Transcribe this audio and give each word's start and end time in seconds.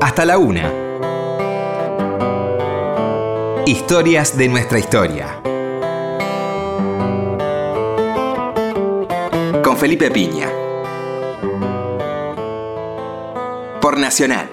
hasta 0.00 0.24
la 0.24 0.38
una. 0.38 0.72
Historias 3.66 4.36
de 4.36 4.48
nuestra 4.48 4.78
historia. 4.78 5.40
Con 9.62 9.76
Felipe 9.76 10.10
Piña. 10.10 10.48
Por 13.80 13.98
Nacional. 13.98 14.48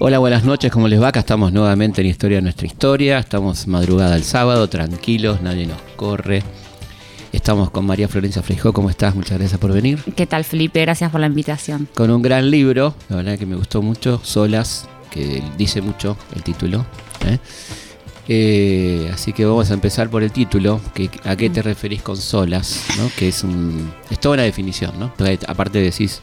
Hola, 0.00 0.18
buenas 0.18 0.42
noches, 0.42 0.72
¿cómo 0.72 0.88
les 0.88 1.00
va? 1.00 1.08
Acá 1.08 1.20
estamos 1.20 1.52
nuevamente 1.52 2.00
en 2.00 2.08
Historia 2.08 2.38
de 2.38 2.42
nuestra 2.42 2.66
historia. 2.66 3.18
Estamos 3.18 3.68
madrugada 3.68 4.16
el 4.16 4.24
sábado, 4.24 4.68
tranquilos, 4.68 5.40
nadie 5.42 5.66
nos 5.66 5.80
corre. 5.94 6.42
Estamos 7.42 7.70
con 7.70 7.84
María 7.84 8.06
Florencia 8.06 8.40
Freijó. 8.40 8.72
¿Cómo 8.72 8.88
estás? 8.88 9.16
Muchas 9.16 9.36
gracias 9.36 9.58
por 9.58 9.72
venir. 9.72 9.98
¿Qué 10.14 10.28
tal, 10.28 10.44
Felipe? 10.44 10.80
Gracias 10.80 11.10
por 11.10 11.20
la 11.20 11.26
invitación. 11.26 11.88
Con 11.92 12.08
un 12.12 12.22
gran 12.22 12.48
libro, 12.48 12.94
la 13.08 13.16
verdad 13.16 13.36
que 13.36 13.46
me 13.46 13.56
gustó 13.56 13.82
mucho, 13.82 14.20
Solas, 14.22 14.88
que 15.10 15.42
dice 15.58 15.82
mucho 15.82 16.16
el 16.36 16.44
título. 16.44 16.86
¿eh? 17.26 17.40
Eh, 18.28 19.10
así 19.12 19.32
que 19.32 19.44
vamos 19.44 19.72
a 19.72 19.74
empezar 19.74 20.08
por 20.08 20.22
el 20.22 20.30
título. 20.30 20.80
Que, 20.94 21.10
¿A 21.24 21.34
qué 21.34 21.50
te 21.50 21.62
referís 21.62 22.00
con 22.00 22.16
solas? 22.16 22.86
¿no? 22.96 23.10
Que 23.18 23.26
es, 23.26 23.42
un, 23.42 23.92
es 24.08 24.20
toda 24.20 24.34
una 24.34 24.44
definición, 24.44 24.92
¿no? 25.00 25.12
Aparte 25.48 25.80
decís 25.80 26.22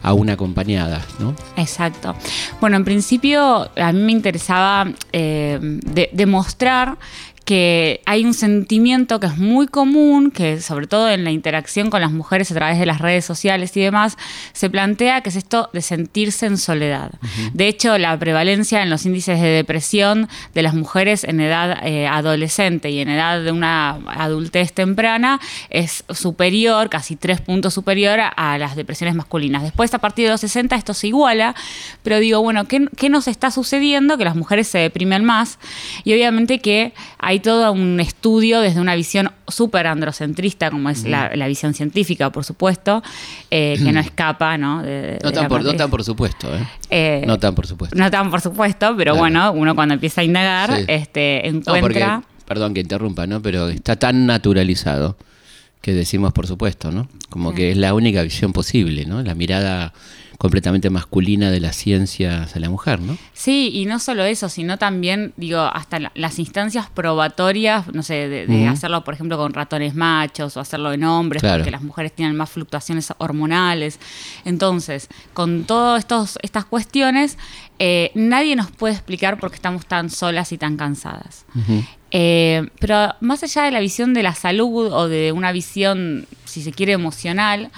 a 0.00 0.12
una 0.12 0.34
acompañada, 0.34 1.04
¿no? 1.18 1.34
Exacto. 1.56 2.14
Bueno, 2.60 2.76
en 2.76 2.84
principio 2.84 3.68
a 3.76 3.92
mí 3.92 4.00
me 4.00 4.12
interesaba 4.12 4.92
eh, 5.12 5.58
demostrar 6.12 6.98
que 7.44 8.00
hay 8.06 8.24
un 8.24 8.34
sentimiento 8.34 9.20
que 9.20 9.26
es 9.26 9.38
muy 9.38 9.66
común, 9.66 10.30
que 10.30 10.60
sobre 10.60 10.86
todo 10.86 11.10
en 11.10 11.24
la 11.24 11.30
interacción 11.30 11.90
con 11.90 12.00
las 12.00 12.12
mujeres 12.12 12.50
a 12.50 12.54
través 12.54 12.78
de 12.78 12.86
las 12.86 13.00
redes 13.00 13.24
sociales 13.24 13.76
y 13.76 13.80
demás, 13.80 14.16
se 14.52 14.70
plantea 14.70 15.20
que 15.20 15.30
es 15.30 15.36
esto 15.36 15.70
de 15.72 15.82
sentirse 15.82 16.46
en 16.46 16.58
soledad. 16.58 17.12
De 17.52 17.68
hecho, 17.68 17.98
la 17.98 18.18
prevalencia 18.18 18.82
en 18.82 18.90
los 18.90 19.06
índices 19.06 19.40
de 19.40 19.48
depresión 19.48 20.28
de 20.54 20.62
las 20.62 20.74
mujeres 20.74 21.24
en 21.24 21.40
edad 21.40 21.78
eh, 21.86 22.06
adolescente 22.06 22.90
y 22.90 23.00
en 23.00 23.08
edad 23.08 23.42
de 23.42 23.52
una 23.52 23.98
adultez 24.06 24.72
temprana 24.72 25.40
es 25.70 26.04
superior, 26.10 26.88
casi 26.88 27.16
tres 27.16 27.40
puntos 27.40 27.74
superior 27.74 28.20
a, 28.20 28.58
las 28.58 28.76
depresiones 28.76 29.14
masculinas. 29.14 29.62
Después, 29.62 29.92
a 29.94 29.98
partir 29.98 30.26
de 30.26 30.32
los 30.32 30.40
60, 30.40 30.76
esto 30.76 30.94
se 30.94 31.08
iguala, 31.08 31.54
pero 32.02 32.18
digo, 32.18 32.40
bueno, 32.42 32.66
¿qué, 32.66 32.86
qué 32.96 33.08
nos 33.08 33.28
está 33.28 33.50
sucediendo? 33.50 34.18
Que 34.18 34.24
las 34.24 34.36
mujeres 34.36 34.68
se 34.68 34.78
deprimen 34.78 35.24
más 35.24 35.58
y 36.04 36.12
obviamente 36.12 36.60
que 36.60 36.92
hay 37.18 37.31
hay 37.32 37.40
todo 37.40 37.72
un 37.72 37.98
estudio 37.98 38.60
desde 38.60 38.78
una 38.78 38.94
visión 38.94 39.32
súper 39.48 39.86
androcentrista, 39.86 40.70
como 40.70 40.90
es 40.90 41.04
la, 41.04 41.30
visión 41.46 41.72
científica, 41.72 42.30
por 42.30 42.44
supuesto, 42.44 43.02
eh, 43.50 43.80
que 43.82 43.90
no 43.90 44.00
escapa, 44.00 44.58
¿no? 44.58 44.82
no, 44.82 45.32
tan 45.32 45.48
por, 45.48 45.90
por, 45.90 46.04
supuesto, 46.04 46.54
¿eh? 46.54 46.68
¿eh? 46.90 47.24
No 47.26 47.38
tan 47.38 47.54
por 47.54 47.66
supuesto. 47.66 47.96
No 47.96 48.10
tan 48.10 48.30
por 48.30 48.42
supuesto, 48.42 48.94
pero 48.98 49.16
bueno, 49.16 49.50
uno 49.52 49.74
cuando 49.74 49.94
empieza 49.94 50.20
a 50.20 50.24
indagar, 50.24 50.84
este, 50.88 51.48
encuentra... 51.48 52.22
perdón 52.46 52.74
que 52.74 52.80
interrumpa, 52.80 53.26
¿no? 53.26 53.40
Pero 53.40 53.70
está 53.70 53.96
tan 53.96 54.26
naturalizado 54.26 55.16
que 55.80 55.94
decimos 55.94 56.34
por 56.34 56.46
supuesto, 56.46 56.92
¿no? 56.92 57.08
Como 57.30 57.54
que 57.54 57.70
es 57.70 57.78
la 57.78 57.94
única 57.94 58.22
visión 58.22 58.52
posible, 58.52 59.06
¿no? 59.06 59.22
La 59.22 59.34
mirada 59.34 59.94
completamente 60.42 60.90
masculina 60.90 61.52
de 61.52 61.60
las 61.60 61.76
ciencias 61.76 62.56
a 62.56 62.58
la 62.58 62.68
mujer, 62.68 62.98
¿no? 62.98 63.16
Sí, 63.32 63.70
y 63.72 63.86
no 63.86 64.00
solo 64.00 64.24
eso, 64.24 64.48
sino 64.48 64.76
también, 64.76 65.32
digo, 65.36 65.60
hasta 65.60 66.00
las 66.16 66.40
instancias 66.40 66.90
probatorias, 66.90 67.86
no 67.94 68.02
sé, 68.02 68.28
de, 68.28 68.66
hacerlo, 68.66 69.04
por 69.04 69.14
ejemplo, 69.14 69.38
con 69.38 69.52
ratones 69.52 69.94
machos 69.94 70.56
o 70.56 70.60
hacerlo 70.60 70.92
en 70.92 71.04
hombres, 71.04 71.44
porque 71.44 71.70
las 71.70 71.82
mujeres 71.82 72.10
tienen 72.10 72.34
más 72.34 72.50
fluctuaciones 72.50 73.12
hormonales. 73.18 74.00
Entonces, 74.44 75.06
con 75.32 75.62
todas 75.62 76.04
estas 76.42 76.64
cuestiones, 76.64 77.38
eh, 77.78 78.10
nadie 78.16 78.56
nos 78.56 78.72
puede 78.72 78.94
explicar 78.94 79.38
por 79.38 79.50
qué 79.50 79.54
estamos 79.54 79.86
tan 79.86 80.10
solas 80.10 80.50
y 80.50 80.58
tan 80.58 80.76
cansadas. 80.76 81.44
Eh, 82.10 82.68
pero 82.80 83.14
más 83.20 83.44
allá 83.44 83.62
de 83.62 83.70
la 83.70 83.78
visión 83.78 84.12
de 84.12 84.24
la 84.24 84.34
salud 84.34 84.92
o 84.92 85.06
de 85.06 85.30
una 85.30 85.52
visión, 85.52 86.26
si 86.46 86.64
se 86.64 86.72
quiere, 86.72 86.94
emocional, 86.94 87.70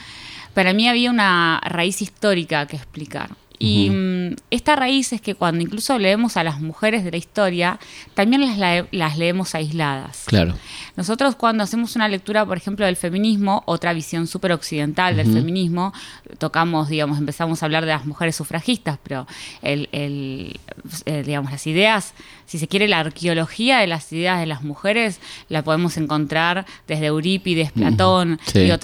para 0.55 0.73
mí 0.73 0.89
había 0.89 1.11
una 1.11 1.61
raíz 1.65 2.01
histórica 2.01 2.67
que 2.67 2.77
explicar. 2.77 3.31
Y 3.59 3.89
mm, 3.89 4.37
esta 4.51 4.75
raíz 4.77 5.13
es 5.13 5.21
que 5.21 5.35
cuando 5.35 5.63
incluso 5.63 5.99
leemos 5.99 6.37
a 6.37 6.45
las 6.45 6.61
mujeres 6.61 7.05
de 7.05 7.13
la 7.13 7.17
historia, 7.17 7.79
también 8.15 8.43
las, 8.43 8.87
las, 8.91 9.17
leemos 9.17 9.55
aisladas. 9.55 10.25
Claro. 10.27 10.55
Nosotros 10.97 11.37
cuando 11.37 11.63
hacemos 11.63 11.95
una 11.95 12.09
lectura, 12.09 12.45
por 12.45 12.57
ejemplo, 12.57 12.85
del 12.85 12.97
feminismo, 12.97 13.63
otra 13.67 13.93
visión 13.93 14.27
súper 14.27 14.53
occidental 14.53 15.17
del 15.17 15.33
feminismo, 15.33 15.93
tocamos, 16.39 16.89
digamos, 16.89 17.19
empezamos 17.19 17.63
a 17.63 17.67
hablar 17.67 17.85
de 17.85 17.93
las 17.93 18.07
mujeres 18.07 18.37
sufragistas, 18.37 18.99
pero 19.03 19.27
el, 19.63 19.89
el, 19.93 20.59
eh, 21.07 21.23
digamos, 21.25 21.53
las 21.53 21.67
ideas, 21.67 22.13
si 22.47 22.59
se 22.59 22.69
quiere, 22.69 22.89
la 22.89 23.01
arqueología 23.01 23.79
de 23.79 23.87
las 23.87 24.13
ideas 24.13 24.41
de 24.41 24.47
las 24.47 24.63
mujeres, 24.63 25.21
la 25.49 25.63
podemos 25.63 25.97
encontrar 25.97 26.67
desde 26.87 27.07
Eurípides, 27.07 27.73
Platón, 27.73 28.39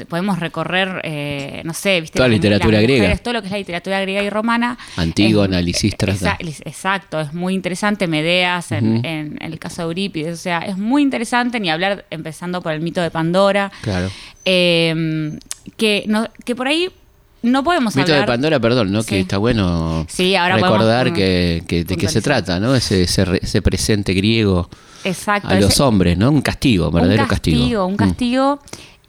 podemos 0.09 0.38
recorrer, 0.38 1.00
eh, 1.04 1.62
no 1.65 1.75
sé, 1.75 2.00
¿viste? 2.00 2.16
Toda 2.16 2.28
la 2.28 2.34
literatura 2.34 2.81
griega. 2.81 3.16
todo 3.19 3.34
lo 3.34 3.41
que 3.43 3.47
es 3.47 3.53
la 3.53 3.59
literatura 3.59 4.00
griega 4.00 4.22
y 4.22 4.31
romana 4.31 4.78
Antiguo, 4.97 5.43
análisis 5.43 5.94
Exacto, 6.65 7.20
es 7.20 7.32
muy 7.32 7.54
interesante. 7.54 8.06
Medeas, 8.06 8.72
en, 8.72 9.38
el 9.41 9.59
caso 9.59 9.82
de 9.82 9.87
Eurípides, 9.87 10.34
o 10.34 10.43
sea, 10.43 10.60
es 10.60 10.76
muy 10.76 11.03
interesante 11.03 11.60
ni 11.60 11.70
hablar 11.70 12.04
empezando 12.10 12.62
por 12.62 12.72
el 12.72 12.81
mito 12.81 13.00
de 13.00 13.10
Pandora. 13.10 13.70
Claro. 13.82 14.10
Em, 14.44 15.38
que, 15.76 16.04
no, 16.06 16.28
que 16.44 16.54
por 16.54 16.66
ahí 16.66 16.91
no 17.42 17.64
podemos 17.64 17.96
Mito 17.96 18.12
de 18.12 18.24
Pandora, 18.24 18.60
perdón, 18.60 18.92
¿no? 18.92 19.02
Que 19.02 19.20
está 19.20 19.38
bueno 19.38 20.06
recordar 20.16 21.12
que, 21.12 21.62
de 21.66 21.96
qué 21.96 22.08
se 22.08 22.20
trata, 22.20 22.60
¿no? 22.60 22.74
Ese, 22.74 23.02
ese, 23.02 23.62
presente 23.62 24.12
griego 24.14 24.68
a 25.24 25.54
los 25.54 25.80
hombres, 25.80 26.18
¿no? 26.18 26.30
Un 26.30 26.42
castigo, 26.42 26.90
verdadero 26.90 27.22
un 27.22 27.28
castigo. 27.28 27.86
Un 27.86 27.94
mm. 27.94 28.56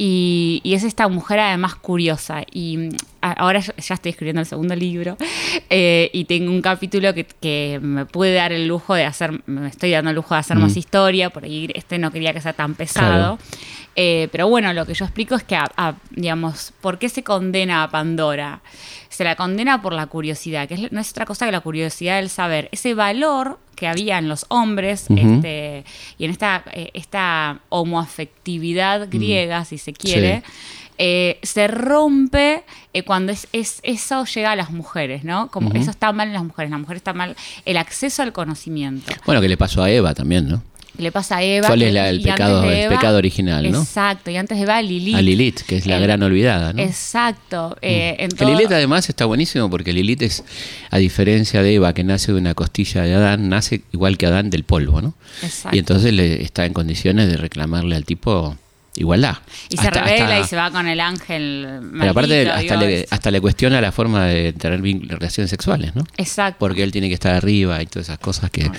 Y, 0.04 0.74
es 0.74 0.84
esta 0.84 1.08
mujer 1.08 1.40
además 1.40 1.76
curiosa. 1.76 2.42
Y 2.52 2.78
mm, 2.78 2.90
ahora 3.22 3.60
ya 3.60 3.94
estoy 3.94 4.10
escribiendo 4.10 4.42
el 4.42 4.48
segundo 4.48 4.76
libro 4.76 5.16
eh, 5.70 6.10
y 6.12 6.26
tengo 6.26 6.50
un 6.50 6.64
capítulo 6.64 7.14
que, 7.14 7.80
me 7.82 8.08
puede 8.08 8.34
dar 8.34 8.52
el 8.52 8.68
lujo 8.68 8.96
de 8.96 9.06
hacer, 9.06 9.44
me 9.46 9.68
estoy 9.68 9.92
dando 9.92 10.10
el 10.10 10.16
lujo 10.16 10.34
de 10.34 10.40
hacer 10.40 10.58
más 10.58 10.76
mm. 10.76 10.80
historia, 10.80 11.30
por 11.30 11.44
ahí 11.44 11.70
este 11.76 12.00
no 12.00 12.12
quería 12.12 12.34
que 12.34 12.42
sea 12.42 12.54
tan 12.54 12.74
pesado. 12.74 13.38
Eh, 13.96 14.28
pero 14.32 14.48
bueno, 14.48 14.74
lo 14.74 14.88
que 14.88 14.96
yo 14.96 15.06
explico 15.06 15.36
es 15.36 15.44
que, 15.44 15.60
digamos, 16.10 16.74
¿por 16.82 16.98
qué 16.98 17.08
se 17.08 17.24
condena 17.24 17.84
a 17.84 17.92
Pandora? 17.92 18.62
Se 19.12 19.24
la 19.24 19.36
condena 19.36 19.82
por 19.82 19.94
la 19.94 20.08
curiosidad, 20.08 20.68
que 20.68 20.90
no 20.90 21.00
es 21.00 21.12
otra 21.12 21.26
cosa 21.26 21.46
que 21.46 21.52
la 21.52 21.60
curiosidad 21.60 22.16
del 22.16 22.30
saber. 22.30 22.70
Ese 22.72 22.96
valor 22.96 23.60
que 23.76 23.88
había 23.88 24.18
en 24.18 24.30
los 24.30 24.46
hombres 24.50 25.06
este, 25.10 25.84
y 26.18 26.26
en 26.26 26.32
esta, 26.32 26.64
eh, 26.74 26.92
esta 26.94 27.60
homoafectividad 27.70 29.10
griega, 29.10 29.66
si 29.66 29.78
se 29.78 29.94
quiere. 29.94 30.44
Eh, 30.98 31.40
se 31.42 31.68
rompe 31.68 32.64
cuando 33.06 33.32
es, 33.32 33.48
eso 33.54 34.26
llega 34.26 34.52
a 34.52 34.56
las 34.56 34.70
mujeres, 34.70 35.24
¿no? 35.24 35.50
Como 35.50 35.74
eso 35.74 35.90
está 35.90 36.12
mal 36.12 36.28
en 36.28 36.34
las 36.34 36.44
mujeres, 36.44 36.70
la 36.70 36.78
mujer 36.78 36.98
está 36.98 37.14
mal, 37.14 37.36
el 37.66 37.78
acceso 37.78 38.22
al 38.22 38.34
conocimiento. 38.34 39.12
Bueno, 39.26 39.42
que 39.42 39.50
le 39.50 39.58
pasó 39.58 39.82
a 39.82 39.90
Eva 39.90 40.14
también, 40.14 40.48
¿no? 40.48 40.62
Le 40.98 41.12
pasa 41.12 41.38
a 41.38 41.44
Eva. 41.44 41.68
¿Cuál 41.68 41.82
es 41.84 41.96
el, 41.96 42.22
pecado, 42.22 42.64
el 42.70 42.90
pecado 42.90 43.18
original, 43.18 43.72
no? 43.72 43.82
Exacto, 43.82 44.30
y 44.32 44.38
antes 44.38 44.58
de 44.58 44.64
Eva, 44.64 44.82
Lilith. 44.82 45.16
A 45.16 45.22
Lilith, 45.22 45.62
que 45.62 45.78
es 45.78 45.86
la 45.86 46.00
gran 46.00 46.22
olvidada, 46.24 46.74
¿no? 46.74 46.82
Exacto. 46.82 47.78
Eh, 47.82 48.28
mm. 48.40 48.46
Lilith 48.46 48.72
además 48.72 49.10
está 49.10 49.26
buenísimo 49.26 49.70
porque 49.70 49.94
Lilith 49.94 50.22
es, 50.22 50.44
a 50.90 50.98
diferencia 50.98 51.64
de 51.64 51.76
Eva, 51.76 51.94
que 51.94 52.04
nace 52.04 52.32
de 52.32 52.38
una 52.38 52.54
costilla 52.54 53.04
de 53.04 53.14
Adán, 53.14 53.50
nace 53.50 53.82
igual 53.92 54.18
que 54.18 54.26
Adán 54.26 54.50
del 54.50 54.64
polvo, 54.64 55.02
¿no? 55.02 55.14
Exacto. 55.42 55.76
Y 55.76 55.80
entonces 55.80 56.14
le, 56.14 56.44
está 56.44 56.66
en 56.66 56.74
condiciones 56.74 57.30
de 57.30 57.38
reclamarle 57.38 57.96
al 57.96 58.06
tipo 58.06 58.58
igualdad. 58.96 59.38
Y 59.70 59.78
se 59.78 59.90
revela 59.90 60.40
y 60.40 60.44
se 60.44 60.56
va 60.56 60.72
con 60.72 60.88
el 60.88 61.00
ángel. 61.00 61.80
Pero 61.98 62.12
aparte, 62.12 62.50
hasta 62.50 62.76
le, 62.76 63.06
hasta 63.10 63.32
le, 63.32 63.42
cuestiona 63.42 63.80
la 63.80 63.92
forma 63.92 64.26
de 64.26 64.54
tener 64.54 64.82
relaciones 64.82 65.50
sexuales, 65.50 65.96
¿no? 65.96 66.04
Exacto. 66.18 66.58
Porque 66.60 66.84
él 66.84 66.92
tiene 66.92 67.08
que 67.08 67.14
estar 67.14 67.34
arriba 67.34 67.82
y 67.82 67.86
todas 67.86 68.08
esas 68.08 68.20
cosas 68.20 68.50
que. 68.50 68.70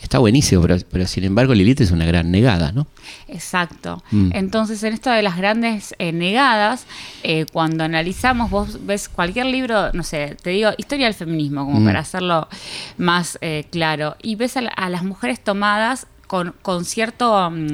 Está 0.00 0.18
buenísimo, 0.18 0.62
pero, 0.90 1.06
sin 1.06 1.24
embargo 1.24 1.52
Lilith 1.52 1.82
es 1.82 1.90
una 1.90 2.06
gran 2.06 2.30
negada, 2.30 2.72
¿no? 2.72 2.86
Exacto. 3.28 4.02
Mm. 4.10 4.30
Entonces, 4.32 4.82
en 4.82 4.94
esto 4.94 5.10
de 5.10 5.20
las 5.20 5.36
grandes 5.36 5.94
eh, 5.98 6.12
negadas, 6.12 6.86
eh, 7.22 7.44
cuando 7.52 7.84
analizamos, 7.84 8.50
vos 8.50 8.86
ves 8.86 9.10
cualquier 9.10 9.46
libro, 9.46 9.92
no 9.92 10.02
sé, 10.02 10.38
te 10.42 10.50
digo, 10.50 10.70
historia 10.78 11.04
del 11.04 11.14
feminismo, 11.14 11.66
como 11.66 11.80
mm. 11.80 11.84
para 11.84 12.00
hacerlo 12.00 12.48
más 12.96 13.38
eh, 13.42 13.66
claro, 13.70 14.16
y 14.22 14.36
ves 14.36 14.56
a, 14.56 14.88
las 14.88 15.04
mujeres 15.04 15.38
tomadas 15.44 16.06
con, 16.26 16.54
con 16.62 16.86
cierto. 16.86 17.50
Mm, 17.50 17.68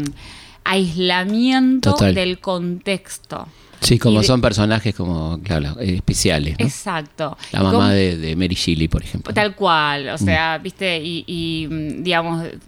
aislamiento 0.66 1.94
del 1.96 2.38
contexto. 2.38 3.46
Sí, 3.80 3.98
como 3.98 4.22
son 4.22 4.40
personajes 4.40 4.94
como, 4.94 5.38
claro, 5.42 5.78
especiales. 5.78 6.56
Exacto. 6.58 7.36
La 7.52 7.62
mamá 7.62 7.92
de, 7.92 8.34
Mary 8.36 8.54
Shelley, 8.54 8.88
por 8.88 9.02
ejemplo. 9.02 9.32
Tal 9.32 9.54
cual, 9.54 10.08
o 10.08 10.18
sea, 10.18 10.58
mm. 10.58 10.62
viste, 10.62 11.00
y, 11.02 11.66
digamos, 12.00 12.44
cua- 12.44 12.58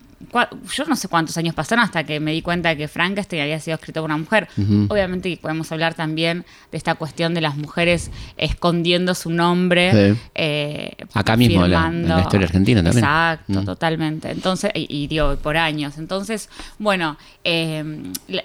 yo 0.77 0.85
no 0.87 0.97
sé 0.97 1.09
cuántos 1.09 1.37
años 1.39 1.55
pasaron 1.55 1.85
hasta 1.85 2.05
que 2.05 2.19
me 2.21 2.33
di 2.33 2.43
cuenta 2.43 2.71
de 2.71 2.77
que 2.77 2.89
Frankenstein 2.89 3.43
había 3.43 3.61
sido 3.61 3.77
escrito 3.77 4.01
por 4.01 4.11
una 4.11 4.19
mujer. 4.19 4.49
Ujú. 4.57 4.87
Obviamente 4.89 5.31
que 5.31 5.37
podemos 5.37 5.71
hablar 5.73 5.95
también 5.95 6.45
de 6.73 6.79
esta 6.79 6.97
cuestión 6.97 7.35
de 7.35 7.41
las 7.41 7.57
mujeres 7.57 8.11
escondiendo 8.37 9.15
su 9.15 9.31
nombre. 9.31 9.93
Sí. 10.15 10.21
eh, 10.35 10.91
Acá 11.15 11.37
mismo, 11.37 11.67
la- 11.67 11.87
en 11.87 12.09
la 12.09 12.21
historia 12.21 12.47
argentina 12.47 12.83
también. 12.83 13.05
Exacto, 13.05 13.63
totalmente. 13.65 14.31
Entonces, 14.31 14.71
y, 14.75 14.87
y 14.89 15.07
digo, 15.07 15.37
por 15.37 15.57
años. 15.57 15.99
Entonces, 15.99 16.49
bueno, 16.79 17.17
eh, 17.45 17.85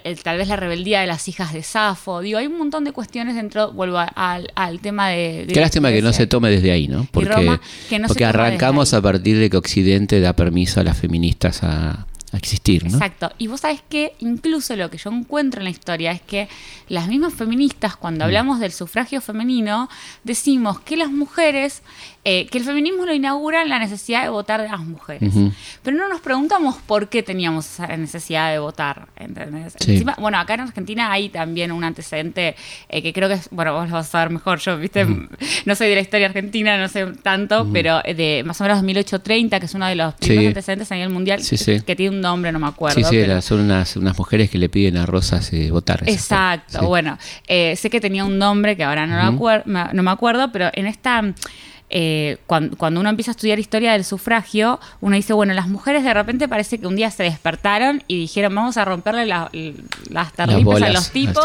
el- 0.04 0.22
tal 0.22 0.38
vez 0.38 0.48
la 0.48 0.56
rebeldía 0.56 1.00
de 1.00 1.06
las 1.08 1.26
hijas 1.28 1.52
de 1.52 1.62
Safo. 1.62 2.20
Digo, 2.20 2.38
hay 2.38 2.46
un 2.46 2.56
montón 2.58 2.84
de 2.84 2.92
cuestiones 2.92 3.34
dentro, 3.34 3.72
vuelvo 3.72 3.98
a- 3.98 4.04
al, 4.14 4.52
al 4.54 4.78
tema 4.80 5.08
de... 5.08 5.44
de- 5.46 5.52
Qué 5.54 5.60
lástima 5.60 5.90
que 5.90 6.02
no 6.02 6.12
se 6.12 6.26
tome 6.26 6.50
desde 6.50 6.70
ahí, 6.70 6.86
¿no? 6.88 7.06
Porque, 7.10 7.30
Roma, 7.30 7.60
que 7.88 7.98
no 7.98 8.06
porque 8.08 8.24
arrancamos 8.24 8.94
a 8.94 9.02
partir 9.02 9.38
de 9.38 9.50
que 9.50 9.56
Occidente 9.56 10.20
da 10.20 10.34
permiso 10.34 10.80
a 10.80 10.84
las 10.84 10.96
feministas 10.98 11.63
a, 11.64 12.06
a 12.32 12.36
existir, 12.36 12.84
¿no? 12.84 12.90
Exacto. 12.90 13.30
Y 13.38 13.46
vos 13.46 13.60
sabés 13.60 13.82
que 13.88 14.14
incluso 14.18 14.74
lo 14.76 14.90
que 14.90 14.98
yo 14.98 15.10
encuentro 15.10 15.60
en 15.60 15.64
la 15.64 15.70
historia 15.70 16.10
es 16.12 16.20
que 16.20 16.48
las 16.88 17.06
mismas 17.08 17.32
feministas, 17.34 17.94
Mm. 17.94 17.98
cuando 18.00 18.24
hablamos 18.24 18.60
del 18.60 18.72
sufragio 18.72 19.20
femenino, 19.20 19.88
decimos 20.24 20.80
que 20.80 20.96
las 20.96 21.10
mujeres, 21.10 21.82
eh, 22.24 22.46
que 22.46 22.58
el 22.58 22.64
feminismo 22.64 23.04
lo 23.04 23.12
inaugura 23.12 23.62
en 23.62 23.68
la 23.68 23.78
necesidad 23.78 24.22
de 24.22 24.30
votar 24.30 24.62
de 24.62 24.68
las 24.68 24.80
mujeres. 24.80 25.32
Pero 25.82 25.96
no 25.96 26.08
nos 26.08 26.20
preguntamos 26.22 26.76
por 26.86 27.08
qué 27.08 27.22
teníamos 27.22 27.66
esa 27.66 27.86
necesidad 27.96 28.50
de 28.50 28.58
votar. 28.58 29.08
¿entendés? 29.16 29.74
Sí. 29.78 29.92
Encima, 29.92 30.16
bueno, 30.18 30.38
acá 30.38 30.54
en 30.54 30.60
Argentina 30.60 31.12
hay 31.12 31.28
también 31.28 31.70
un 31.72 31.84
antecedente 31.84 32.56
eh, 32.88 33.02
que 33.02 33.12
creo 33.12 33.28
que 33.28 33.34
es, 33.34 33.48
bueno, 33.50 33.74
vos 33.74 33.88
lo 33.88 33.94
vas 33.96 34.06
a 34.06 34.10
saber 34.10 34.30
mejor, 34.30 34.58
yo, 34.60 34.78
viste, 34.78 35.04
no 35.66 35.74
soy 35.74 35.88
de 35.88 35.94
la 35.96 36.00
historia 36.00 36.26
argentina, 36.26 36.78
no 36.78 36.88
sé 36.88 37.04
tanto, 37.22 37.68
pero 37.72 38.00
eh, 38.04 38.14
de 38.14 38.42
más 38.44 38.60
o 38.60 38.64
menos 38.64 38.82
1830, 38.82 39.60
que 39.60 39.66
es 39.66 39.74
uno 39.74 39.86
de 39.86 39.94
los 39.94 40.14
primeros 40.14 40.42
Sí. 40.42 40.46
antecedentes 40.48 40.90
a 40.92 40.94
nivel 40.94 41.10
mundial, 41.10 41.42
Sí, 41.42 41.56
que 41.82 41.94
tiene 41.96 42.16
un 42.16 42.20
nombre, 42.22 42.50
no 42.52 42.58
me 42.58 42.66
acuerdo. 42.68 42.96
Sí, 42.96 43.04
sí, 43.04 43.16
pero- 43.20 43.42
son 43.42 43.60
unas, 43.60 43.96
unas 43.96 44.16
mujeres 44.18 44.48
que 44.50 44.58
le 44.58 44.68
piden 44.68 44.96
a 44.96 45.04
Rosas 45.06 45.52
eh, 45.52 45.70
votar. 45.70 46.02
Exacto, 46.06 46.86
bueno, 46.86 47.18
sé 47.46 47.88
que 47.90 48.00
tenía 48.00 48.24
un 48.24 48.38
nombre 48.38 48.76
que 48.76 48.84
ahora 48.84 49.06
no, 49.06 49.16
Ujú. 49.36 49.46
acuer- 49.48 49.64
no 49.92 50.02
me 50.02 50.10
acuerdo, 50.10 50.50
pero 50.52 50.70
en 50.72 50.86
esta, 50.86 51.22
eh, 51.96 52.38
cuan- 52.46 52.70
cuando, 52.76 52.98
uno 53.00 53.08
empieza 53.08 53.30
a 53.30 53.34
estudiar 53.34 53.58
historia 53.60 53.92
del 53.92 54.04
sufragio, 54.04 54.80
uno 55.00 55.14
dice, 55.14 55.32
bueno, 55.32 55.54
las 55.54 55.68
mujeres 55.68 56.02
de 56.02 56.12
repente 56.12 56.48
parece 56.48 56.78
que 56.78 56.86
un 56.88 56.96
día 56.96 57.08
se 57.12 57.22
despertaron 57.22 58.02
y 58.08 58.18
dijeron, 58.18 58.52
vamos 58.54 58.76
a 58.76 58.84
romperle 58.84 59.26
la- 59.26 59.48
las 60.10 60.32
tarlipas 60.32 60.82
a 60.82 60.86
los 60.88 60.94
los 60.94 61.10
tipos. 61.12 61.44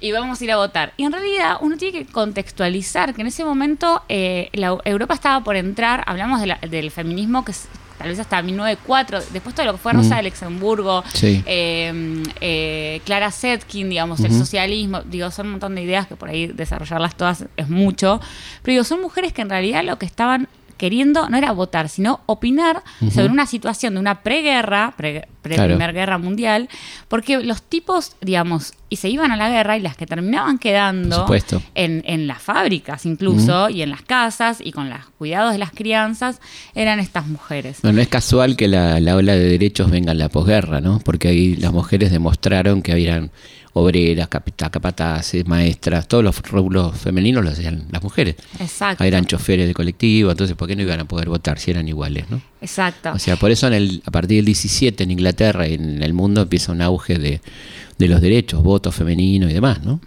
Y 0.00 0.12
vamos 0.12 0.40
a 0.40 0.44
ir 0.44 0.52
a 0.52 0.56
votar. 0.56 0.92
Y 0.96 1.04
en 1.04 1.12
realidad 1.12 1.56
uno 1.60 1.76
tiene 1.76 1.98
que 1.98 2.06
contextualizar 2.10 3.14
que 3.14 3.20
en 3.22 3.26
ese 3.28 3.44
momento 3.44 4.02
eh, 4.08 4.48
la 4.52 4.76
Europa 4.84 5.14
estaba 5.14 5.44
por 5.44 5.56
entrar, 5.56 6.02
hablamos 6.06 6.40
de 6.40 6.46
la- 6.46 6.58
del 6.58 6.90
feminismo 6.90 7.44
que 7.44 7.52
tal 7.98 8.08
vez 8.08 8.18
hasta 8.18 8.42
1904, 8.42 9.20
después 9.32 9.54
todo 9.54 9.66
lo 9.66 9.72
que 9.72 9.78
fue 9.78 9.92
Rosa 9.92 10.14
Mm. 10.14 10.16
de 10.18 10.22
Luxemburgo, 10.24 11.04
Sí. 11.14 11.42
eh, 11.46 12.22
eh, 12.40 13.00
Clara 13.04 13.30
Zetkin, 13.30 13.88
digamos, 13.90 14.20
el 14.20 14.32
socialismo, 14.32 15.02
digo, 15.02 15.30
son 15.30 15.46
un 15.46 15.52
montón 15.52 15.74
de 15.74 15.82
ideas 15.82 16.06
que 16.06 16.16
por 16.16 16.28
ahí 16.28 16.46
desarrollarlas 16.48 17.16
todas 17.16 17.44
es 17.56 17.68
mucho, 17.68 18.20
pero 18.62 18.72
digo, 18.72 18.84
son 18.84 19.00
mujeres 19.00 19.32
que 19.32 19.42
en 19.42 19.50
realidad 19.50 19.84
lo 19.84 19.98
que 19.98 20.06
estaban 20.06 20.48
queriendo 20.76 21.28
no 21.28 21.36
era 21.36 21.52
votar, 21.52 21.88
sino 21.88 22.20
opinar 22.26 22.82
sobre 23.12 23.28
una 23.28 23.46
situación 23.46 23.94
de 23.94 24.00
una 24.00 24.22
preguerra, 24.22 24.94
pre, 24.96 25.28
pre- 25.42 25.54
Claro. 25.54 25.74
Primera 25.74 25.92
Guerra 25.92 26.18
Mundial, 26.18 26.68
porque 27.08 27.38
los 27.42 27.62
tipos, 27.62 28.16
digamos, 28.22 28.72
y 28.88 28.96
se 28.96 29.08
iban 29.10 29.30
a 29.30 29.36
la 29.36 29.50
guerra 29.50 29.76
y 29.76 29.80
las 29.80 29.96
que 29.96 30.06
terminaban 30.06 30.58
quedando 30.58 31.26
en, 31.74 32.02
en 32.06 32.26
las 32.26 32.40
fábricas 32.42 33.04
incluso 33.06 33.68
y 33.68 33.82
en 33.82 33.90
las 33.90 34.02
casas 34.02 34.58
y 34.62 34.72
con 34.72 34.88
los 34.88 35.00
cuidados 35.18 35.52
de 35.52 35.58
las 35.58 35.70
crianzas 35.70 36.40
eran 36.74 36.98
estas 37.00 37.26
mujeres. 37.26 37.78
Bueno, 37.82 37.96
no 37.96 38.02
es 38.02 38.08
casual 38.08 38.56
que 38.56 38.68
la, 38.68 39.00
la 39.00 39.16
ola 39.16 39.34
de 39.34 39.44
derechos 39.48 39.90
venga 39.90 40.12
en 40.12 40.18
la 40.18 40.28
posguerra, 40.28 40.80
¿no? 40.80 40.98
Porque 41.00 41.28
ahí 41.28 41.56
las 41.56 41.72
mujeres 41.72 42.10
demostraron 42.10 42.80
que 42.82 42.92
habían 42.92 43.30
obreras, 43.74 44.28
capita- 44.28 44.70
capataces, 44.70 45.46
maestras, 45.46 46.06
todos 46.08 46.22
los 46.24 46.40
rubros 46.42 46.96
femeninos 46.96 47.44
los 47.44 47.54
hacían 47.54 47.86
las 47.90 48.02
mujeres. 48.02 48.36
Exacto. 48.60 49.02
Eran 49.04 49.26
choferes 49.26 49.66
de 49.66 49.74
colectivo, 49.74 50.30
entonces 50.30 50.56
¿por 50.56 50.68
qué 50.68 50.76
no 50.76 50.82
iban 50.82 51.00
a 51.00 51.04
poder 51.04 51.28
votar 51.28 51.58
si 51.58 51.70
eran 51.72 51.86
iguales, 51.88 52.30
no? 52.30 52.40
Exacto. 52.60 53.12
O 53.12 53.18
sea, 53.18 53.36
por 53.36 53.50
eso 53.50 53.66
en 53.66 53.72
el, 53.74 54.02
a 54.06 54.10
partir 54.10 54.36
del 54.38 54.44
17 54.46 55.02
en 55.04 55.10
Inglaterra 55.10 55.66
y 55.68 55.74
en 55.74 56.02
el 56.02 56.14
mundo 56.14 56.42
empieza 56.42 56.72
un 56.72 56.80
auge 56.82 57.18
de, 57.18 57.40
de 57.98 58.08
los 58.08 58.20
derechos, 58.20 58.62
voto 58.62 58.90
femenino 58.92 59.50
y 59.50 59.52
demás, 59.52 59.82
¿no? 59.84 60.00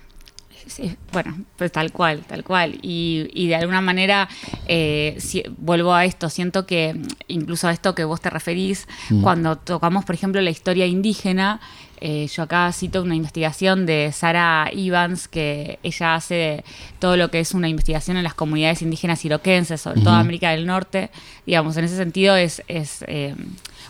Sí, 0.65 0.95
bueno, 1.13 1.37
pues 1.55 1.71
tal 1.71 1.91
cual, 1.93 2.23
tal 2.27 2.43
cual. 2.43 2.77
Y, 2.81 3.29
y 3.33 3.47
de 3.47 3.55
alguna 3.55 3.79
manera, 3.81 4.27
eh, 4.67 5.15
si- 5.17 5.43
vuelvo 5.57 5.93
a 5.93 6.03
esto, 6.05 6.29
siento 6.29 6.65
que 6.65 6.93
incluso 7.29 7.67
a 7.69 7.71
esto 7.71 7.95
que 7.95 8.03
vos 8.03 8.19
te 8.21 8.29
referís, 8.29 8.85
Mm. 9.09 9.21
cuando 9.21 9.55
tocamos, 9.57 10.03
por 10.03 10.13
ejemplo, 10.15 10.41
la 10.41 10.49
historia 10.49 10.85
indígena, 10.85 11.61
eh, 12.01 12.27
yo 12.27 12.43
acá 12.43 12.71
cito 12.71 13.01
una 13.01 13.15
investigación 13.15 13.85
de 13.85 14.11
Sara 14.13 14.69
Evans, 14.73 15.27
que 15.27 15.79
ella 15.83 16.15
hace 16.15 16.63
todo 16.99 17.17
lo 17.17 17.29
que 17.29 17.39
es 17.39 17.53
una 17.53 17.69
investigación 17.69 18.17
en 18.17 18.23
las 18.23 18.33
comunidades 18.33 18.81
indígenas 18.81 19.23
iroquenses, 19.25 19.81
sobre 19.81 20.01
todo. 20.01 20.13
América 20.13 20.51
del 20.51 20.65
Norte. 20.65 21.09
Digamos, 21.45 21.77
en 21.77 21.85
ese 21.85 21.97
sentido 21.97 22.35
es... 22.35 22.63
es 22.67 23.03
eh, 23.07 23.35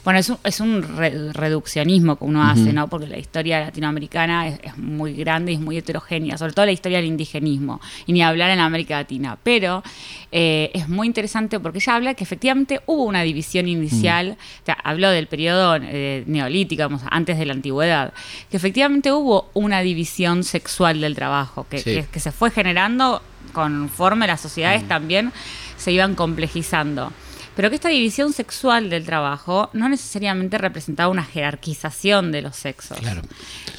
bueno, 0.07 0.21
es 0.21 0.29
un, 0.29 0.37
es 0.45 0.61
un 0.61 0.83
re- 0.97 1.33
reduccionismo 1.33 2.15
que 2.15 2.23
uno 2.23 2.41
hace. 2.41 2.71
¿no? 2.71 2.87
Porque 2.87 3.07
la 3.07 3.17
historia 3.17 3.59
latinoamericana 3.59 4.47
es, 4.47 4.57
es 4.63 4.77
muy 4.77 5.13
grande 5.13 5.51
y 5.51 5.55
es 5.55 5.59
muy 5.61 5.75
heterogénea, 5.77 6.37
sobre 6.37 6.53
todo 6.53 6.65
la 6.65 6.71
historia 6.71 6.99
del 6.99 7.07
indigenismo, 7.07 7.81
y 8.05 8.13
ni 8.13 8.21
hablar 8.23 8.49
en 8.51 8.59
América 8.61 8.95
Latina. 8.95 9.37
Pero 9.43 9.83
eh, 10.31 10.71
es 10.73 10.87
muy 10.87 11.07
interesante 11.07 11.59
porque 11.59 11.79
ella 11.79 11.95
habla 11.95 12.13
que 12.13 12.23
efectivamente 12.23 12.79
hubo 12.85 13.03
una 13.03 13.21
división 13.23 13.67
inicial, 13.67 14.37
o 14.61 14.65
sea, 14.65 14.77
habló 14.81 15.09
del 15.09 15.27
periodo 15.27 15.75
eh, 15.81 16.23
neolítico, 16.25 16.77
digamos, 16.83 17.01
antes 17.09 17.37
de 17.37 17.45
la 17.45 17.51
antigüedad, 17.53 18.13
que 18.49 18.55
efectivamente 18.55 19.11
hubo 19.11 19.49
una 19.55 19.81
división 19.81 20.45
sexual 20.45 21.01
del 21.01 21.15
trabajo, 21.15 21.65
que, 21.69 21.79
Sí. 21.79 21.95
que- 21.95 22.05
que 22.05 22.19
se 22.21 22.31
fue 22.31 22.49
generando 22.51 23.21
conforme 23.51 24.25
las 24.27 24.39
sociedades 24.39 24.87
también 24.87 25.33
se 25.75 25.91
iban 25.91 26.15
complejizando. 26.15 27.11
Pero 27.57 27.69
que 27.69 27.75
esta 27.75 27.89
división 27.89 28.31
sexual 28.31 28.89
del 28.89 29.03
trabajo 29.03 29.69
no 29.73 29.89
necesariamente 29.89 30.57
representaba 30.57 31.09
una 31.09 31.23
jerarquización 31.25 32.31
de 32.31 32.43
los 32.43 32.55
sexos. 32.55 32.99
Claro. 32.99 33.21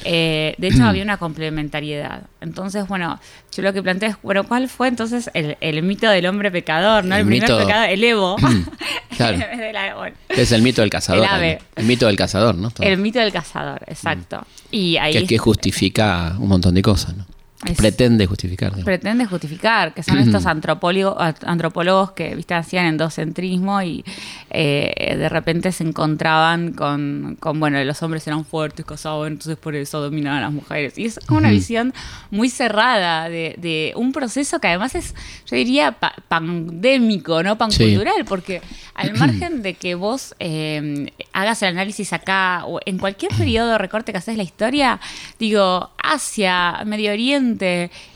Eh, 0.03 0.53
de 0.57 0.67
hecho, 0.67 0.83
había 0.83 1.01
una 1.01 1.17
complementariedad. 1.17 2.23
Entonces, 2.41 2.87
bueno, 2.87 3.19
yo 3.55 3.63
lo 3.63 3.73
que 3.73 3.81
planteo 3.81 4.09
es, 4.09 4.15
bueno, 4.21 4.43
¿cuál 4.47 4.69
fue 4.69 4.89
entonces 4.89 5.31
el, 5.33 5.57
el 5.61 5.81
mito 5.81 6.09
del 6.09 6.25
hombre 6.27 6.51
pecador? 6.51 7.05
¿no? 7.05 7.15
El, 7.15 7.21
El 7.21 7.27
primer 7.27 7.49
mito- 7.49 7.57
pecador, 7.57 7.89
el 7.89 8.03
Evo. 8.03 8.35
Claro. 9.17 9.37
La- 9.73 9.95
bueno, 9.95 10.15
Es 10.29 10.51
el 10.53 10.61
mito 10.61 10.81
del 10.81 10.89
cazador. 10.89 11.27
El. 11.41 11.57
El 11.75 11.85
mito 11.85 12.05
del 12.07 12.15
cazador, 12.15 12.55
¿no? 12.55 12.71
el 12.79 12.97
mito 12.97 13.19
del 13.19 13.31
cazador, 13.33 13.81
exacto. 13.87 14.45
Y 14.71 14.95
ahí 14.97 15.13
que, 15.13 15.25
que 15.25 15.37
justifica 15.37 16.35
un 16.39 16.47
montón 16.49 16.75
de 16.75 16.81
cosas, 16.81 17.15
¿no? 17.17 17.25
Es- 17.65 17.75
pretende 17.77 18.25
justificar. 18.25 18.71
pretende 18.85 19.25
justificar, 19.25 19.93
que 19.93 20.01
son 20.01 20.17
estos 20.25 20.45
antropólogos, 20.45 21.17
antropólogos 21.45 22.11
que 22.11 22.33
viste 22.35 22.53
hacían 22.53 22.85
endocentrismo 22.85 23.81
y 23.81 24.05
eh, 24.49 25.15
de 25.17 25.27
repente 25.29 25.71
se 25.73 25.83
encontraban 25.83 26.71
con, 26.71 27.35
con, 27.39 27.59
bueno, 27.59 27.83
los 27.83 28.01
hombres 28.01 28.25
eran 28.27 28.45
fuertes, 28.45 28.85
casados, 28.85 29.27
entonces 29.27 29.57
por 29.57 29.75
eso 29.75 29.99
dominaban 30.01 30.39
a 30.39 30.41
las 30.43 30.53
mujeres. 30.53 30.97
Y 30.97 31.05
es 31.05 31.19
como 31.25 31.39
una 31.39 31.49
visión 31.51 31.93
muy 32.31 32.49
cerrada 32.49 33.27
de, 33.27 33.55
de 33.57 33.91
un 33.97 34.13
proceso 34.13 34.59
que 34.59 34.67
además 34.69 34.95
es, 34.95 35.13
yo 35.45 35.57
diría, 35.57 35.91
pa- 35.91 36.13
pandémico, 36.29 37.43
¿no? 37.43 37.57
Pancultural, 37.57 38.23
porque 38.25 38.61
al 38.95 39.15
margen 39.17 39.61
de 39.63 39.73
que 39.73 39.95
vos 39.95 40.33
eh, 40.39 41.11
hagas 41.33 41.61
el 41.63 41.69
análisis 41.69 42.13
acá 42.13 42.63
o 42.65 42.79
en 42.85 42.97
cualquier 42.99 43.33
periodo 43.33 43.71
de 43.71 43.77
recorte 43.77 44.11
que 44.11 44.17
haces 44.17 44.37
la 44.37 44.43
historia, 44.43 44.99
digo, 45.39 45.89
Asia, 46.01 46.83
Medio 46.85 47.11
Oriente, 47.11 47.48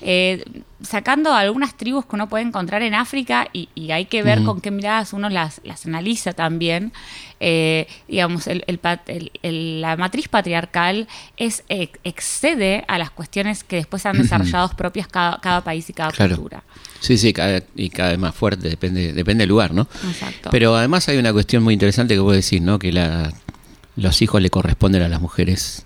eh, 0.02 0.44
sacando 0.82 1.34
algunas 1.34 1.76
tribus 1.78 2.06
que 2.06 2.16
uno 2.16 2.28
puede 2.30 2.44
encontrar 2.44 2.82
en 2.82 2.94
África 2.94 3.48
y, 3.54 3.70
y 3.74 3.92
hay 3.92 4.06
que 4.06 4.22
ver 4.24 4.44
con 4.44 4.60
qué 4.62 4.70
miradas 4.72 5.14
uno 5.14 5.30
las, 5.30 5.62
las 5.64 5.86
analiza 5.86 6.34
también. 6.34 6.92
Eh, 7.40 7.88
digamos, 8.08 8.48
el- 8.48 8.64
el 8.68 8.80
el- 9.42 9.82
la 9.82 9.96
matriz 9.98 10.28
patriarcal 10.28 11.08
es 11.38 11.64
eh, 11.70 11.90
excede 12.04 12.84
a 12.88 12.98
las 12.98 13.12
cuestiones 13.12 13.64
que 13.64 13.78
después 13.78 14.06
han 14.06 14.18
desarrollado 14.18 14.70
propias 14.78 15.08
cada, 15.08 15.40
cada 15.42 15.62
país 15.64 15.90
y 15.90 15.94
cada 15.94 16.12
Claro. 16.12 16.36
cultura. 16.36 16.64
Sí, 17.00 17.18
sí, 17.18 17.34
cada, 17.34 17.62
y 17.76 17.90
cada 17.90 18.10
vez 18.12 18.20
más 18.20 18.34
fuerte, 18.36 18.70
depende, 18.70 19.12
depende 19.14 19.42
del 19.44 19.50
lugar, 19.50 19.74
¿no? 19.74 19.88
Exacto. 20.08 20.50
Pero 20.52 20.76
además 20.76 21.08
hay 21.10 21.18
una 21.18 21.34
cuestión 21.34 21.64
muy 21.64 21.74
interesante 21.74 22.14
que 22.14 22.20
vos 22.22 22.34
decís, 22.36 22.62
¿no? 22.62 22.80
Que 22.80 22.92
la, 22.94 23.34
los 23.98 24.22
hijos 24.22 24.42
le 24.42 24.50
corresponden 24.50 25.02
a 25.02 25.10
las 25.10 25.20
mujeres, 25.22 25.86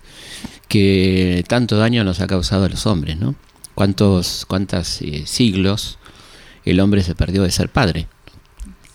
que 0.68 1.44
tanto 1.48 1.78
daño 1.78 2.04
nos 2.04 2.20
ha 2.22 2.28
causado 2.28 2.66
a 2.66 2.70
los 2.70 2.86
hombres, 2.86 3.18
¿no? 3.18 3.36
¿Cuántos 3.76 4.46
cuántos 4.48 5.00
siglos 5.26 6.00
el 6.66 6.80
hombre 6.80 7.04
se 7.04 7.16
perdió 7.16 7.44
de 7.44 7.52
ser 7.52 7.70
padre? 7.70 8.08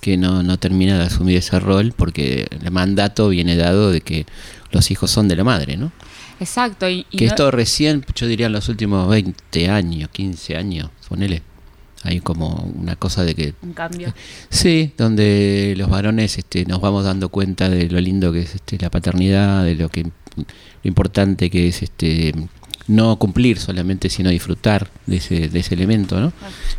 Que 0.00 0.16
no, 0.16 0.42
no 0.42 0.58
termina 0.58 0.98
de 0.98 1.04
asumir 1.04 1.36
ese 1.36 1.58
rol 1.60 1.94
porque 1.96 2.48
el 2.50 2.70
mandato 2.72 3.28
viene 3.28 3.56
dado 3.56 3.90
de 3.92 4.00
que 4.00 4.26
los 4.72 4.90
hijos 4.90 5.10
son 5.10 5.28
de 5.28 5.36
la 5.36 5.44
madre, 5.44 5.76
¿no? 5.76 5.92
Exacto. 6.40 6.88
Y, 6.88 7.06
y 7.10 7.16
Que 7.18 7.26
no- 7.26 7.30
esto 7.30 7.50
recién, 7.52 8.04
yo 8.16 8.26
diría 8.26 8.46
en 8.46 8.52
los 8.52 8.68
últimos 8.68 9.08
20 9.08 9.68
años, 9.70 10.08
15 10.10 10.56
años, 10.56 10.90
ponele, 11.08 11.42
Hay 12.02 12.18
como 12.18 12.48
una 12.74 12.96
cosa 12.96 13.22
de 13.22 13.36
que 13.36 13.54
Un 13.62 13.74
cambio. 13.74 14.12
Sí, 14.48 14.92
donde 14.98 15.74
los 15.76 15.88
varones 15.88 16.36
este, 16.36 16.64
nos 16.64 16.80
vamos 16.80 17.04
dando 17.04 17.28
cuenta 17.28 17.68
de 17.68 17.88
lo 17.88 18.00
lindo 18.00 18.32
que 18.32 18.40
es 18.40 18.56
este, 18.56 18.76
la 18.80 18.90
paternidad, 18.90 19.62
de 19.64 19.76
lo 19.76 19.88
que 19.88 20.10
lo 20.36 20.44
importante 20.82 21.50
que 21.50 21.68
es 21.68 21.82
este 21.82 22.32
no 22.88 23.16
cumplir 23.16 23.58
solamente, 23.58 24.08
sino 24.08 24.30
disfrutar 24.30 24.88
de 25.06 25.16
ese, 25.16 25.48
de 25.48 25.60
ese 25.60 25.74
elemento, 25.74 26.20
¿no? 26.20 26.32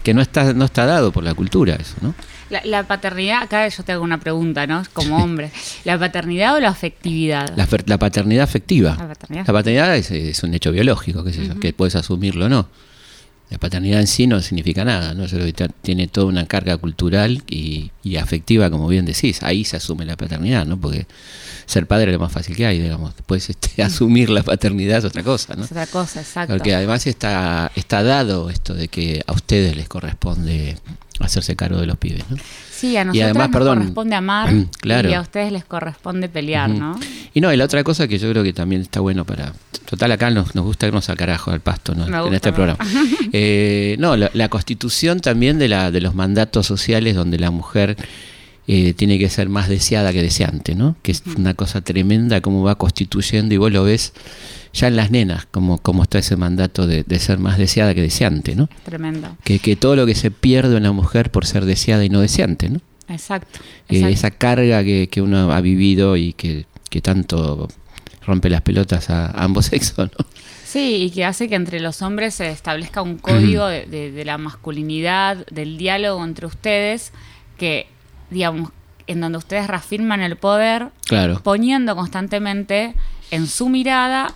Que 0.03 0.13
no 0.13 0.21
está, 0.21 0.53
no 0.53 0.65
está 0.65 0.85
dado 0.85 1.11
por 1.11 1.23
la 1.23 1.33
cultura 1.33 1.75
eso, 1.75 1.95
¿no? 2.01 2.13
La, 2.49 2.61
la 2.65 2.83
paternidad, 2.83 3.43
acá 3.43 3.67
yo 3.67 3.83
te 3.83 3.93
hago 3.93 4.03
una 4.03 4.19
pregunta, 4.19 4.67
¿no? 4.67 4.83
Como 4.93 5.17
hombre. 5.17 5.51
¿La 5.85 5.97
paternidad 5.97 6.55
o 6.55 6.59
la 6.59 6.69
afectividad? 6.69 7.55
La, 7.55 7.97
paternidad 7.97 8.43
afectiva. 8.43 8.95
La 8.99 9.07
paternidad. 9.07 9.47
La 9.47 9.53
paternidad 9.53 9.97
es, 9.97 10.11
es 10.11 10.43
un 10.43 10.53
hecho 10.53 10.71
biológico, 10.71 11.23
qué 11.23 11.33
sé 11.33 11.47
yo, 11.47 11.59
que 11.59 11.73
puedes 11.73 11.95
asumirlo 11.95 12.45
o 12.45 12.49
no. 12.49 12.67
La 13.49 13.57
paternidad 13.57 13.99
en 13.99 14.07
sí 14.07 14.27
no 14.27 14.41
significa 14.41 14.83
nada, 14.83 15.13
¿no? 15.13 15.25
Que 15.27 15.53
tiene 15.81 16.07
toda 16.07 16.27
una 16.27 16.45
carga 16.47 16.77
cultural 16.77 17.43
y, 17.47 17.91
y 18.03 18.17
afectiva, 18.17 18.69
como 18.69 18.87
bien 18.87 19.05
decís. 19.05 19.43
Ahí 19.43 19.63
se 19.63 19.77
asume 19.77 20.05
la 20.05 20.17
paternidad, 20.17 20.65
¿no? 20.65 20.79
Porque 20.79 21.05
ser 21.65 21.87
padre 21.87 22.11
es 22.11 22.13
lo 22.13 22.19
más 22.19 22.31
fácil 22.31 22.55
que 22.55 22.65
hay, 22.65 22.79
digamos. 22.79 23.15
Después 23.15 23.49
este, 23.49 23.81
asumir 23.83 24.29
la 24.29 24.43
paternidad 24.43 24.99
es 24.99 25.05
otra 25.05 25.23
cosa, 25.23 25.55
¿no? 25.55 25.63
Es 25.65 25.71
otra 25.71 25.87
cosa, 25.87 26.21
exacto. 26.21 26.53
Porque 26.53 26.73
además 26.75 27.05
está, 27.07 27.71
está 27.75 28.03
dado 28.03 28.49
esto 28.49 28.73
de 28.73 28.87
que 28.87 29.21
a 29.25 29.33
ustedes 29.33 29.75
les 29.75 29.87
corresponde 29.87 30.77
hacerse 31.19 31.55
cargo 31.55 31.79
de 31.79 31.85
los 31.85 31.97
pibes, 31.97 32.23
¿no? 32.29 32.37
Sí, 32.71 32.97
a 32.97 33.01
Y 33.01 33.05
nosotros 33.05 33.23
además, 33.23 33.49
nos 33.49 33.57
perdón, 33.57 33.77
corresponde 33.79 34.15
amar 34.15 34.53
claro. 34.81 35.09
y 35.09 35.13
a 35.13 35.21
ustedes 35.21 35.51
les 35.51 35.63
corresponde 35.63 36.27
pelear. 36.27 36.69
¿no? 36.69 36.99
Y 37.33 37.41
no, 37.41 37.53
y 37.53 37.57
la 37.57 37.65
otra 37.65 37.83
cosa 37.83 38.07
que 38.07 38.17
yo 38.17 38.29
creo 38.29 38.43
que 38.43 38.53
también 38.53 38.81
está 38.81 38.99
bueno 38.99 39.25
para... 39.25 39.53
Total, 39.85 40.11
acá 40.11 40.29
nos, 40.31 40.55
nos 40.55 40.65
gusta 40.65 40.87
irnos 40.87 41.09
al 41.09 41.17
carajo, 41.17 41.51
al 41.51 41.59
pasto, 41.59 41.93
¿no? 41.93 42.07
Me 42.07 42.17
en 42.17 42.21
gusta, 42.23 42.35
este 42.35 42.53
programa. 42.53 42.79
Eh, 43.35 43.95
no, 43.99 44.15
la, 44.15 44.29
la 44.33 44.47
constitución 44.49 45.19
también 45.19 45.57
de, 45.57 45.67
la, 45.67 45.89
de 45.89 46.01
los 46.01 46.13
mandatos 46.13 46.67
sociales 46.67 47.15
donde 47.15 47.39
la 47.39 47.49
mujer 47.49 47.97
eh, 48.67 48.93
tiene 48.93 49.19
que 49.19 49.29
ser 49.29 49.49
más 49.49 49.67
deseada 49.69 50.11
que 50.13 50.21
deseante, 50.21 50.73
¿no? 50.75 50.95
Que 51.01 51.11
es 51.11 51.23
una 51.37 51.53
cosa 51.53 51.81
tremenda 51.81 52.41
cómo 52.41 52.63
va 52.63 52.75
constituyendo 52.75 53.53
y 53.53 53.57
vos 53.57 53.71
lo 53.71 53.83
ves 53.83 54.13
ya 54.73 54.87
en 54.87 54.95
las 54.95 55.11
nenas, 55.11 55.45
como, 55.51 55.77
como 55.79 56.03
está 56.03 56.17
ese 56.19 56.35
mandato 56.35 56.87
de, 56.87 57.03
de 57.03 57.19
ser 57.19 57.37
más 57.39 57.57
deseada 57.57 57.93
que 57.93 58.01
deseante, 58.01 58.55
¿no? 58.55 58.69
Tremendo. 58.85 59.37
Que, 59.43 59.59
que 59.59 59.75
todo 59.75 59.95
lo 59.95 60.05
que 60.05 60.15
se 60.15 60.31
pierde 60.31 60.77
en 60.77 60.83
la 60.83 60.91
mujer 60.91 61.29
por 61.31 61.45
ser 61.45 61.65
deseada 61.65 62.03
y 62.05 62.09
no 62.09 62.21
deseante, 62.21 62.69
¿no? 62.69 62.79
Exacto. 63.09 63.59
Eh, 63.89 63.97
exacto. 63.97 64.07
esa 64.13 64.31
carga 64.31 64.83
que, 64.83 65.09
que 65.09 65.21
uno 65.21 65.51
ha 65.51 65.61
vivido 65.61 66.15
y 66.17 66.33
que, 66.33 66.65
que 66.89 67.01
tanto 67.01 67.67
rompe 68.25 68.49
las 68.49 68.61
pelotas 68.61 69.09
a, 69.09 69.25
a 69.27 69.43
ambos 69.43 69.65
sexos, 69.67 70.09
¿no? 70.17 70.25
Sí, 70.65 71.03
y 71.03 71.09
que 71.11 71.23
hace 71.25 71.47
que 71.49 71.55
entre 71.55 71.79
los 71.79 72.01
hombres 72.01 72.33
se 72.33 72.49
establezca 72.49 73.03
un 73.03 73.17
código 73.19 73.67
de, 73.67 73.85
de- 73.85 74.11
de 74.11 74.25
la 74.25 74.39
masculinidad, 74.39 75.45
del 75.51 75.77
diálogo 75.77 76.23
entre 76.23 76.47
ustedes, 76.47 77.11
que, 77.59 77.85
digamos, 78.33 78.71
en 79.07 79.19
donde 79.21 79.37
ustedes 79.37 79.67
reafirman 79.67 80.21
el 80.21 80.35
poder, 80.37 80.87
Claro. 81.05 81.39
poniendo 81.43 81.95
constantemente 81.95 82.93
en 83.31 83.47
su 83.47 83.67
mirada 83.69 84.33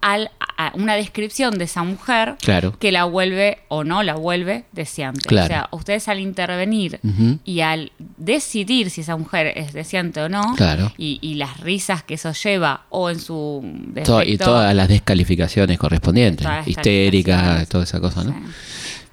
al- 0.00 0.30
a 0.58 0.70
una 0.74 0.94
descripción 0.94 1.58
de 1.58 1.64
esa 1.64 1.82
mujer 1.82 2.36
Claro. 2.40 2.78
que 2.78 2.92
la 2.92 3.04
vuelve 3.04 3.58
o 3.68 3.84
no 3.84 4.02
la 4.02 4.14
vuelve 4.14 4.64
deseante. 4.72 5.20
Claro. 5.26 5.44
O 5.44 5.48
sea, 5.48 5.68
ustedes 5.72 6.08
al 6.08 6.18
intervenir 6.20 6.98
y 7.44 7.60
al 7.60 7.92
decidir 8.16 8.88
si 8.90 9.02
esa 9.02 9.16
mujer 9.18 9.52
es 9.56 9.72
deseante 9.74 10.20
o 10.22 10.28
no, 10.30 10.54
Claro. 10.56 10.92
y, 10.96 11.18
y 11.20 11.34
las 11.34 11.60
risas 11.60 12.02
que 12.04 12.14
eso 12.14 12.32
lleva, 12.32 12.84
o 12.88 13.10
en 13.10 13.18
su 13.20 13.62
To- 14.04 14.22
y 14.22 14.26
defecto, 14.26 14.44
todas 14.46 14.74
las 14.74 14.88
descalificaciones 14.88 15.76
correspondientes, 15.78 16.44
Todas 16.46 16.58
las 16.60 16.68
histérica, 16.68 17.32
descalificaciones. 17.32 17.68
toda 17.68 17.84
esa 17.84 18.00
cosa, 18.00 18.24
¿no? 18.24 18.30
Sí. 18.32 18.38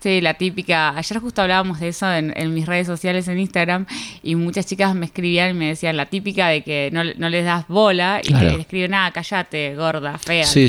Sí, 0.03 0.19
la 0.19 0.33
típica. 0.33 0.89
Ayer 0.97 1.19
justo 1.19 1.41
hablábamos 1.41 1.79
de 1.79 1.87
eso 1.87 2.11
en, 2.13 2.33
en 2.35 2.53
mis 2.53 2.65
redes 2.65 2.87
sociales 2.87 3.25
en 3.29 3.39
Instagram 3.39 3.85
y 4.21 4.35
muchas 4.35 4.65
chicas 4.65 4.93
me 4.95 5.05
escribían 5.05 5.51
y 5.51 5.53
me 5.53 5.67
decían 5.69 5.95
la 5.95 6.07
típica 6.07 6.49
de 6.49 6.61
que 6.61 6.89
no, 6.91 7.05
no 7.05 7.29
les 7.29 7.45
das 7.45 7.65
bola 7.69 8.19
y 8.21 8.27
Claro. 8.27 8.49
que 8.49 8.55
le 8.57 8.61
escriben, 8.63 8.91
nada, 8.91 9.11
callate, 9.11 9.75
gorda, 9.77 10.17
fea. 10.17 10.43
Sí, 10.43 10.67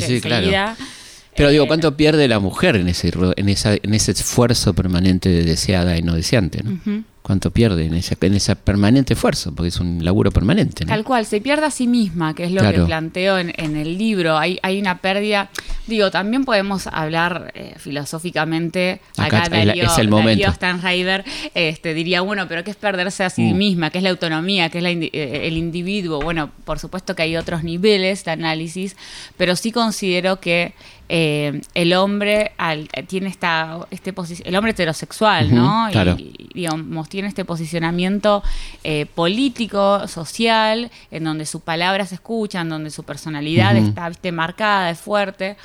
Pero 1.35 1.49
digo, 1.51 1.65
eh, 1.65 1.67
¿cuánto 1.67 1.97
pierde 1.97 2.29
la 2.29 2.39
mujer 2.39 2.77
en 2.77 2.87
ese, 2.87 3.11
en 3.37 3.49
esa, 3.49 3.75
en 3.75 3.93
ese 3.93 4.13
esfuerzo 4.13 4.73
permanente 4.73 5.29
de 5.31 5.43
deseada 5.43 5.99
y 5.99 6.03
no 6.03 6.15
deseante, 6.15 6.63
¿no? 6.63 6.79
¿Cuánto 7.25 7.51
pierde 7.51 7.87
en 7.87 7.95
ese, 7.95 8.19
en 8.21 8.35
ese 8.35 8.55
permanente 8.55 9.15
esfuerzo? 9.15 9.55
Porque 9.55 9.69
es 9.69 9.81
un 9.81 10.05
laburo 10.05 10.31
permanente, 10.31 10.85
¿no? 10.85 10.91
Tal 10.91 11.05
cual, 11.05 11.25
se 11.25 11.41
pierde 11.41 11.65
a 11.65 11.71
sí 11.71 11.87
misma, 11.87 12.35
que 12.35 12.45
es 12.45 12.51
lo 12.53 12.61
Claro. 12.61 12.81
que 12.83 12.85
planteo 12.85 13.39
en, 13.39 13.51
en 13.57 13.77
el 13.77 13.97
libro. 13.97 14.37
Hay, 14.37 14.59
hay 14.63 14.79
una 14.79 14.99
pérdida. 14.99 15.49
Digo, 15.87 16.11
también 16.11 16.45
podemos 16.45 16.87
hablar 16.87 17.51
eh, 17.55 17.77
filosóficamente. 17.79 19.01
Acá 19.17 19.45
Acá, 19.45 19.49
Darío, 19.65 19.85
es 19.87 19.97
el 19.99 20.09
momento. 20.09 20.53
Stanriver 20.53 21.25
este, 21.55 21.95
diría, 21.95 22.21
bueno, 22.21 22.47
pero 22.47 22.63
¿qué 22.63 22.71
es 22.73 22.77
perderse 22.77 23.25
a 23.25 23.31
sí 23.31 23.55
Mm. 23.55 23.57
misma? 23.57 23.89
¿Qué 23.91 23.99
es 23.99 24.05
la 24.05 24.11
autonomía? 24.11 24.69
¿Qué 24.69 24.79
es 24.79 24.85
la 24.85 24.91
eh, 24.91 25.11
el 25.45 25.57
individuo? 25.57 26.21
Bueno, 26.21 26.51
por 26.67 26.79
supuesto 26.79 27.15
que 27.15 27.23
hay 27.23 27.37
otros 27.39 27.65
niveles 27.65 28.23
de 28.27 28.33
análisis, 28.33 28.97
pero 29.39 29.57
sí 29.57 29.73
considero 29.73 30.41
que 30.41 30.75
eh, 31.09 31.61
el 31.75 31.93
hombre 31.93 32.53
al- 32.57 32.89
tiene 33.07 33.29
esta 33.29 33.79
este 33.91 34.15
el 34.45 34.57
hombre 34.57 34.73
heterosexual, 34.73 35.55
¿no? 35.55 35.89
Claro. 35.93 36.17
y, 36.19 36.49
digamos, 36.55 37.09
tiene 37.09 37.29
este 37.29 37.45
posicionamiento 37.45 38.43
eh, 38.85 39.07
político, 39.15 40.07
social, 40.09 40.91
en 41.11 41.25
donde 41.25 41.47
su 41.47 41.61
palabra 41.61 42.07
se 42.07 42.15
escucha, 42.17 42.61
en 42.63 42.69
donde 42.69 42.91
su 42.91 43.03
personalidad 43.03 43.77
está 43.77 44.09
¿viste? 44.09 44.33
marcada, 44.33 44.91
es 44.91 44.99
fuerte. 45.01 45.57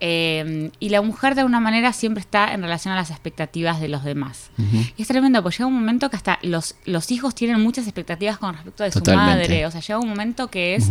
Eh, 0.00 0.70
y 0.78 0.90
la 0.90 1.00
mujer 1.02 1.34
de 1.34 1.40
alguna 1.40 1.58
manera 1.60 1.92
siempre 1.92 2.20
está 2.20 2.52
en 2.52 2.62
relación 2.62 2.92
a 2.92 2.96
las 2.96 3.10
expectativas 3.10 3.80
de 3.80 3.88
los 3.88 4.04
demás. 4.04 4.50
Y 4.96 5.02
es 5.02 5.08
tremendo, 5.08 5.42
porque 5.42 5.56
llega 5.58 5.66
un 5.68 5.74
momento 5.74 6.10
que 6.10 6.16
hasta 6.16 6.38
los, 6.42 6.74
los 6.84 7.10
hijos 7.10 7.34
tienen 7.34 7.60
muchas 7.62 7.86
expectativas 7.86 8.38
con 8.38 8.54
respecto 8.54 8.84
de 8.84 8.92
su 8.92 9.00
madre. 9.14 9.64
O 9.66 9.70
sea, 9.70 9.80
llega 9.80 9.98
un 9.98 10.08
momento 10.08 10.48
que 10.48 10.74
es, 10.74 10.90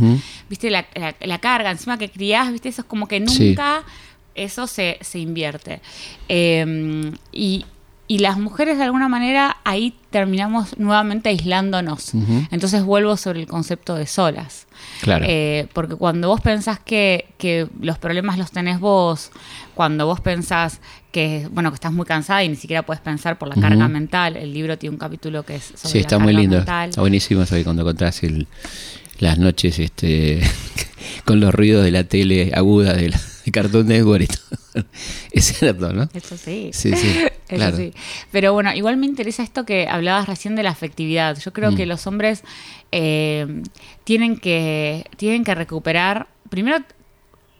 viste, 0.49 0.69
la, 0.69 0.85
la- 0.95 1.15
la 1.19 1.37
carga, 1.39 1.71
encima 1.71 1.97
que 1.97 2.09
criás, 2.09 2.51
viste, 2.51 2.69
eso 2.69 2.81
es 2.81 2.87
como 2.87 3.07
que 3.07 3.25
Sí. 3.27 3.49
nunca 3.49 3.83
eso 4.33 4.67
se, 4.67 4.97
se 5.01 5.19
invierte. 5.19 5.81
Eh, 6.27 7.11
y, 7.31 7.65
y 8.07 8.19
las 8.19 8.37
mujeres 8.37 8.77
de 8.77 8.83
alguna 8.83 9.07
manera 9.07 9.57
ahí 9.63 9.95
terminamos 10.09 10.77
nuevamente 10.77 11.29
aislándonos. 11.29 12.13
Entonces 12.51 12.83
vuelvo 12.83 13.17
sobre 13.17 13.39
el 13.41 13.47
concepto 13.47 13.95
de 13.95 14.05
solas. 14.07 14.64
Claro. 15.01 15.25
Eh, 15.27 15.67
porque 15.73 15.95
cuando 15.95 16.27
vos 16.29 16.41
pensás 16.41 16.79
que, 16.79 17.25
que 17.37 17.67
los 17.81 17.97
problemas 17.97 18.37
los 18.37 18.51
tenés 18.51 18.79
vos, 18.79 19.31
cuando 19.73 20.05
vos 20.05 20.21
pensás 20.21 20.79
que, 21.11 21.47
bueno, 21.51 21.69
que 21.71 21.75
estás 21.75 21.91
muy 21.93 22.05
cansada 22.05 22.43
y 22.43 22.49
ni 22.49 22.55
siquiera 22.55 22.83
puedes 22.83 23.01
pensar 23.01 23.37
por 23.37 23.47
la 23.47 23.53
Ujú. 23.53 23.61
carga 23.61 23.87
mental, 23.87 24.37
el 24.37 24.53
libro 24.53 24.77
tiene 24.77 24.93
un 24.95 24.99
capítulo 24.99 25.43
que 25.43 25.55
es 25.55 25.63
sobre 25.63 25.89
Sí, 25.89 25.97
la 25.97 26.01
está 26.01 26.17
muy 26.19 26.27
carga 26.33 26.39
lindo. 26.41 26.57
mental. 26.57 26.89
Está 26.89 27.01
buenísimo 27.01 27.41
eso 27.43 27.55
cuando 27.63 27.83
contás 27.83 28.23
el- 28.23 28.47
las 29.19 29.37
noches 29.39 29.79
este, 29.79 30.41
con 31.25 31.39
los 31.39 31.53
ruidos 31.53 31.83
de 31.85 31.91
la 31.91 32.03
tele 32.03 32.51
aguda 32.53 32.93
de, 32.93 33.09
la, 33.09 33.19
Cartoon 33.51 33.87
Network 33.87 34.23
y 34.23 34.27
todo. 34.27 34.85
Es 35.31 35.45
cierto, 35.45 35.93
¿no? 35.93 36.09
Eso 36.13 36.37
sí. 36.37 36.69
Sí, 36.73 36.93
sí, 36.95 37.07
Eso 37.47 37.55
claro. 37.55 37.77
sí. 37.77 37.93
Pero 38.31 38.53
bueno, 38.53 38.73
igual 38.73 38.97
me 38.97 39.05
interesa 39.05 39.43
esto 39.43 39.65
que 39.65 39.87
hablabas 39.87 40.27
recién 40.27 40.55
de 40.55 40.63
la 40.63 40.71
afectividad. 40.71 41.37
Yo 41.39 41.53
creo 41.53 41.71
Mm. 41.71 41.75
que 41.75 41.85
los 41.85 42.07
hombres 42.07 42.43
eh, 42.91 43.61
tienen, 44.03 44.37
que, 44.37 45.05
tienen 45.17 45.43
que 45.43 45.53
recuperar, 45.55 46.27
primero, 46.49 46.77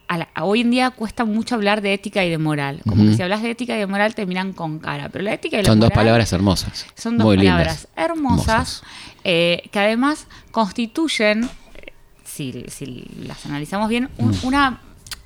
a 0.08 0.18
la- 0.20 0.30
a 0.36 0.44
hoy 0.46 0.62
en 0.62 0.70
día 0.72 0.92
cuesta 0.92 1.26
mucho 1.26 1.56
hablar 1.56 1.82
de 1.82 1.94
ética 1.94 2.24
y 2.24 2.30
de 2.30 2.38
moral. 2.38 2.82
Como 2.88 3.04
que 3.06 3.16
si 3.16 3.22
hablas 3.24 3.42
de 3.42 3.50
ética 3.52 3.76
y 3.76 3.80
de 3.80 3.88
moral 3.88 4.14
te 4.14 4.26
miran 4.26 4.54
con 4.54 4.78
cara. 4.80 5.10
Pero 5.10 5.24
la 5.24 5.34
ética 5.34 5.58
y 5.58 5.64
la 5.64 5.68
Son 5.70 5.80
dos 5.80 5.90
moral 5.90 6.06
palabras 6.06 6.32
hermosas. 6.34 6.86
son 6.96 7.18
dos 7.18 7.26
muy 7.26 7.38
palabras 7.38 7.88
lindas, 7.88 7.88
hermosas 8.12 8.84
eh, 9.24 9.64
que 9.72 9.80
además 9.80 10.28
constituyen, 10.52 11.50
si, 12.24 12.66
si 12.68 13.06
las 13.26 13.46
analizamos 13.48 13.90
bien, 13.90 14.10
un, 14.18 14.30
Mm. 14.32 14.40
una, 14.44 14.82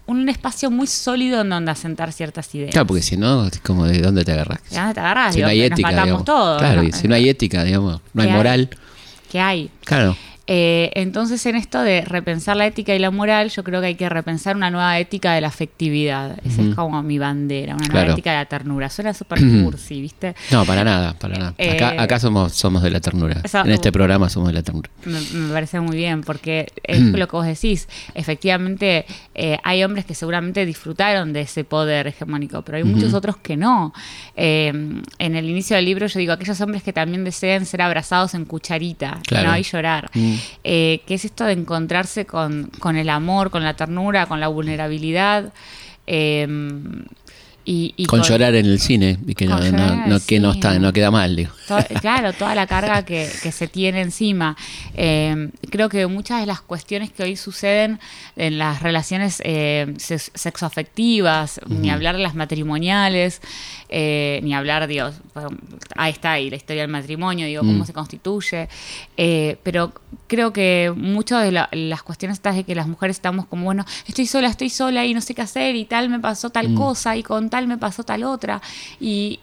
un 0.09 0.27
espacio 0.27 0.71
muy 0.71 0.87
sólido 0.87 1.41
en 1.41 1.49
donde 1.49 1.71
asentar 1.71 2.11
ciertas 2.11 2.53
ideas. 2.55 2.71
Claro, 2.71 2.87
porque 2.87 3.03
si 3.03 3.15
no, 3.15 3.45
es 3.45 3.59
como 3.59 3.85
de 3.85 4.01
dónde 4.01 4.25
te 4.25 4.31
agarras. 4.31 4.59
¿De 4.69 4.75
dónde 4.77 4.93
te 4.95 4.99
agarrás? 4.99 5.35
Si 5.35 5.41
no 5.41 5.47
hay 5.47 5.59
que 5.61 5.69
nos 5.69 5.79
ética, 5.79 5.87
matamos 5.89 6.05
digamos. 6.07 6.25
todos, 6.25 6.57
claro, 6.59 6.81
¿no? 6.81 6.87
y 6.87 6.91
si 6.91 7.07
no 7.07 7.15
hay 7.15 7.29
ética, 7.29 7.63
digamos, 7.63 8.01
no 8.13 8.21
hay 8.21 8.27
¿Qué 8.27 8.31
hay? 8.31 8.37
moral, 8.37 8.69
¿Qué 9.31 9.39
hay? 9.39 9.69
claro. 9.85 10.17
Eh, 10.51 10.89
entonces, 10.95 11.45
en 11.45 11.55
esto 11.55 11.79
de 11.83 12.01
repensar 12.01 12.57
la 12.57 12.65
ética 12.65 12.95
y 12.95 12.99
la 12.99 13.11
moral, 13.11 13.51
yo 13.51 13.63
creo 13.63 13.81
que 13.81 13.87
hay 13.87 13.95
que 13.95 14.09
repensar 14.09 14.55
una 14.55 14.71
nueva 14.71 14.97
ética 14.97 15.33
de 15.33 15.41
la 15.41 15.49
afectividad. 15.49 16.39
Esa 16.43 16.63
es 16.63 16.73
como 16.73 17.03
mi 17.03 17.19
bandera, 17.19 17.75
una 17.75 17.85
Claro. 17.85 17.99
nueva 18.07 18.13
ética 18.13 18.31
de 18.31 18.37
la 18.37 18.45
ternura. 18.45 18.89
Suena 18.89 19.13
súper 19.13 19.39
cursi, 19.63 20.01
¿viste? 20.01 20.33
No, 20.51 20.65
para 20.65 20.83
nada, 20.83 21.13
para 21.13 21.37
nada. 21.37 21.49
Acá, 21.51 21.93
Eh, 21.93 21.97
acá 21.99 22.19
somos, 22.19 22.53
somos 22.53 22.81
de 22.81 22.89
la 22.89 22.99
ternura. 22.99 23.41
En 23.63 23.71
este 23.71 23.91
programa 23.91 24.27
somos 24.27 24.47
de 24.49 24.53
la 24.55 24.63
ternura. 24.63 24.89
Me, 25.05 25.19
me 25.33 25.53
parece 25.53 25.79
muy 25.81 25.95
bien, 25.95 26.21
porque 26.21 26.71
es 26.83 26.99
lo 26.99 27.27
que 27.27 27.35
vos 27.35 27.45
decís. 27.45 27.87
Efectivamente, 28.15 29.05
eh, 29.35 29.59
hay 29.63 29.83
hombres 29.83 30.05
que 30.05 30.15
seguramente 30.15 30.65
disfrutaron 30.65 31.31
de 31.31 31.41
ese 31.41 31.63
poder 31.63 32.07
hegemónico, 32.07 32.63
pero 32.63 32.79
hay 32.79 32.83
muchos 32.83 33.13
otros 33.13 33.37
que 33.37 33.55
no. 33.55 33.93
Eh, 34.35 34.69
en 35.19 35.35
el 35.35 35.45
inicio 35.47 35.75
del 35.75 35.85
libro 35.85 36.07
yo 36.07 36.19
digo, 36.19 36.33
aquellos 36.33 36.59
hombres 36.61 36.81
que 36.81 36.91
también 36.91 37.23
deseen 37.23 37.67
ser 37.67 37.83
abrazados 37.83 38.33
en 38.33 38.45
cucharita, 38.45 39.19
Claro. 39.27 39.49
¿no? 39.51 39.57
Y 39.57 39.61
llorar. 39.63 40.09
Mm. 40.15 40.35
Eh, 40.63 41.01
que 41.05 41.15
es 41.15 41.25
esto 41.25 41.45
de 41.45 41.53
encontrarse 41.53 42.25
con, 42.25 42.69
con 42.79 42.95
el 42.95 43.09
amor, 43.09 43.49
con 43.49 43.63
la 43.63 43.73
ternura, 43.75 44.25
con 44.25 44.39
la 44.39 44.47
vulnerabilidad. 44.47 45.51
eh, 46.07 46.47
Y, 47.65 47.93
y 47.97 48.05
con, 48.05 48.23
llorar 48.23 48.55
en 48.55 48.65
el 48.65 48.79
cine 48.79 49.19
y 49.27 49.35
que 49.35 49.45
no, 49.45 49.59
que 50.25 50.39
no 50.39 50.51
está 50.51 50.79
no 50.79 50.91
queda 50.91 51.11
mal 51.11 51.35
digo. 51.35 51.51
To- 51.69 51.85
claro, 52.01 52.33
toda 52.33 52.55
la 52.55 52.65
carga 52.67 53.05
que, 53.05 53.29
que 53.43 53.51
se 53.51 53.67
tiene 53.67 54.01
encima. 54.01 54.57
Eh, 54.95 55.49
creo 55.69 55.87
que 55.87 56.05
muchas 56.07 56.41
de 56.41 56.47
las 56.47 56.61
cuestiones 56.61 57.11
que 57.11 57.21
hoy 57.23 57.35
suceden 57.35 57.99
en 58.35 58.57
las 58.57 58.81
relaciones 58.81 59.39
eh, 59.45 59.93
sex- 59.97 60.31
sexoafectivas, 60.33 61.61
ni 61.67 61.89
hablar 61.91 62.17
de 62.17 62.23
las 62.23 62.33
matrimoniales, 62.35 63.41
eh, 63.89 64.39
ni 64.43 64.53
hablar, 64.55 64.87
Dios, 64.87 65.15
ahí 65.95 66.11
está 66.11 66.31
ahí 66.33 66.49
la 66.49 66.55
historia 66.55 66.81
del 66.83 66.91
matrimonio, 66.91 67.45
digo, 67.45 67.61
cómo 67.61 67.83
Mm. 67.83 67.85
se 67.85 67.93
constituye, 67.93 68.69
eh, 69.17 69.57
pero 69.63 69.93
creo 70.27 70.51
que 70.53 70.91
muchas 70.95 71.43
de 71.43 71.51
la- 71.51 71.69
las 71.71 72.01
cuestiones 72.03 72.37
estas 72.37 72.55
de 72.55 72.63
que 72.63 72.73
las 72.75 72.87
mujeres 72.87 73.17
estamos 73.17 73.45
como, 73.45 73.65
bueno, 73.65 73.85
estoy 74.07 74.25
sola, 74.25 74.47
estoy 74.47 74.69
sola 74.69 75.05
y 75.05 75.13
no 75.13 75.21
sé 75.21 75.35
qué 75.35 75.41
hacer 75.43 75.75
y 75.75 75.85
tal 75.85 76.09
me 76.09 76.19
pasó 76.19 76.49
tal 76.49 76.73
cosa 76.73 77.15
y 77.15 77.23
con 77.23 77.49
tal 77.49 77.67
me 77.67 77.77
pasó 77.77 78.03
tal 78.03 78.23
otra 78.23 78.61
y, 78.99 79.39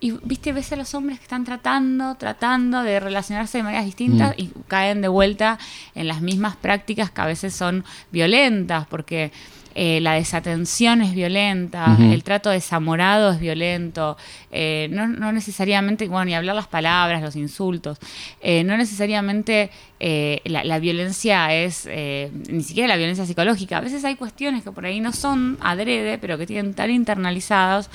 y 0.00 0.12
viste, 0.22 0.52
ves 0.52 0.72
a 0.72 0.76
los 0.76 0.94
hombres 0.94 1.18
que 1.18 1.24
están 1.24 1.44
tratando, 1.44 2.14
tratando 2.14 2.82
de 2.82 2.98
relacionarse 3.00 3.58
de 3.58 3.64
maneras 3.64 3.84
distintas 3.84 4.34
y 4.38 4.50
caen 4.66 5.02
de 5.02 5.08
vuelta 5.08 5.58
en 5.94 6.08
las 6.08 6.22
mismas 6.22 6.56
prácticas 6.56 7.10
que 7.10 7.20
a 7.20 7.26
veces 7.26 7.54
son 7.54 7.84
violentas, 8.10 8.86
porque 8.86 9.30
eh, 9.74 10.00
la 10.00 10.14
desatención 10.14 11.02
es 11.02 11.14
violenta, 11.14 11.96
el 12.00 12.22
trato 12.24 12.50
desamorado 12.50 13.32
es 13.32 13.40
violento, 13.40 14.16
eh, 14.50 14.88
no, 14.90 15.06
no 15.06 15.32
necesariamente, 15.32 16.08
bueno, 16.08 16.26
ni 16.26 16.34
hablar 16.34 16.56
las 16.56 16.66
palabras, 16.66 17.22
los 17.22 17.36
insultos, 17.36 17.98
eh, 18.40 18.64
no 18.64 18.76
necesariamente 18.76 19.70
eh, 20.02 20.40
la, 20.44 20.64
la 20.64 20.78
violencia 20.78 21.54
es, 21.54 21.86
eh, 21.86 22.30
ni 22.48 22.62
siquiera 22.62 22.88
la 22.88 22.96
violencia 22.96 23.26
psicológica, 23.26 23.76
a 23.76 23.80
veces 23.80 24.02
hay 24.04 24.16
cuestiones 24.16 24.64
que 24.64 24.72
por 24.72 24.86
ahí 24.86 24.98
no 25.00 25.12
son 25.12 25.58
adrede, 25.60 26.16
pero 26.18 26.38
que 26.38 26.46
tienen 26.46 26.72
tan 26.72 26.90
internalizados 26.90 27.90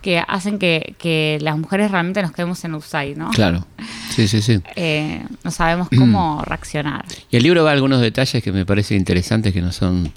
que 0.00 0.22
hacen 0.26 0.58
que, 0.58 0.94
que 0.98 1.38
las 1.42 1.58
mujeres 1.58 1.90
realmente 1.90 2.22
nos 2.22 2.32
quedemos 2.32 2.64
en 2.64 2.74
upside, 2.74 3.16
¿no? 3.16 3.30
Claro. 3.30 3.66
Sí, 4.10 4.26
sí, 4.26 4.40
sí. 4.40 4.60
Eh, 4.76 5.22
no 5.44 5.50
sabemos 5.50 5.88
cómo 5.94 6.42
reaccionar. 6.46 7.04
Y 7.30 7.36
el 7.36 7.42
libro 7.42 7.64
va 7.64 7.70
a 7.70 7.72
algunos 7.74 8.00
detalles 8.00 8.42
que 8.42 8.50
me 8.52 8.64
parecen 8.64 8.96
interesantes 8.96 9.52
que 9.52 9.60
no 9.60 9.72
son 9.72 10.10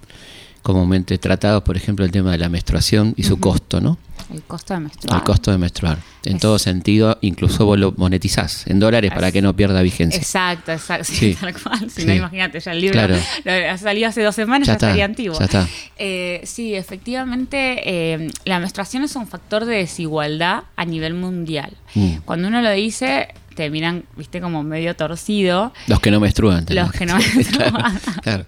comúnmente 0.64 1.18
tratados, 1.20 1.62
por 1.62 1.78
ejemplo, 1.78 2.04
el 2.06 2.12
tema 2.12 2.32
de 2.32 2.40
la 2.40 2.50
menstruación 2.50 3.14
y 3.18 3.24
su 3.24 3.40
costo, 3.40 3.80
¿no? 3.82 3.98
El 4.34 4.42
costo 4.44 4.74
de 4.74 4.80
menstruar. 4.80 5.18
El 5.18 5.24
costo 5.24 5.52
de 5.52 5.58
menstruar. 5.58 5.98
En 6.24 6.36
Es- 6.38 6.42
todo 6.42 6.58
sentido, 6.58 7.18
incluso 7.22 7.66
vos 7.66 7.78
lo 7.78 7.94
monetizás 7.98 8.66
en 8.68 8.80
dólares 8.80 9.12
para 9.14 9.32
que 9.34 9.42
no 9.42 9.54
pierda 9.54 9.82
vigencia. 9.82 10.18
Exacto, 10.18 10.72
exacto. 10.72 11.04
Sí, 11.04 11.16
Sí. 11.34 11.36
tal 11.42 11.54
cual. 11.62 11.90
Si 11.92 12.02
Sí. 12.02 12.08
no, 12.08 12.14
imagínate, 12.16 12.60
ya 12.62 12.72
el 12.72 12.80
libro 12.82 12.94
Claro. 12.94 13.16
lo- 13.44 13.52
ha 13.72 13.78
salido 13.78 14.08
hace 14.08 14.24
dos 14.24 14.34
semanas, 14.34 14.66
Ya 14.68 14.72
ya, 14.74 14.76
está, 14.76 14.88
estaría 14.88 15.06
antiguo. 15.06 15.38
ya 15.38 15.46
está. 15.46 15.68
Eh, 15.98 16.42
sí, 16.46 16.74
efectivamente, 16.74 17.82
eh, 18.14 18.32
la 18.46 18.60
menstruación 18.60 19.04
es 19.04 19.16
un 19.18 19.28
factor 19.28 19.66
de 19.66 19.76
desigualdad 19.76 20.64
a 20.78 20.86
nivel 20.86 21.14
mundial. 21.14 21.76
Mm. 21.94 22.18
Cuando 22.26 22.48
uno 22.48 22.62
lo 22.62 22.72
dice, 22.72 23.28
te 23.56 23.70
miran, 23.70 24.06
viste, 24.16 24.42
como 24.42 24.64
medio 24.64 24.96
torcido. 24.96 25.74
Los 25.88 26.00
que 26.00 26.12
no 26.12 26.20
menstruan. 26.20 26.66
Los 26.70 26.92
que 26.92 27.06
no 27.06 27.18
menstruan. 27.36 28.00
claro, 28.22 28.46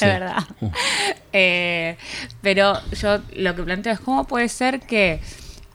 verdad. 0.00 0.44
Eh, 1.32 1.96
pero 2.42 2.78
yo 2.92 3.18
lo 3.36 3.54
que 3.54 3.62
planteo 3.62 3.92
es 3.92 4.00
cómo 4.00 4.26
puede 4.26 4.48
ser 4.48 4.80
que 4.80 5.20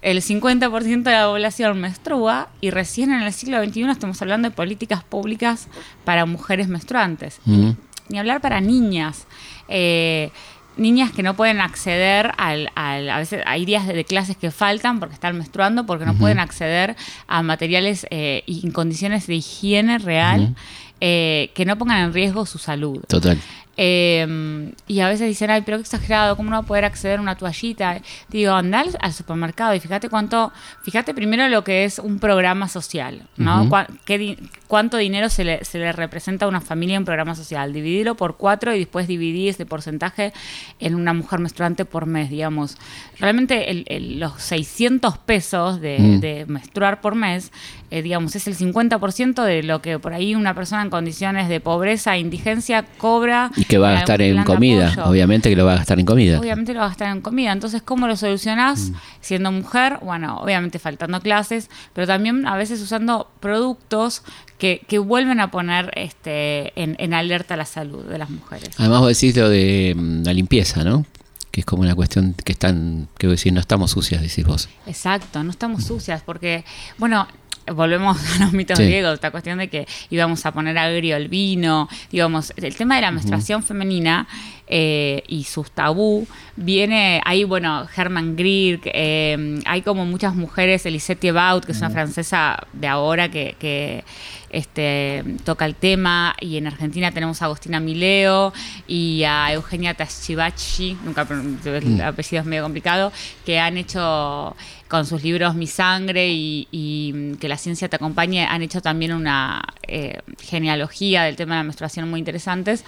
el 0.02 0.22
50% 0.22 1.04
de 1.04 1.12
la 1.12 1.28
población 1.28 1.80
menstrua 1.80 2.50
y 2.60 2.72
recién 2.72 3.14
en 3.14 3.22
el 3.22 3.32
siglo 3.32 3.64
XXI 3.64 3.90
estamos 3.90 4.22
hablando 4.22 4.50
de 4.50 4.56
políticas 4.56 5.04
públicas 5.04 5.68
para 6.04 6.26
mujeres 6.26 6.68
menstruantes. 6.68 7.40
Mm. 7.46 7.72
Ni 8.10 8.20
hablar 8.20 8.42
para 8.42 8.60
niñas. 8.60 9.26
Eh, 9.70 10.30
niñas 10.78 11.12
que 11.12 11.24
no 11.24 11.36
pueden 11.36 11.62
acceder 11.62 12.32
al, 12.38 12.70
al- 12.76 13.10
a 13.10 13.18
veces 13.20 13.42
hay 13.46 13.66
días 13.66 13.86
de, 13.88 13.94
de 13.94 14.06
clases 14.06 14.36
que 14.38 14.50
faltan 14.52 15.00
porque 15.00 15.14
están 15.16 15.38
menstruando 15.38 15.86
porque 15.86 16.06
no 16.06 16.16
pueden 16.16 16.40
acceder 16.40 16.96
a 17.28 17.44
materiales 17.44 18.08
eh, 18.10 18.44
y 18.46 18.66
en 18.66 18.72
condiciones 18.72 19.28
de 19.28 19.36
higiene 19.36 19.98
real 20.00 20.56
eh, 21.02 21.52
que 21.54 21.66
no 21.66 21.78
pongan 21.78 22.00
en 22.06 22.14
riesgo 22.14 22.46
su 22.46 22.58
salud. 22.58 23.04
Total. 23.08 23.38
Eh, 23.76 24.72
y 24.88 25.00
a 25.00 25.08
veces 25.08 25.28
dicen, 25.28 25.50
ay, 25.50 25.62
pero 25.66 25.78
qué 25.78 25.82
exagerado, 25.82 26.36
¿cómo 26.36 26.50
no 26.50 26.58
va 26.58 26.64
a 26.64 26.66
poder 26.68 26.86
acceder 26.86 27.18
a 27.20 27.22
una 27.22 27.36
toallita? 27.36 28.00
Digo, 28.30 28.54
anda 28.54 28.84
al, 29.00 29.14
supermercado 29.14 29.74
y 29.74 29.80
fíjate 29.80 30.10
cuánto, 30.10 30.52
fíjate 30.84 31.14
primero 31.14 31.48
lo 31.50 31.64
que 31.64 31.84
es 31.84 32.00
un 32.00 32.20
programa 32.20 32.68
social, 32.68 33.28
¿no? 33.38 33.68
Cuá- 33.70 33.88
qué 34.06 34.18
di- 34.18 34.38
cuánto 34.68 34.98
dinero 34.98 35.30
se 35.30 35.44
le, 35.44 35.66
se 35.66 35.80
le 35.80 35.92
representa 35.92 36.46
a 36.46 36.48
una 36.50 36.62
familia 36.62 36.96
en 36.96 37.02
un 37.02 37.06
programa 37.06 37.36
social. 37.36 37.74
Dividirlo 37.74 38.16
por 38.16 38.38
cuatro 38.38 38.74
y 38.76 38.80
después 38.80 39.08
dividir 39.08 39.50
ese 39.50 39.66
porcentaje 39.66 40.34
en 40.80 40.96
una 40.96 41.14
mujer 41.14 41.40
menstruante 41.40 41.86
por 41.86 42.06
mes, 42.06 42.30
digamos. 42.30 42.78
Realmente 43.20 43.72
el- 43.72 43.86
el- 43.88 44.20
los 44.20 44.42
600 44.42 45.18
pesos 45.18 45.82
de, 45.82 45.98
Mm. 46.00 46.20
de 46.20 46.46
menstruar 46.48 47.02
por 47.02 47.16
mes, 47.16 47.52
eh, 47.92 48.02
digamos, 48.02 48.36
es 48.36 48.48
el 48.48 48.56
50% 48.56 49.44
de 49.44 49.62
lo 49.64 49.82
que 49.82 50.00
por 50.00 50.14
ahí 50.14 50.36
una 50.36 50.54
persona 50.56 50.82
en 50.82 50.90
condiciones 50.90 51.48
de 51.50 51.60
pobreza 51.60 52.16
e 52.16 52.20
indigencia 52.20 52.86
cobra. 52.98 53.52
Y 53.56 53.63
que 53.66 53.78
va 53.78 53.90
a 53.90 53.94
gastar 53.94 54.22
en 54.22 54.44
comida. 54.44 54.90
apoyo. 54.90 55.06
Obviamente 55.10 55.50
que 55.50 55.56
lo 55.56 55.66
va 55.66 55.74
a 55.74 55.78
gastar 55.78 56.00
en 56.00 56.06
comida. 56.06 56.40
Obviamente 56.40 56.74
lo 56.74 56.80
va 56.80 56.86
a 56.86 56.90
gastar 56.90 57.10
en 57.16 57.22
comida. 57.22 57.52
Entonces, 57.52 57.82
¿cómo 57.82 58.08
lo 58.08 58.16
solucionás 58.16 58.90
Mm. 58.90 58.94
siendo 59.22 59.52
mujer? 59.52 60.00
Bueno, 60.02 60.38
obviamente 60.40 60.80
faltando 60.80 61.20
clases, 61.22 61.70
pero 61.94 62.08
también 62.08 62.48
a 62.48 62.56
veces 62.56 62.82
usando 62.82 63.30
productos 63.40 64.24
que, 64.58 64.82
que 64.88 64.98
vuelven 65.00 65.40
a 65.40 65.52
poner 65.52 65.92
este, 65.96 66.72
en, 66.82 66.96
en 67.00 67.14
alerta 67.14 67.56
la 67.58 67.66
salud 67.66 68.04
de 68.06 68.18
las 68.18 68.30
mujeres. 68.30 68.70
Además 68.78 69.00
vos 69.02 69.10
decís 69.10 69.36
lo 69.36 69.50
de 69.50 69.94
mm, 69.96 70.24
la 70.24 70.34
limpieza, 70.34 70.84
¿no? 70.84 71.06
Que 71.52 71.60
es 71.62 71.66
como 71.66 71.84
una 71.84 71.94
cuestión 71.94 72.34
que 72.44 72.52
están, 72.54 73.08
que 73.18 73.28
vos 73.28 73.38
decís, 73.38 73.54
no 73.54 73.60
estamos 73.60 73.92
sucias, 73.92 74.22
decís 74.22 74.44
vos. 74.46 74.70
Exacto, 74.88 75.44
no 75.44 75.52
estamos 75.52 75.84
sucias 75.84 76.24
porque, 76.26 76.66
bueno, 76.98 77.28
volvemos 77.74 78.18
a 78.36 78.44
los 78.46 78.54
mitos 78.54 78.78
Sí. 78.78 78.86
griegos, 78.86 79.14
esta 79.14 79.32
cuestión 79.32 79.60
de 79.60 79.68
que 79.70 79.88
íbamos 80.10 80.46
a 80.46 80.52
poner 80.52 80.78
agrio 80.78 81.16
el 81.16 81.28
vino, 81.28 81.88
digamos, 82.12 82.54
el 82.58 82.76
tema 82.76 82.96
de 82.96 83.02
la 83.02 83.12
menstruación 83.12 83.64
femenina 83.64 84.28
eh, 84.68 85.24
y 85.28 85.44
sus 85.44 85.72
tabú 85.72 86.26
viene, 86.56 87.22
ahí, 87.26 87.44
bueno, 87.44 87.88
Herman 87.96 88.36
Grieg, 88.36 88.82
eh, 88.86 89.60
hay 89.66 89.82
como 89.82 90.06
muchas 90.06 90.36
mujeres, 90.36 90.86
Elisette 90.86 91.20
Thibaut, 91.20 91.66
que 91.66 91.74
es 91.74 91.78
una 91.80 91.90
francesa 91.90 92.66
de 92.74 92.88
ahora 92.88 93.30
que... 93.30 93.56
que 93.60 94.04
este, 94.54 95.26
toca 95.44 95.66
el 95.66 95.76
tema 95.76 96.36
y 96.40 96.58
en 96.58 96.68
Argentina 96.68 97.12
tenemos 97.12 97.42
a 97.42 97.46
Agostina 97.46 97.80
Mileo 97.80 98.54
y 98.88 99.24
a 99.24 99.52
Eugenia 99.52 99.96
Tashibachi, 99.96 100.96
nunca 101.04 101.28
el 101.30 102.02
apellido 102.02 102.42
es 102.42 102.46
medio 102.46 102.64
complicado, 102.64 103.12
que 103.46 103.60
han 103.60 103.78
hecho 103.78 104.56
con 104.88 105.08
sus 105.08 105.24
libros 105.24 105.56
Mi 105.56 105.66
Sangre 105.66 106.30
y, 106.30 106.68
y 106.72 107.36
Que 107.38 107.48
la 107.48 107.58
ciencia 107.58 107.90
te 107.90 107.96
acompañe, 107.96 108.46
han 108.46 108.62
hecho 108.62 108.80
también 108.80 109.14
una 109.14 109.64
eh, 109.88 110.20
genealogía 110.40 111.24
del 111.24 111.36
tema 111.36 111.56
de 111.56 111.62
la 111.62 111.64
menstruación 111.64 112.08
muy 112.08 112.20
interesantes. 112.20 112.86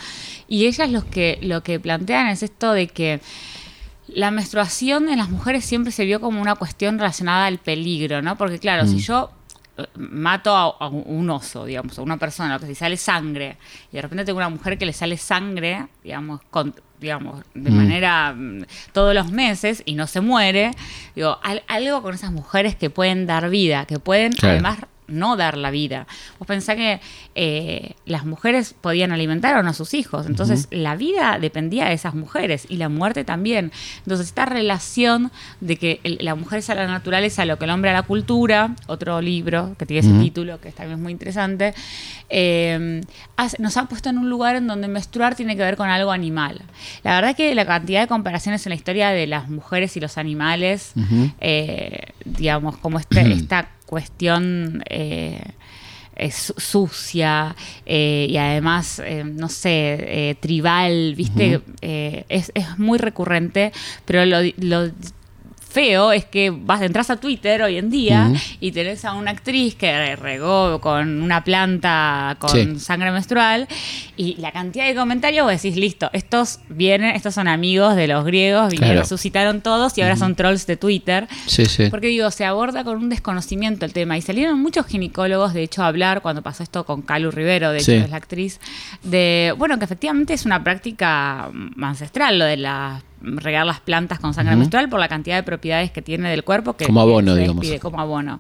Y 0.47 0.67
ellas 0.67 0.91
los 0.91 1.03
que, 1.03 1.39
lo 1.41 1.63
que 1.63 1.79
plantean 1.79 2.27
es 2.27 2.43
esto 2.43 2.73
de 2.73 2.87
que 2.87 3.21
la 4.07 4.29
menstruación 4.29 5.09
en 5.09 5.17
las 5.17 5.29
mujeres 5.29 5.65
siempre 5.65 5.91
se 5.91 6.05
vio 6.05 6.21
como 6.21 6.39
una 6.39 6.53
cuestión 6.53 6.99
relacionada 6.99 7.47
al 7.47 7.57
peligro, 7.57 8.21
¿no? 8.21 8.37
Porque 8.37 8.59
claro, 8.59 8.85
si 8.85 8.99
yo 8.99 9.31
eh, 9.31 9.44
mato 9.97 10.55
a, 10.55 10.63
a 10.79 10.87
un 10.87 11.29
oso, 11.29 11.65
digamos, 11.65 11.97
a 11.99 12.01
una 12.01 12.17
persona, 12.17 12.57
que 12.59 12.65
si 12.67 12.75
sale 12.75 12.97
sangre, 12.97 13.57
y 13.91 13.95
de 13.97 14.01
repente 14.01 14.23
tengo 14.25 14.37
una 14.37 14.49
mujer 14.49 14.77
que 14.77 14.85
le 14.85 14.93
sale 14.93 15.17
sangre, 15.17 15.87
digamos, 16.03 16.41
con, 16.49 16.73
digamos, 16.99 17.43
de 17.53 17.71
Mm. 17.71 17.75
manera 17.75 18.33
mm, 18.33 18.63
todos 18.93 19.13
los 19.13 19.31
meses 19.31 19.83
y 19.85 19.95
no 19.95 20.07
se 20.07 20.21
muere, 20.21 20.71
digo, 21.15 21.37
al- 21.43 21.63
algo 21.67 22.01
con 22.01 22.13
esas 22.15 22.31
mujeres 22.31 22.75
que 22.75 22.89
pueden 22.89 23.25
dar 23.25 23.49
vida, 23.49 23.85
que 23.85 23.99
pueden 23.99 24.31
Claro. 24.31 24.53
además 24.53 24.77
no 25.07 25.35
dar 25.37 25.57
la 25.57 25.71
vida. 25.71 26.07
Vos 26.39 26.47
pensás 26.47 26.75
que 26.75 26.99
eh, 27.35 27.93
las 28.05 28.25
mujeres 28.25 28.73
podían 28.79 29.11
alimentar 29.11 29.55
o 29.57 29.63
no 29.63 29.69
a 29.69 29.73
sus 29.73 29.93
hijos, 29.93 30.25
entonces 30.25 30.67
la 30.71 30.95
vida 30.95 31.37
dependía 31.39 31.85
de 31.85 31.93
esas 31.93 32.15
mujeres 32.15 32.65
y 32.69 32.77
la 32.77 32.89
muerte 32.89 33.23
también. 33.23 33.71
Entonces 33.99 34.27
esta 34.27 34.45
relación 34.45 35.31
de 35.61 35.75
que 35.77 35.99
el- 36.03 36.17
la 36.21 36.35
mujer 36.35 36.59
es 36.59 36.69
a 36.69 36.75
la 36.75 36.87
naturaleza, 36.87 37.45
lo 37.45 37.57
que 37.57 37.65
el 37.65 37.71
hombre 37.71 37.91
a 37.91 37.93
la 37.93 38.03
cultura, 38.03 38.75
otro 38.87 39.21
libro 39.21 39.75
que 39.77 39.85
tiene 39.85 39.99
ese 40.07 40.17
título 40.23 40.59
que 40.59 40.71
también 40.71 40.97
es 40.99 41.03
muy 41.03 41.11
interesante, 41.11 41.73
eh, 42.29 43.01
hace- 43.37 43.61
nos 43.61 43.77
ha 43.77 43.85
puesto 43.85 44.09
en 44.09 44.17
un 44.17 44.29
lugar 44.29 44.55
en 44.55 44.67
donde 44.67 44.87
menstruar 44.87 45.35
tiene 45.35 45.55
que 45.55 45.61
ver 45.63 45.77
con 45.77 45.89
algo 45.89 46.11
animal. 46.11 46.61
La 47.03 47.15
verdad 47.15 47.35
que 47.35 47.53
la 47.55 47.65
cantidad 47.65 48.01
de 48.01 48.07
comparaciones 48.07 48.65
en 48.65 48.71
la 48.71 48.75
historia 48.75 49.09
de 49.09 49.27
las 49.27 49.49
mujeres 49.49 49.95
y 49.97 49.99
los 49.99 50.17
animales, 50.17 50.93
eh, 51.41 51.99
digamos, 52.25 52.77
como 52.77 52.99
este, 52.99 53.21
esta 53.33 53.69
cuestión 53.85 54.83
eh, 54.89 55.41
eh, 56.15 56.31
su- 56.31 56.53
sucia 56.57 57.55
eh, 57.85 58.27
y 58.29 58.37
además, 58.37 58.99
eh, 59.03 59.23
no 59.25 59.49
sé, 59.49 60.37
tribal, 60.39 61.13
¿viste? 61.15 61.61
Es, 61.81 62.51
es 62.55 62.77
muy 62.79 62.97
recurrente, 62.97 63.71
pero 64.05 64.25
lo, 64.25 64.37
lo 64.57 64.91
feo 65.75 66.13
es 66.13 66.23
que 66.23 66.51
vas, 66.51 66.81
entras 66.81 67.09
a 67.09 67.17
Twitter 67.17 67.61
hoy 67.61 67.77
en 67.77 67.89
día 67.89 68.29
Ujú. 68.31 68.39
y 68.61 68.71
tenés 68.71 69.03
a 69.03 69.11
una 69.13 69.31
actriz 69.31 69.75
que 69.75 70.15
regó 70.15 70.79
con 70.79 71.21
una 71.21 71.43
planta 71.43 72.37
con 72.39 72.49
Sí. 72.49 72.79
sangre 72.79 73.11
menstrual 73.11 73.67
y 74.15 74.35
la 74.37 74.53
cantidad 74.53 74.85
de 74.87 74.95
comentarios 74.95 75.43
vos 75.45 75.51
decís, 75.61 75.75
listo, 75.77 76.09
estos 76.13 76.59
vienen, 76.69 77.13
estos 77.13 77.33
son 77.35 77.49
amigos 77.49 77.97
de 77.97 78.07
los 78.07 78.23
griegos, 78.23 78.69
vinieron, 78.69 78.93
Claro. 78.95 79.01
resucitaron 79.01 79.59
todos 79.59 79.97
y 79.97 80.01
ahora 80.01 80.15
son 80.15 80.35
trolls 80.35 80.65
de 80.65 80.77
Twitter. 80.77 81.27
Sí, 81.45 81.65
sí. 81.65 81.89
Porque 81.91 82.07
digo, 82.07 82.31
se 82.31 82.45
aborda 82.45 82.85
con 82.85 82.95
un 82.97 83.09
desconocimiento 83.09 83.85
el 83.85 83.91
tema. 83.91 84.17
Y 84.17 84.21
salieron 84.21 84.61
muchos 84.61 84.85
ginecólogos, 84.85 85.53
de 85.53 85.63
hecho, 85.63 85.83
a 85.83 85.87
hablar 85.87 86.21
cuando 86.21 86.41
pasó 86.41 86.63
esto 86.63 86.85
con 86.85 87.01
Calu 87.01 87.31
Rivero, 87.31 87.71
de 87.71 87.79
hecho, 87.79 87.91
es 87.91 88.09
la 88.09 88.17
actriz, 88.17 88.61
de, 89.03 89.53
bueno, 89.57 89.77
que 89.77 89.83
efectivamente 89.85 90.33
es 90.33 90.45
una 90.45 90.63
práctica 90.63 91.49
mm, 91.51 91.83
ancestral, 91.83 92.39
lo 92.39 92.45
de 92.45 92.57
la 92.57 93.01
regar 93.25 93.65
las 93.65 93.79
plantas 93.79 94.19
con 94.19 94.33
sangre 94.33 94.55
menstrual 94.55 94.89
por 94.89 94.99
la 94.99 95.07
cantidad 95.07 95.35
de 95.35 95.43
propiedades 95.43 95.91
que 95.91 96.01
tiene 96.01 96.29
del 96.29 96.43
cuerpo 96.43 96.75
que 96.77 96.85
Como 96.85 97.01
abono, 97.01 97.33
se 97.33 97.41
digamos. 97.41 97.61
despide 97.61 97.79
como 97.79 97.99
abono. 97.99 98.39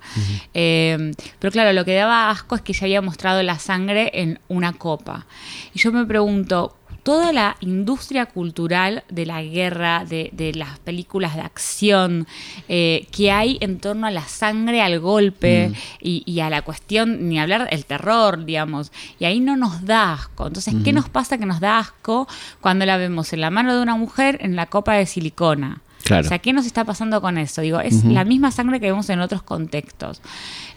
Eh, 0.53 1.11
pero 1.39 1.51
claro, 1.51 1.73
lo 1.73 1.83
que 1.85 1.95
daba 1.95 2.29
asco 2.29 2.55
es 2.55 2.61
que 2.61 2.73
ya 2.73 2.85
había 2.85 3.01
mostrado 3.01 3.41
la 3.43 3.57
sangre 3.59 4.11
en 4.13 4.39
una 4.47 4.73
copa. 4.73 5.25
Y 5.73 5.79
yo 5.79 5.91
me 5.91 6.05
pregunto, 6.05 6.75
toda 7.05 7.31
la 7.31 7.55
industria 7.59 8.25
cultural 8.25 9.03
de 9.09 9.27
la 9.27 9.43
guerra, 9.43 10.05
de, 10.05 10.31
de 10.33 10.55
las 10.55 10.79
películas 10.79 11.35
de 11.35 11.41
acción 11.41 12.27
eh, 12.67 13.05
que 13.11 13.31
hay 13.31 13.59
en 13.61 13.79
torno 13.79 14.07
a 14.07 14.11
la 14.11 14.27
sangre, 14.27 14.81
al 14.81 14.99
golpe 14.99 15.69
Mm. 15.69 15.73
y, 16.01 16.23
y 16.25 16.39
a 16.39 16.49
la 16.49 16.63
cuestión, 16.63 17.29
ni 17.29 17.39
hablar 17.39 17.69
del 17.69 17.85
terror, 17.85 18.43
digamos. 18.43 18.91
Y 19.19 19.25
ahí 19.25 19.39
no 19.39 19.55
nos 19.55 19.85
da 19.85 20.13
asco. 20.13 20.47
Entonces, 20.47 20.73
¿qué 20.83 20.93
nos 20.93 21.07
pasa 21.07 21.37
que 21.37 21.45
nos 21.45 21.59
da 21.59 21.77
asco 21.77 22.27
cuando 22.59 22.85
la 22.87 22.97
vemos 22.97 23.31
en 23.33 23.41
la 23.41 23.51
mano 23.51 23.75
de 23.75 23.81
una 23.83 23.95
mujer 23.95 24.39
en 24.41 24.55
la 24.55 24.65
copa 24.65 24.93
de 24.95 25.05
silicona? 25.05 25.81
Claro. 26.05 26.27
O 26.27 26.29
sea, 26.29 26.37
¿qué 26.37 26.53
nos 26.53 26.67
está 26.67 26.85
pasando 26.85 27.19
con 27.19 27.39
eso? 27.39 27.61
Digo, 27.61 27.79
es 27.79 28.05
la 28.05 28.23
misma 28.25 28.51
sangre 28.51 28.79
que 28.79 28.85
vemos 28.85 29.09
en 29.09 29.21
otros 29.21 29.41
contextos. 29.41 30.21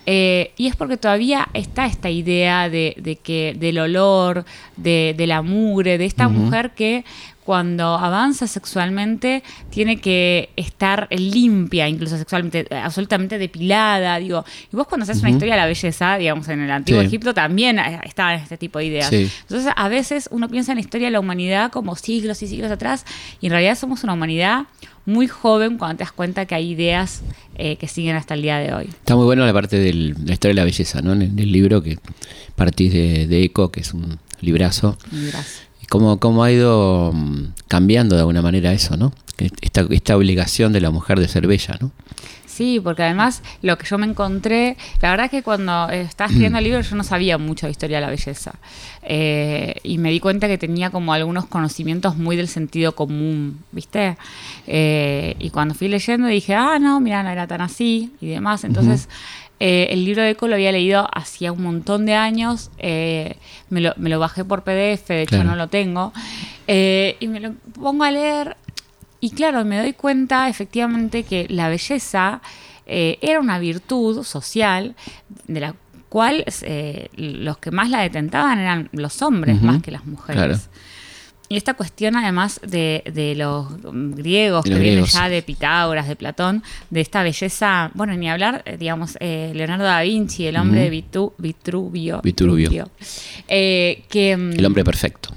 Eh, 0.06 0.52
y 0.56 0.68
es 0.68 0.74
porque 0.74 0.96
todavía 0.96 1.50
está 1.52 1.84
esta 1.84 2.08
idea 2.08 2.70
de, 2.70 2.94
de 2.98 3.16
que 3.16 3.54
del 3.58 3.78
olor, 3.78 4.46
de, 4.78 5.14
de 5.14 5.26
la 5.26 5.42
mugre, 5.42 5.98
de 5.98 6.06
esta 6.06 6.28
mujer 6.28 6.70
que 6.70 7.04
cuando 7.48 7.94
avanza 7.96 8.46
sexualmente 8.46 9.42
tiene 9.70 10.02
que 10.02 10.50
estar 10.54 11.08
limpia, 11.10 11.88
incluso 11.88 12.18
sexualmente, 12.18 12.66
eh, 12.68 12.76
absolutamente 12.76 13.38
depilada. 13.38 14.18
Digo, 14.18 14.44
y 14.70 14.76
vos 14.76 14.86
cuando 14.86 15.04
haces 15.04 15.20
una 15.20 15.30
historia 15.30 15.54
de 15.54 15.60
la 15.62 15.66
belleza, 15.66 16.18
digamos, 16.18 16.46
en 16.48 16.60
el 16.60 16.70
antiguo 16.70 17.00
Sí. 17.00 17.06
Egipto 17.06 17.32
también 17.32 17.78
eh, 17.78 18.00
estaban 18.04 18.38
este 18.38 18.58
tipo 18.58 18.80
de 18.80 18.84
ideas. 18.84 19.08
Sí. 19.08 19.30
Entonces, 19.40 19.72
a 19.74 19.88
veces 19.88 20.28
uno 20.30 20.50
piensa 20.50 20.72
en 20.72 20.76
la 20.76 20.82
historia 20.82 21.06
de 21.06 21.12
la 21.12 21.20
humanidad 21.20 21.72
como 21.72 21.96
siglos 21.96 22.42
y 22.42 22.48
siglos 22.48 22.70
atrás, 22.70 23.06
y 23.40 23.46
en 23.46 23.52
realidad 23.52 23.78
somos 23.78 24.04
una 24.04 24.12
humanidad 24.12 24.66
muy 25.06 25.26
joven 25.26 25.78
cuando 25.78 25.96
te 25.96 26.04
das 26.04 26.12
cuenta 26.12 26.44
que 26.44 26.54
hay 26.54 26.72
ideas 26.72 27.22
eh, 27.54 27.76
que 27.76 27.88
siguen 27.88 28.16
hasta 28.16 28.34
el 28.34 28.42
día 28.42 28.58
de 28.58 28.74
hoy. 28.74 28.88
Está 28.88 29.16
muy 29.16 29.24
bueno 29.24 29.46
la 29.46 29.54
parte 29.54 29.78
de 29.78 29.94
la 29.94 30.34
historia 30.34 30.50
de 30.50 30.54
la 30.60 30.64
belleza, 30.64 31.00
¿no? 31.00 31.14
En 31.14 31.22
el, 31.22 31.50
libro 31.50 31.82
que 31.82 31.98
partís 32.56 32.92
de, 32.92 33.26
de 33.26 33.42
Eco, 33.42 33.70
que 33.70 33.80
es 33.80 33.94
un 33.94 34.18
librazo. 34.42 34.98
Y 35.10 35.30
cómo, 35.88 36.18
cómo 36.18 36.44
ha 36.44 36.52
ido 36.52 37.12
mm, 37.12 37.54
cambiando 37.68 38.14
de 38.14 38.20
alguna 38.20 38.42
manera 38.42 38.72
eso, 38.72 38.96
¿no? 38.96 39.12
Esta, 39.38 39.86
esta 39.90 40.16
obligación 40.16 40.72
de 40.72 40.80
la 40.80 40.90
mujer 40.90 41.20
de 41.20 41.28
ser 41.28 41.46
bella, 41.46 41.78
¿no? 41.80 41.92
Sí, 42.58 42.80
porque 42.82 43.04
además 43.04 43.44
lo 43.62 43.78
que 43.78 43.86
yo 43.86 43.98
me 43.98 44.06
encontré, 44.06 44.76
la 45.00 45.10
verdad 45.10 45.26
es 45.26 45.30
que 45.30 45.42
cuando 45.44 45.88
eh, 45.90 46.00
estaba 46.00 46.26
escribiendo 46.26 46.58
el 46.58 46.64
libro 46.64 46.80
yo 46.80 46.96
no 46.96 47.04
sabía 47.04 47.38
mucho 47.38 47.66
de 47.66 47.70
historia 47.70 47.98
de 47.98 48.00
la 48.00 48.10
belleza. 48.10 48.54
Eh, 49.04 49.76
y 49.84 49.98
me 49.98 50.10
di 50.10 50.18
cuenta 50.18 50.48
que 50.48 50.58
tenía 50.58 50.90
como 50.90 51.12
algunos 51.12 51.46
conocimientos 51.46 52.16
muy 52.16 52.34
del 52.34 52.48
sentido 52.48 52.96
común, 52.96 53.60
¿viste? 53.70 54.16
Eh, 54.66 55.36
y 55.38 55.50
cuando 55.50 55.76
fui 55.76 55.86
leyendo 55.86 56.26
dije, 56.26 56.56
ah, 56.56 56.80
no, 56.80 56.98
mira, 56.98 57.22
no 57.22 57.28
era 57.30 57.46
tan 57.46 57.60
así 57.60 58.12
y 58.20 58.26
demás. 58.26 58.64
Entonces, 58.64 59.08
eh, 59.60 59.88
el 59.90 60.04
libro 60.04 60.22
de 60.22 60.30
Eco 60.30 60.46
lo 60.48 60.54
había 60.54 60.72
leído 60.72 61.08
hacía 61.12 61.52
un 61.52 61.62
montón 61.62 62.06
de 62.06 62.14
años, 62.14 62.70
eh, 62.78 63.36
me, 63.70 63.80
lo, 63.80 63.92
me 63.96 64.08
lo 64.08 64.18
bajé 64.20 64.44
por 64.44 64.62
PDF, 64.62 65.08
de 65.08 65.22
hecho 65.22 65.36
Claro. 65.36 65.50
no 65.50 65.56
lo 65.56 65.68
tengo, 65.68 66.12
eh, 66.66 67.16
y 67.20 67.26
me 67.28 67.40
lo 67.40 67.52
pongo 67.80 68.04
a 68.04 68.10
leer 68.10 68.56
y 69.20 69.30
claro, 69.30 69.64
me 69.64 69.78
doy 69.78 69.94
cuenta 69.94 70.48
efectivamente 70.48 71.24
que 71.24 71.46
la 71.48 71.68
belleza 71.68 72.40
eh, 72.86 73.18
era 73.20 73.40
una 73.40 73.58
virtud 73.58 74.22
social 74.22 74.94
de 75.48 75.60
la 75.60 75.74
cual 76.08 76.44
los 77.16 77.58
que 77.58 77.70
más 77.70 77.90
la 77.90 78.00
detentaban 78.00 78.58
eran 78.60 78.88
los 78.92 79.20
hombres 79.22 79.60
más 79.60 79.82
que 79.82 79.90
las 79.90 80.06
mujeres. 80.06 80.42
claro. 80.42 80.58
Y 81.50 81.56
esta 81.56 81.72
cuestión 81.74 82.14
además 82.16 82.60
de, 82.62 83.02
de 83.12 83.34
los 83.34 83.66
griegos, 84.14 84.64
De 84.64 84.68
que 84.70 84.74
los 84.74 84.80
viene 84.82 84.96
griegos. 84.96 85.12
ya 85.14 85.28
de 85.30 85.42
Pitágoras, 85.42 86.06
de 86.06 86.14
Platón, 86.16 86.62
de 86.90 87.00
esta 87.00 87.22
belleza, 87.22 87.90
bueno, 87.94 88.14
ni 88.14 88.28
hablar, 88.28 88.62
eh, 88.66 88.76
digamos, 88.78 89.16
eh, 89.20 89.52
Leonardo 89.54 89.84
da 89.84 90.02
Vinci, 90.02 90.46
el 90.46 90.56
hombre 90.58 90.80
Ujú. 90.82 90.90
de 90.90 90.96
Vitu- 91.02 91.32
Vitruvio. 91.38 92.20
Vitruvio. 92.22 92.90
eh, 93.48 94.02
que, 94.10 94.36
mm, 94.36 94.52
El 94.58 94.66
hombre 94.66 94.84
perfecto. 94.84 95.30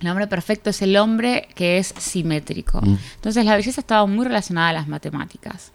El 0.00 0.08
hombre 0.08 0.26
perfecto 0.28 0.70
es 0.70 0.80
el 0.82 0.96
hombre 0.96 1.48
que 1.54 1.78
es 1.78 1.92
simétrico. 1.98 2.80
Mm. 2.80 2.98
Entonces 3.16 3.44
la 3.44 3.56
belleza 3.56 3.80
estaba 3.80 4.06
muy 4.06 4.24
relacionada 4.24 4.68
a 4.68 4.72
las 4.72 4.88
matemáticas. 4.88 5.72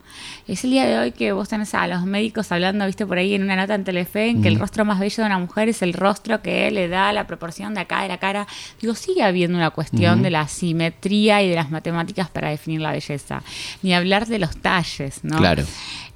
Es 0.47 0.63
el 0.63 0.71
día 0.71 0.85
de 0.85 0.97
hoy 0.97 1.11
que 1.11 1.31
vos 1.33 1.49
tenés 1.49 1.73
a 1.73 1.87
los 1.87 2.05
médicos 2.05 2.51
hablando, 2.51 2.85
viste, 2.85 3.05
por 3.05 3.17
ahí 3.17 3.33
en 3.33 3.43
una 3.43 3.55
nota 3.55 3.75
en 3.75 3.83
Telefe, 3.83 4.27
en 4.27 4.41
que 4.41 4.47
el 4.47 4.59
rostro 4.59 4.85
más 4.85 4.99
bello 4.99 5.23
de 5.23 5.25
una 5.25 5.39
mujer 5.39 5.69
es 5.69 5.81
el 5.81 5.93
rostro 5.93 6.41
que 6.41 6.71
le 6.71 6.87
da 6.87 7.11
la 7.11 7.27
proporción 7.27 7.73
de 7.73 7.81
acá 7.81 8.03
de 8.03 8.07
la 8.07 8.17
cara. 8.17 8.47
Digo, 8.79 8.95
sigue 8.95 9.23
habiendo 9.23 9.57
una 9.57 9.71
cuestión 9.71 10.21
de 10.21 10.29
la 10.29 10.47
simetría 10.47 11.41
y 11.41 11.49
de 11.49 11.55
las 11.55 11.71
matemáticas 11.71 12.29
para 12.29 12.49
definir 12.49 12.81
la 12.81 12.91
belleza. 12.91 13.43
Ni 13.81 13.93
hablar 13.93 14.27
de 14.27 14.39
los 14.39 14.55
talles, 14.57 15.23
¿no? 15.23 15.37
Claro. 15.37 15.63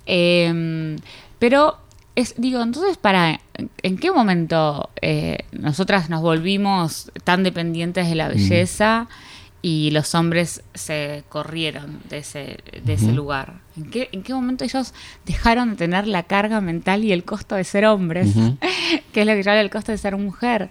Eh, 0.05 0.95
pero 1.39 1.77
es, 2.17 2.33
digo, 2.35 2.63
entonces, 2.63 2.97
para 2.97 3.39
¿en 3.83 3.97
qué 3.99 4.11
momento 4.11 4.89
eh, 5.03 5.45
nosotras 5.51 6.09
nos 6.09 6.23
volvimos 6.23 7.11
tan 7.23 7.43
dependientes 7.43 8.09
de 8.09 8.15
la 8.15 8.27
belleza 8.27 9.07
y 9.61 9.91
los 9.91 10.15
hombres 10.15 10.63
se 10.73 11.23
corrieron 11.29 11.99
de 12.09 12.17
ese, 12.17 12.57
de 12.83 12.93
ese 12.93 13.11
lugar? 13.11 13.59
¿En 13.75 13.91
qué, 13.91 14.09
¿En 14.11 14.23
qué 14.23 14.33
momento 14.33 14.63
ellos 14.63 14.95
dejaron 15.27 15.69
de 15.69 15.75
tener 15.75 16.07
la 16.07 16.23
carga 16.23 16.59
mental 16.59 17.03
y 17.03 17.11
el 17.11 17.23
costo 17.23 17.53
de 17.53 17.63
ser 17.63 17.85
hombres? 17.85 18.29
Que 19.11 19.21
es 19.21 19.27
lo 19.27 19.33
que 19.33 19.43
yo 19.43 19.51
hablo 19.51 19.61
del 19.61 19.69
costo 19.69 19.91
de 19.91 19.97
ser 19.97 20.15
mujer. 20.15 20.69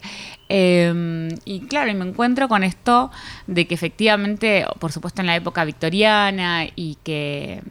Eh, 0.48 1.28
y 1.44 1.60
claro, 1.66 1.90
y 1.90 1.94
me 1.94 2.06
encuentro 2.06 2.48
con 2.48 2.64
esto 2.64 3.10
de 3.46 3.66
que 3.66 3.74
efectivamente, 3.74 4.64
por 4.78 4.90
supuesto 4.90 5.20
en 5.20 5.26
la 5.26 5.36
época 5.36 5.64
victoriana 5.64 6.64
y 6.74 6.96
que, 7.04 7.62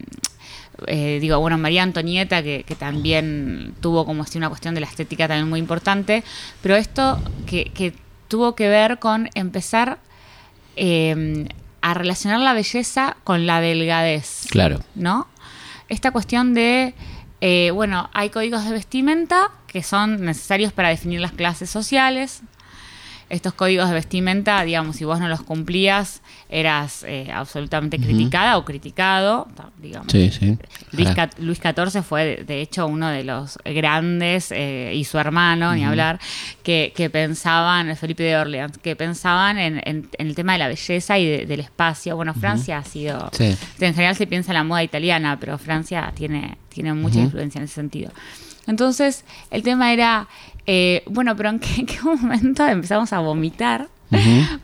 eh, 0.86 1.18
digo, 1.20 1.38
bueno, 1.38 1.58
María 1.58 1.82
Antonieta, 1.82 2.42
que, 2.42 2.64
que 2.64 2.74
también 2.74 3.74
tuvo 3.80 4.04
como 4.04 4.22
así 4.22 4.38
una 4.38 4.48
cuestión 4.48 4.74
de 4.74 4.80
la 4.80 4.86
estética 4.86 5.28
también 5.28 5.48
muy 5.48 5.60
importante, 5.60 6.22
pero 6.62 6.76
esto 6.76 7.18
que, 7.46 7.66
que 7.66 7.94
tuvo 8.28 8.54
que 8.54 8.68
ver 8.68 8.98
con 8.98 9.30
empezar 9.34 9.98
eh, 10.76 11.46
a 11.80 11.94
relacionar 11.94 12.40
la 12.40 12.52
belleza 12.52 13.16
con 13.24 13.46
la 13.46 13.60
delgadez. 13.60 14.46
Claro. 14.50 14.80
¿no? 14.94 15.28
Esta 15.88 16.10
cuestión 16.10 16.52
de, 16.52 16.94
eh, 17.40 17.70
bueno, 17.72 18.10
hay 18.12 18.30
códigos 18.30 18.64
de 18.64 18.72
vestimenta 18.72 19.52
que 19.68 19.82
son 19.82 20.24
necesarios 20.24 20.72
para 20.72 20.88
definir 20.88 21.20
las 21.20 21.32
clases 21.32 21.70
sociales. 21.70 22.42
Estos 23.28 23.54
códigos 23.54 23.88
de 23.88 23.94
vestimenta, 23.94 24.62
digamos, 24.62 24.94
si 24.94 25.04
vos 25.04 25.18
no 25.18 25.26
los 25.28 25.42
cumplías, 25.42 26.22
eras 26.48 27.02
eh, 27.08 27.28
absolutamente 27.34 27.98
criticada 27.98 28.56
o 28.56 28.64
criticado, 28.64 29.48
digamos. 29.78 30.12
Sí, 30.12 30.30
sí. 30.30 30.56
Luis, 30.92 31.58
XIV 31.60 32.02
fue, 32.04 32.44
de, 32.46 32.60
hecho, 32.62 32.86
uno 32.86 33.08
de 33.08 33.24
los 33.24 33.58
grandes, 33.64 34.52
eh, 34.52 34.92
y 34.94 35.02
su 35.02 35.18
hermano, 35.18 35.74
ni 35.74 35.84
hablar, 35.84 36.20
que, 36.62 36.92
que 36.94 37.10
pensaban, 37.10 37.96
Felipe 37.96 38.22
de 38.22 38.36
Orleans, 38.36 38.78
que 38.78 38.94
pensaban 38.94 39.58
en, 39.58 39.80
en- 39.84 40.08
en 40.18 40.26
el 40.28 40.34
tema 40.36 40.52
de 40.52 40.58
la 40.60 40.68
belleza 40.68 41.18
y 41.18 41.26
de- 41.26 41.46
del 41.46 41.58
espacio. 41.60 42.14
Bueno, 42.14 42.32
Francia 42.32 42.78
ha 42.78 42.84
sido... 42.84 43.28
Sí. 43.32 43.56
En 43.80 43.92
general 43.94 44.14
se 44.14 44.28
piensa 44.28 44.52
en 44.52 44.54
la 44.58 44.62
moda 44.64 44.84
italiana, 44.84 45.36
pero 45.40 45.58
Francia 45.58 46.12
tiene, 46.14 46.58
tiene 46.68 46.94
mucha 46.94 47.18
influencia 47.18 47.58
en 47.58 47.64
ese 47.64 47.74
sentido. 47.74 48.12
Entonces, 48.68 49.24
el 49.50 49.62
tema 49.62 49.92
era, 49.92 50.28
eh, 50.66 51.02
bueno, 51.06 51.36
pero 51.36 51.50
¿en 51.50 51.58
qué, 51.58 51.80
en 51.80 51.86
qué 51.86 52.00
momento 52.02 52.66
empezamos 52.66 53.12
a 53.12 53.20
vomitar 53.20 53.88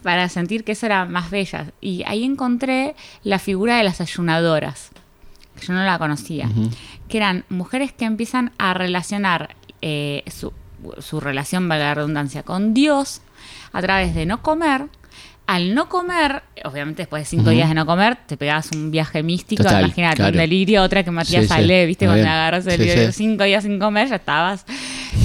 para 0.03 0.29
sentir 0.29 0.65
que 0.65 0.73
eso 0.73 0.87
era 0.87 1.05
más 1.05 1.31
bella? 1.31 1.73
Y 1.81 2.03
ahí 2.07 2.25
encontré 2.25 2.95
la 3.23 3.39
figura 3.39 3.77
de 3.77 3.85
las 3.85 4.01
ayunadoras, 4.01 4.91
que 5.59 5.67
yo 5.67 5.73
no 5.73 5.85
la 5.85 5.99
conocía, 5.99 6.49
que 7.09 7.17
eran 7.17 7.45
mujeres 7.49 7.93
que 7.93 8.05
empiezan 8.05 8.53
a 8.59 8.75
relacionar 8.75 9.57
eh, 9.81 10.25
su, 10.31 10.53
su 10.99 11.21
relación, 11.21 11.69
valga 11.69 11.87
la 11.87 11.95
redundancia, 11.95 12.43
con 12.43 12.75
Dios 12.75 13.21
a 13.73 13.81
través 13.81 14.15
de 14.15 14.27
no 14.27 14.43
comer. 14.43 14.87
Al 15.55 15.75
no 15.75 15.89
comer, 15.91 16.43
obviamente 16.65 17.03
después 17.03 17.21
de 17.23 17.27
cinco 17.27 17.51
días 17.51 17.69
de 17.69 17.75
no 17.75 17.85
comer, 17.85 18.17
te 18.27 18.39
pegás 18.39 18.71
un 18.75 18.91
viaje 18.91 19.23
místico, 19.23 19.63
Total, 19.65 19.85
imagínate, 19.85 20.17
claro. 20.17 20.33
un 20.33 20.39
delirio, 20.39 20.83
otra 20.83 21.03
que 21.03 21.11
Matías 21.11 21.43
Sí, 21.43 21.49
sí, 21.49 21.55
Salé, 21.55 21.85
viste, 21.85 22.07
cuando 22.07 22.27
agarras 22.27 22.67
el 22.67 22.81
Sí, 22.83 22.89
sí. 22.89 23.13
cinco 23.13 23.45
días 23.45 23.63
sin 23.63 23.79
comer, 23.79 24.09
ya 24.09 24.17
estabas 24.17 24.65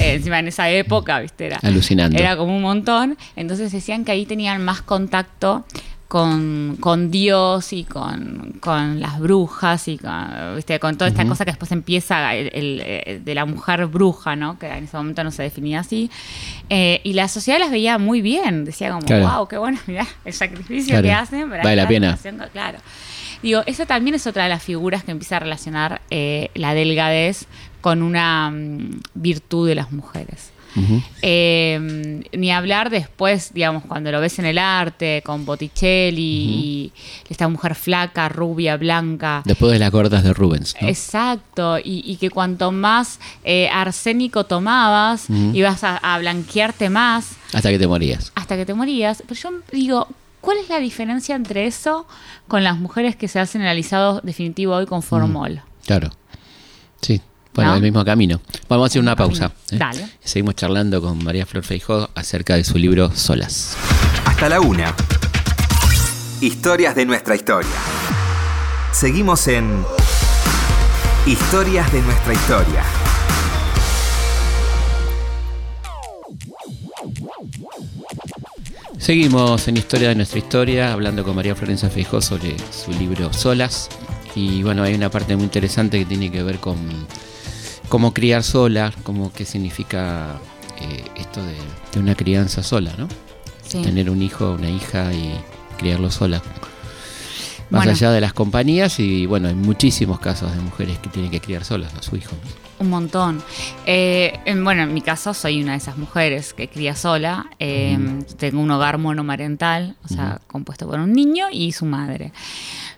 eh, 0.01 0.15
encima 0.15 0.39
en 0.39 0.49
esa 0.49 0.69
época, 0.69 1.19
viste, 1.21 1.45
era, 1.45 1.59
Alucinando. 1.63 2.17
era 2.19 2.35
como 2.35 2.53
un 2.55 2.61
montón. 2.61 3.17
Entonces 3.37 3.71
decían 3.71 4.03
que 4.03 4.11
ahí 4.11 4.25
tenían 4.25 4.63
más 4.65 4.81
contacto 4.81 5.65
con, 6.07 6.77
con 6.79 7.11
Dios 7.11 7.73
y 7.73 7.83
con, 7.83 8.53
con 8.61 8.99
las 9.01 9.19
brujas 9.19 9.87
y 9.89 9.97
con, 9.97 10.55
¿viste? 10.55 10.79
con 10.79 10.97
toda 10.97 11.09
esta 11.09 11.25
cosa 11.25 11.43
que 11.43 11.51
después 11.51 11.71
empieza 11.73 12.33
el, 12.35 12.49
el, 12.53 12.81
eh, 12.85 13.21
de 13.23 13.35
la 13.35 13.45
mujer 13.45 13.85
bruja, 13.87 14.35
¿no? 14.35 14.57
que 14.57 14.67
en 14.67 14.85
ese 14.85 14.95
momento 14.95 15.23
no 15.23 15.31
se 15.31 15.43
definía 15.43 15.81
así. 15.81 16.09
Eh, 16.69 17.01
y 17.03 17.13
la 17.13 17.27
sociedad 17.27 17.59
las 17.59 17.71
veía 17.71 17.97
muy 17.97 18.21
bien, 18.21 18.63
decía 18.65 18.89
como, 18.91 19.05
Claro. 19.05 19.27
wow, 19.29 19.47
qué 19.47 19.57
bueno, 19.57 19.79
mirá, 19.87 20.07
el 20.23 20.33
sacrificio 20.33 20.91
Claro. 20.93 21.03
que 21.03 21.11
hacen. 21.13 21.49
para 21.49 21.63
Vale 21.63 21.75
la 21.75 21.87
pena. 21.87 22.13
haciendo- 22.13 22.47
claro. 22.49 22.79
Digo, 23.43 23.61
esa 23.67 23.85
también 23.85 24.15
es 24.15 24.25
otra 24.25 24.43
de 24.43 24.49
las 24.49 24.63
figuras 24.63 25.03
que 25.03 25.11
empieza 25.11 25.35
a 25.37 25.39
relacionar 25.39 26.01
eh, 26.09 26.49
la 26.55 26.73
delgadez 26.73 27.45
con 27.81 28.01
una 28.01 28.49
mm, 28.49 29.01
virtud 29.13 29.67
de 29.67 29.75
las 29.75 29.91
mujeres. 29.91 30.51
Eh, 31.21 32.21
ni 32.33 32.51
hablar 32.51 32.89
después, 32.89 33.53
digamos, 33.53 33.83
cuando 33.85 34.11
lo 34.11 34.19
ves 34.21 34.39
en 34.39 34.45
el 34.45 34.57
arte, 34.57 35.21
con 35.25 35.45
Botticelli 35.45 36.21
y 36.21 36.93
esta 37.29 37.47
mujer 37.47 37.75
flaca, 37.75 38.29
rubia, 38.29 38.77
blanca. 38.77 39.41
Después 39.45 39.71
de 39.71 39.79
las 39.79 39.91
gordas 39.91 40.23
de 40.23 40.33
Rubens. 40.33 40.75
¿no? 40.81 40.87
Exacto, 40.87 41.79
y, 41.79 42.03
y 42.05 42.17
que 42.17 42.29
cuanto 42.29 42.71
más 42.71 43.19
eh, 43.43 43.69
arsénico 43.71 44.45
tomabas, 44.45 45.27
ibas 45.53 45.83
a, 45.83 45.97
a 45.97 46.19
blanquearte 46.19 46.89
más 46.89 47.31
Hasta 47.53 47.69
que 47.69 47.79
te 47.79 47.87
morías. 47.87 48.31
hasta 48.35 48.55
que 48.55 48.65
te 48.65 48.73
morías. 48.73 49.23
Pero 49.27 49.39
yo 49.39 49.49
digo, 49.71 50.07
¿cuál 50.41 50.57
es 50.57 50.69
la 50.69 50.79
diferencia 50.79 51.35
entre 51.35 51.65
eso 51.65 52.07
con 52.47 52.63
las 52.63 52.77
mujeres 52.77 53.15
que 53.15 53.27
se 53.27 53.39
hacen 53.39 53.61
el 53.61 53.67
alisado 53.67 54.21
definitivo 54.21 54.75
hoy 54.75 54.85
con 54.85 55.01
formol? 55.03 55.61
Claro. 55.85 56.09
Sí. 57.01 57.21
Bueno, 57.57 57.71
¿No? 57.71 57.77
el 57.77 57.81
mismo 57.81 58.05
camino. 58.05 58.39
Vamos 58.69 58.83
a 58.83 58.85
hacer 58.85 59.01
una 59.01 59.15
pausa. 59.15 59.51
¿eh? 59.71 59.77
Dale. 59.79 60.07
Seguimos 60.23 60.53
charlando 60.53 61.01
con 61.01 61.23
María 61.23 61.43
Flor 61.43 61.63
Feijó 61.63 62.07
acerca 62.13 62.55
de 62.55 62.63
su 62.63 62.77
libro 62.77 63.09
Solas. 63.15 63.75
Hasta 64.25 64.47
la 64.47 64.61
una. 64.61 64.93
Historias 66.39 66.95
de 66.95 67.07
nuestra 67.07 67.33
historia. 67.35 67.71
Seguimos 68.91 69.47
en 69.47 69.83
Historias 71.25 71.91
de 71.91 72.01
nuestra 72.03 72.33
historia. 72.33 72.83
Seguimos 78.99 79.67
en 79.67 79.77
Historia 79.77 80.09
de 80.09 80.15
nuestra 80.15 80.37
historia, 80.37 80.93
hablando 80.93 81.23
con 81.23 81.35
María 81.35 81.55
Florencia 81.55 81.89
Feijó 81.89 82.21
sobre 82.21 82.55
su 82.71 82.91
libro 82.91 83.33
Solas. 83.33 83.89
Y 84.35 84.61
bueno, 84.61 84.83
hay 84.83 84.93
una 84.93 85.09
parte 85.09 85.35
muy 85.35 85.45
interesante 85.45 85.97
que 85.97 86.05
tiene 86.05 86.31
que 86.31 86.43
ver 86.43 86.59
con 86.59 86.77
cómo 87.89 88.13
criar 88.13 88.43
sola, 88.43 88.93
cómo 89.03 89.31
qué 89.33 89.45
significa 89.45 90.39
eh, 90.81 91.03
esto 91.15 91.43
de, 91.45 91.55
de 91.93 91.99
una 91.99 92.15
crianza 92.15 92.63
sola, 92.63 92.93
¿no? 92.97 93.07
Sí. 93.67 93.81
Tener 93.81 94.09
un 94.09 94.21
hijo, 94.21 94.51
una 94.53 94.69
hija 94.69 95.13
y 95.13 95.33
criarlo 95.77 96.09
sola. 96.11 96.41
Más 97.69 97.79
Bueno. 97.83 97.91
allá 97.91 98.11
de 98.11 98.21
las 98.21 98.31
compañías 98.31 98.97
y 98.99 99.25
bueno, 99.25 99.49
hay 99.49 99.53
muchísimos 99.55 100.19
casos 100.21 100.55
de 100.55 100.61
mujeres 100.61 100.99
que 100.99 101.09
tienen 101.09 101.29
que 101.29 101.41
criar 101.41 101.65
solas 101.65 101.93
a 101.95 102.01
su 102.01 102.15
hijo. 102.15 102.31
¿no? 102.31 102.85
Un 102.85 102.89
montón. 102.89 103.43
Eh, 103.85 104.39
en- 104.45 104.63
bueno, 104.63 104.83
en 104.83 104.93
mi 104.93 105.01
caso 105.01 105.33
soy 105.33 105.61
una 105.61 105.73
de 105.73 105.79
esas 105.79 105.97
mujeres 105.97 106.53
que 106.53 106.69
cría 106.69 106.95
sola. 106.95 107.47
Eh, 107.59 107.97
Tengo 108.37 108.61
un 108.61 108.71
hogar 108.71 108.99
monomarental, 108.99 109.97
o 110.05 110.07
sea, 110.07 110.39
compuesto 110.47 110.87
por 110.87 110.99
un 110.99 111.11
niño 111.11 111.47
y 111.51 111.73
su 111.73 111.85
madre. 111.85 112.31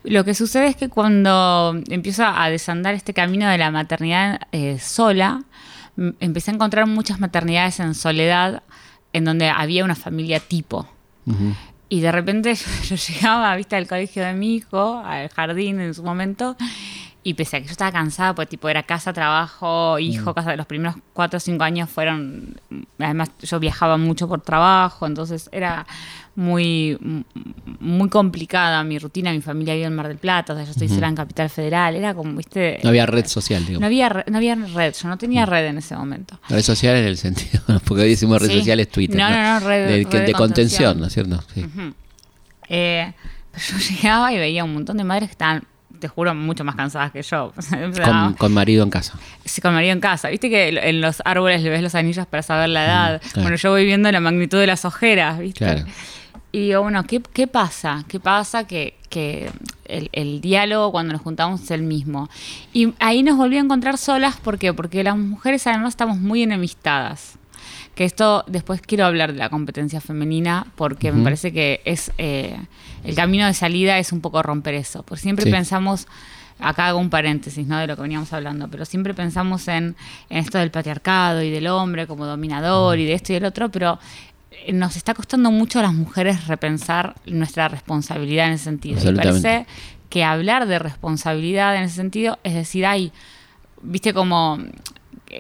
Lo 0.04 0.24
que 0.24 0.34
sucede 0.34 0.68
es 0.68 0.76
que 0.76 0.90
cuando 0.90 1.80
empiezo 1.90 2.26
a 2.26 2.50
desandar 2.50 2.94
este 2.94 3.14
camino 3.14 3.50
de 3.50 3.58
la 3.58 3.72
maternidad 3.72 4.42
eh, 4.52 4.80
sola, 4.80 5.44
empecé 6.20 6.52
a 6.52 6.54
encontrar 6.54 6.88
muchas 6.88 7.20
maternidades 7.20 7.80
en 7.80 7.94
soledad 7.94 8.64
en 9.14 9.26
donde 9.26 9.50
había 9.50 9.84
una 9.84 9.96
familia 9.96 10.40
tipo. 10.40 10.88
Y 11.90 12.02
de 12.02 12.12
repente 12.12 12.56
yo 12.88 12.96
llegaba, 12.96 13.56
viste, 13.56 13.76
al 13.76 13.88
colegio 13.88 14.24
de 14.24 14.34
mi 14.34 14.56
hijo, 14.56 15.02
al 15.06 15.30
jardín 15.30 15.80
en 15.80 15.94
su 15.94 16.04
momento, 16.04 16.56
y 17.30 17.34
pese 17.36 17.58
a 17.58 17.60
que 17.62 17.66
yo 17.68 17.72
estaba 17.72 17.92
cansada, 17.92 18.34
pues 18.34 18.48
tipo 18.50 18.68
era 18.70 18.84
casa, 18.84 19.14
trabajo, 19.14 19.96
Mm. 19.98 20.02
hijo, 20.02 20.34
casa, 20.34 20.56
los 20.56 20.66
primeros 20.66 20.96
cuatro 21.14 21.38
o 21.38 21.40
cinco 21.40 21.64
años 21.64 21.90
fueron, 21.90 22.60
además 22.98 23.30
yo 23.42 23.60
viajaba 23.60 23.98
mucho 23.98 24.28
por 24.28 24.42
trabajo, 24.42 25.06
entonces 25.06 25.50
era 25.52 25.86
muy, 26.36 26.98
muy 27.82 28.08
complicada 28.10 28.82
mi 28.84 28.98
rutina, 28.98 29.32
mi 29.34 29.42
familia 29.42 29.74
vive 29.74 29.88
en 29.88 29.96
Mar 29.96 30.08
del 30.08 30.18
Plata, 30.18 30.54
o 30.54 30.56
sea, 30.56 30.64
yo 30.66 30.72
estoy 30.72 30.88
sola 30.88 31.08
en 31.10 31.16
Capital 31.16 31.50
Federal, 31.50 31.96
era 31.96 32.14
como, 32.14 32.34
viste, 32.36 32.80
No 32.84 32.90
había 32.90 33.06
red 33.06 33.26
social, 33.26 33.66
digo. 33.66 33.80
no 33.80 33.86
había, 33.88 34.08
re- 34.10 34.24
no 34.30 34.38
había 34.38 34.56
red, 34.56 34.94
yo 34.94 35.08
no 35.10 35.18
tenía 35.18 35.46
red 35.46 35.66
en 35.68 35.78
ese 35.80 35.96
momento. 35.96 36.40
Red 36.48 36.62
social 36.62 36.96
en 36.96 37.06
el 37.06 37.18
sentido, 37.18 37.62
porque 37.86 38.04
hoy 38.04 38.10
decimos 38.10 38.42
red 38.42 38.50
Sí. 38.50 38.60
social 38.60 38.80
es 38.80 38.90
Twitter. 38.90 39.18
No, 39.18 39.30
no, 39.30 39.60
no, 39.60 39.68
red- 39.68 39.88
de, 39.88 40.04
red 40.10 40.26
de 40.28 40.34
contención. 40.34 41.00
¿no 41.00 41.08
es 41.08 41.14
cierto? 41.14 41.44
Sí. 41.54 41.66
Eh, 42.70 43.14
pero 43.52 43.64
yo 43.68 43.78
llegaba 43.96 44.32
y 44.34 44.38
veía 44.38 44.64
un 44.64 44.74
montón 44.74 44.98
de 44.98 45.04
madres 45.04 45.30
que 45.30 45.34
estaban, 45.34 45.64
te 46.00 46.08
juro, 46.08 46.34
mucho 46.34 46.64
más 46.64 46.76
cansadas 46.76 47.12
que 47.12 47.22
yo. 47.22 47.54
O 47.58 47.62
sea, 47.62 47.92
Con, 48.04 48.34
con 48.34 48.54
marido 48.54 48.84
en 48.84 48.90
casa. 48.90 49.18
Sí, 49.46 49.62
con 49.62 49.74
marido 49.74 49.94
en 49.94 50.00
casa. 50.00 50.30
Viste 50.30 50.50
que 50.50 50.70
en 50.70 51.02
los 51.02 51.22
árboles 51.26 51.62
le 51.62 51.70
ves 51.70 51.82
los 51.82 51.96
anillos 51.96 52.26
para 52.28 52.44
saber 52.44 52.70
la 52.70 52.86
edad. 52.86 53.22
claro. 53.22 53.42
Bueno, 53.42 53.58
yo 53.58 53.72
voy 53.72 53.86
viendo 53.86 54.12
la 54.12 54.20
magnitud 54.20 54.60
de 54.60 54.68
las 54.68 54.86
ojeras, 54.86 55.40
¿viste? 55.40 55.66
Claro. 55.66 55.86
Y 56.52 56.60
digo, 56.68 56.82
bueno, 56.82 57.04
¿qué, 57.04 57.22
qué 57.22 57.46
pasa? 57.48 58.04
¿Qué 58.08 58.20
pasa? 58.20 58.66
Que, 58.66 58.96
que 59.10 59.52
el, 59.86 60.10
el 60.14 60.42
diálogo 60.42 60.92
cuando 60.92 61.14
nos 61.14 61.22
juntamos 61.22 61.62
es 61.62 61.72
el 61.72 61.84
mismo. 61.84 62.30
Y 62.74 62.94
ahí 63.00 63.22
nos 63.22 63.38
volví 63.38 63.58
a 63.58 63.60
encontrar 63.60 63.98
solas, 63.98 64.38
¿por 64.38 64.58
qué? 64.58 64.74
Porque 64.74 65.04
las 65.04 65.16
mujeres 65.18 65.68
además 65.68 65.90
estamos 65.90 66.18
muy 66.18 66.42
enemistadas. 66.44 67.39
Que 68.00 68.06
esto, 68.06 68.46
después 68.48 68.80
quiero 68.80 69.06
hablar 69.06 69.34
de 69.34 69.40
la 69.40 69.50
competencia 69.50 70.00
femenina, 70.00 70.66
porque 70.78 71.12
me 71.12 71.22
parece 71.22 71.52
que 71.52 71.82
es 71.84 72.14
eh, 72.18 72.58
el 73.04 73.14
camino 73.14 73.46
de 73.46 73.54
salida 73.54 73.98
es 74.00 74.14
un 74.14 74.22
poco 74.22 74.42
romper 74.42 74.74
eso. 74.76 75.04
Porque 75.04 75.22
siempre 75.22 75.44
Sí. 75.44 75.52
pensamos, 75.52 76.08
acá 76.60 76.88
hago 76.88 76.98
un 77.00 77.10
paréntesis, 77.10 77.68
¿no? 77.68 77.78
De 77.78 77.88
lo 77.88 77.98
que 77.98 78.02
veníamos 78.04 78.32
hablando, 78.32 78.70
pero 78.70 78.86
siempre 78.86 79.14
pensamos 79.14 79.68
en, 79.68 79.98
en 80.30 80.38
esto 80.38 80.58
del 80.60 80.72
patriarcado 80.72 81.44
y 81.44 81.50
del 81.50 81.68
hombre 81.68 82.08
como 82.08 82.26
dominador 82.26 82.98
y 83.00 83.04
de 83.06 83.16
esto 83.16 83.34
y 83.34 83.36
del 83.36 83.44
otro, 83.44 83.68
pero 83.70 84.00
eh, 84.66 84.72
nos 84.72 84.96
está 84.96 85.14
costando 85.14 85.52
mucho 85.52 85.80
a 85.80 85.82
las 85.82 85.94
mujeres 85.94 86.48
repensar 86.48 87.16
nuestra 87.26 87.68
responsabilidad 87.68 88.48
en 88.48 88.54
ese 88.54 88.64
sentido. 88.64 88.96
Y 88.96 89.00
Absolutamente. 89.00 89.42
parece 89.42 89.66
que 90.10 90.24
hablar 90.24 90.68
de 90.68 90.80
responsabilidad 90.80 91.76
en 91.76 91.84
ese 91.84 91.96
sentido 91.96 92.40
es 92.46 92.54
decir, 92.54 92.86
hay, 92.86 93.12
viste 93.82 94.14
como, 94.14 94.58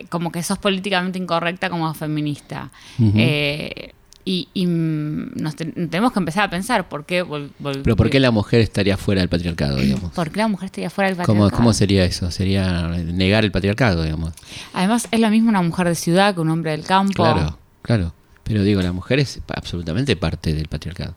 como 0.10 0.32
que 0.32 0.43
sos 0.43 0.58
políticamente 0.58 1.17
incorrecta 1.19 1.69
como 1.69 1.93
feminista. 1.93 2.71
Eh, 3.15 3.91
y 4.25 4.47
y, 4.54 4.67
mm, 4.67 5.32
nos 5.41 5.56
te- 5.56 5.65
tenemos 5.65 6.12
que 6.12 6.19
empezar 6.19 6.43
a 6.43 6.49
pensar 6.49 6.88
por 6.89 7.06
qué... 7.06 7.23
vol- 7.25 7.49
vol- 7.62 7.82
Pero 7.84 7.95
¿por 7.95 8.10
qué 8.10 8.19
la 8.19 8.30
mujer 8.32 8.60
estaría 8.62 8.95
fuera 8.97 9.21
del 9.21 9.30
patriarcado, 9.30 9.78
digamos? 9.82 10.12
¿Por 10.12 10.30
qué 10.30 10.38
la 10.39 10.47
mujer 10.47 10.65
estaría 10.67 10.89
fuera 10.89 11.08
del 11.10 11.15
¿Cómo, 11.17 11.25
patriarcado? 11.25 11.58
¿Cómo 11.58 11.73
sería 11.73 12.04
eso? 12.06 12.30
Sería 12.30 12.88
negar 12.89 13.43
el 13.45 13.52
patriarcado, 13.52 14.04
digamos. 14.04 14.34
Además, 14.73 15.08
es 15.12 15.19
lo 15.19 15.30
mismo 15.30 15.49
una 15.49 15.62
mujer 15.62 15.88
de 15.88 15.95
ciudad 15.95 16.36
que 16.36 16.41
un 16.41 16.49
hombre 16.49 16.71
del 16.71 16.84
campo. 16.86 17.13
Claro, 17.13 17.58
claro. 17.82 18.13
Pero 18.43 18.63
digo, 18.63 18.82
la 18.82 18.91
mujer 18.91 19.19
es 19.19 19.39
absolutamente 19.56 20.15
parte 20.15 20.54
del 20.54 20.67
patriarcado. 20.67 21.15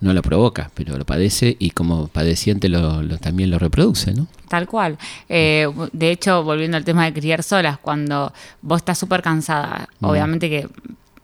No 0.00 0.12
lo 0.12 0.20
provoca, 0.22 0.70
pero 0.74 0.98
lo 0.98 1.06
padece 1.06 1.56
y 1.58 1.70
como 1.70 2.08
padeciente 2.08 2.68
lo, 2.68 3.02
lo- 3.02 3.16
también 3.18 3.50
lo 3.50 3.58
reproduce, 3.58 4.12
¿no? 4.12 4.26
Tal 4.48 4.66
cual. 4.66 4.98
Eh, 5.28 5.66
de 5.92 6.10
hecho, 6.10 6.42
volviendo 6.44 6.76
al 6.76 6.84
tema 6.84 7.04
de 7.06 7.12
criar 7.14 7.42
solas, 7.42 7.78
cuando 7.78 8.32
vos 8.60 8.78
estás 8.78 8.98
súper 8.98 9.22
cansada, 9.22 9.88
Mm. 10.00 10.04
obviamente 10.04 10.50
que, 10.50 10.68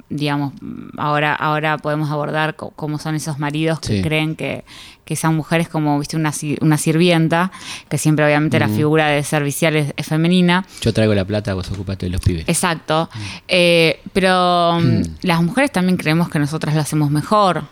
digamos, 0.08 0.52
ahora, 0.96 1.34
ahora 1.34 1.76
podemos 1.78 2.10
abordar 2.10 2.56
cómo 2.56 2.98
son 2.98 3.14
esos 3.14 3.38
maridos 3.38 3.78
que 3.80 3.96
Sí. 3.98 4.02
creen 4.02 4.36
que, 4.36 4.64
que 5.04 5.14
esa 5.14 5.30
mujer 5.30 5.60
es 5.60 5.68
como, 5.68 5.98
viste, 5.98 6.16
una, 6.16 6.32
una 6.62 6.78
sirvienta, 6.78 7.50
que 7.90 7.98
siempre 7.98 8.24
obviamente 8.24 8.58
la 8.58 8.68
figura 8.68 9.08
de 9.08 9.22
servicial 9.22 9.76
es, 9.76 9.92
es 9.96 10.06
femenina. 10.06 10.64
Yo 10.80 10.92
traigo 10.94 11.14
la 11.14 11.24
plata, 11.26 11.52
vos 11.54 11.70
ocupate 11.70 12.06
de 12.06 12.10
los 12.10 12.20
pibes. 12.22 12.48
Exacto. 12.48 13.10
Eh, 13.48 14.00
pero 14.14 14.78
mm, 14.82 15.02
las 15.22 15.42
mujeres 15.42 15.70
también 15.72 15.96
creemos 15.98 16.30
que 16.30 16.38
nosotras 16.38 16.74
lo 16.74 16.80
hacemos 16.80 17.10
mejor. 17.10 17.64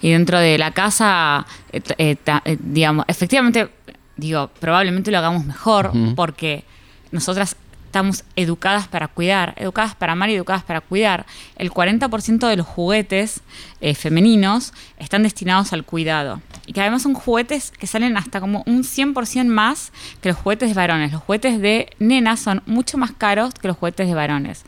Y 0.00 0.10
dentro 0.10 0.38
de 0.38 0.58
la 0.58 0.70
casa, 0.70 1.46
eh, 1.72 1.80
eh, 1.98 2.16
ta- 2.16 2.42
eh, 2.44 2.56
digamos, 2.60 3.04
efectivamente, 3.08 3.68
digo, 4.16 4.48
probablemente 4.60 5.10
lo 5.10 5.18
hagamos 5.18 5.44
mejor 5.44 5.92
porque 6.14 6.64
nosotras 7.12 7.56
estamos 7.86 8.24
educadas 8.34 8.88
para 8.88 9.08
cuidar, 9.08 9.54
educadas 9.56 9.94
para 9.94 10.12
amar 10.12 10.28
y 10.28 10.34
educadas 10.34 10.62
para 10.64 10.82
cuidar. 10.82 11.24
El 11.56 11.70
40% 11.70 12.46
de 12.46 12.56
los 12.56 12.66
juguetes 12.66 13.40
eh, 13.80 13.94
femeninos 13.94 14.74
están 14.98 15.22
destinados 15.22 15.72
al 15.72 15.82
cuidado. 15.84 16.42
Y 16.66 16.72
que 16.74 16.80
además 16.82 17.02
son 17.02 17.14
juguetes 17.14 17.70
que 17.70 17.86
salen 17.86 18.16
hasta 18.18 18.40
como 18.40 18.64
un 18.66 18.82
100% 18.82 19.46
más 19.46 19.92
que 20.20 20.28
los 20.30 20.36
juguetes 20.38 20.68
de 20.68 20.74
varones. 20.74 21.12
Los 21.12 21.22
juguetes 21.22 21.58
de 21.60 21.88
nenas 21.98 22.40
son 22.40 22.62
mucho 22.66 22.98
más 22.98 23.12
caros 23.12 23.54
que 23.54 23.68
los 23.68 23.78
juguetes 23.78 24.08
de 24.08 24.14
varones. 24.14 24.64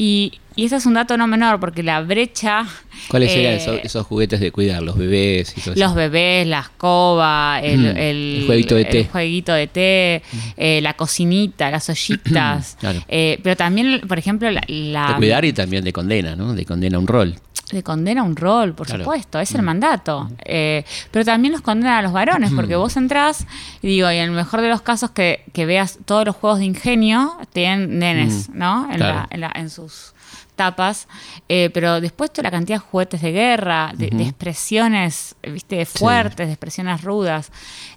Y, 0.00 0.38
y 0.54 0.66
ese 0.66 0.76
es 0.76 0.86
un 0.86 0.94
dato 0.94 1.16
no 1.16 1.26
menor 1.26 1.58
porque 1.58 1.82
la 1.82 2.00
brecha... 2.02 2.64
¿Cuáles 3.08 3.32
serían 3.32 3.54
eh, 3.54 3.56
esos, 3.56 3.80
esos 3.82 4.06
juguetes 4.06 4.38
de 4.38 4.52
cuidar? 4.52 4.80
Los 4.82 4.96
bebés 4.96 5.52
y 5.56 5.60
todo 5.60 5.74
eso. 5.74 5.82
los 5.84 5.94
bebés, 5.96 6.46
la 6.46 6.60
escoba, 6.60 7.58
el, 7.60 7.78
Mm, 7.80 7.84
el- 7.96 7.96
el 8.40 8.42
jueguito 8.46 8.74
de 8.76 8.82
el 8.82 8.88
té. 8.88 9.04
jueguito 9.10 9.52
de 9.54 9.66
té, 9.66 10.22
eh, 10.56 10.80
la 10.82 10.94
cocinita, 10.94 11.70
las 11.70 11.88
ollitas. 11.88 12.76
Claro. 12.80 13.02
Eh, 13.08 13.40
pero 13.42 13.56
también, 13.56 14.02
por 14.06 14.18
ejemplo, 14.18 14.48
la, 14.52 14.62
la- 14.68 15.08
De 15.08 15.14
cuidar 15.16 15.44
y 15.44 15.52
también 15.52 15.82
de 15.84 15.92
condena, 15.92 16.36
¿no? 16.36 16.54
De 16.54 16.64
condena 16.64 16.98
un 16.98 17.06
rol. 17.08 17.34
Le 17.72 17.82
condena 17.82 18.22
un 18.22 18.34
rol, 18.36 18.74
por 18.74 18.86
Claro. 18.86 19.04
supuesto, 19.04 19.38
es 19.40 19.54
el 19.54 19.62
mandato. 19.62 20.28
Eh, 20.44 20.84
pero 21.10 21.24
también 21.24 21.52
los 21.52 21.60
condena 21.62 21.98
a 21.98 22.02
los 22.02 22.12
varones, 22.12 22.52
porque 22.54 22.76
vos 22.76 22.96
entrás, 22.96 23.46
y 23.82 23.88
digo, 23.88 24.10
y 24.10 24.16
en 24.16 24.24
el 24.24 24.30
mejor 24.30 24.60
de 24.60 24.68
los 24.68 24.80
casos 24.82 25.10
que, 25.10 25.44
que 25.52 25.66
veas 25.66 25.98
todos 26.04 26.24
los 26.24 26.34
juegos 26.36 26.58
de 26.60 26.64
ingenio, 26.66 27.36
tienen 27.52 27.98
nenes, 27.98 28.48
¿no? 28.50 28.88
En, 28.90 28.96
Claro. 28.96 29.14
la- 29.16 29.26
en 29.30 29.40
la- 29.40 29.52
en 29.54 29.70
sus 29.70 30.14
tapas, 30.58 31.08
eh, 31.48 31.70
pero 31.72 32.02
después 32.02 32.30
toda 32.30 32.42
la 32.42 32.50
cantidad 32.50 32.76
de 32.76 32.84
juguetes 32.84 33.22
de 33.22 33.32
guerra, 33.32 33.92
de, 33.96 34.08
de 34.10 34.24
expresiones, 34.24 35.34
viste, 35.42 35.86
fuertes, 35.86 36.46
de 36.48 36.52
expresiones 36.52 37.00
rudas. 37.02 37.50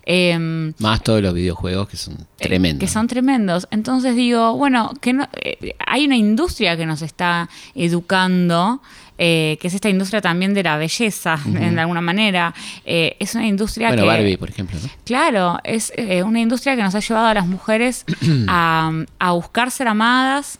em, 0.05 0.73
Más 0.79 1.03
todos 1.03 1.21
los 1.21 1.33
videojuegos 1.33 1.89
que 1.89 1.97
son 1.97 2.13
eh, 2.13 2.47
tremendos. 2.47 2.79
Que 2.79 2.87
son 2.87 3.07
tremendos. 3.07 3.67
Entonces 3.71 4.15
digo, 4.15 4.55
bueno, 4.55 4.93
que 5.01 5.11
no, 5.11 5.27
eh, 5.33 5.75
hay 5.85 6.05
una 6.05 6.15
industria 6.15 6.77
que 6.77 6.85
nos 6.85 7.01
está 7.01 7.49
educando, 7.75 8.81
eh, 9.17 9.57
que 9.61 9.67
es 9.67 9.73
esta 9.75 9.89
industria 9.89 10.19
también 10.21 10.53
de 10.55 10.63
la 10.63 10.77
belleza, 10.77 11.37
en 11.45 11.75
de 11.75 11.81
alguna 11.81 12.01
manera. 12.01 12.53
Eh, 12.85 13.15
es 13.19 13.35
una 13.35 13.45
industria 13.45 13.89
Bueno, 13.89 14.03
que... 14.03 14.07
Barbie, 14.07 14.37
por 14.37 14.49
ejemplo, 14.49 14.79
¿no? 14.81 14.89
Claro, 15.05 15.59
es 15.63 15.93
eh, 15.95 16.23
una 16.23 16.39
industria 16.39 16.75
que 16.75 16.81
nos 16.81 16.95
ha 16.95 16.99
llevado 17.01 17.27
a 17.27 17.33
las 17.35 17.45
mujeres 17.45 18.05
a, 18.47 18.91
a 19.19 19.31
buscar 19.33 19.69
ser 19.69 19.87
amadas 19.87 20.57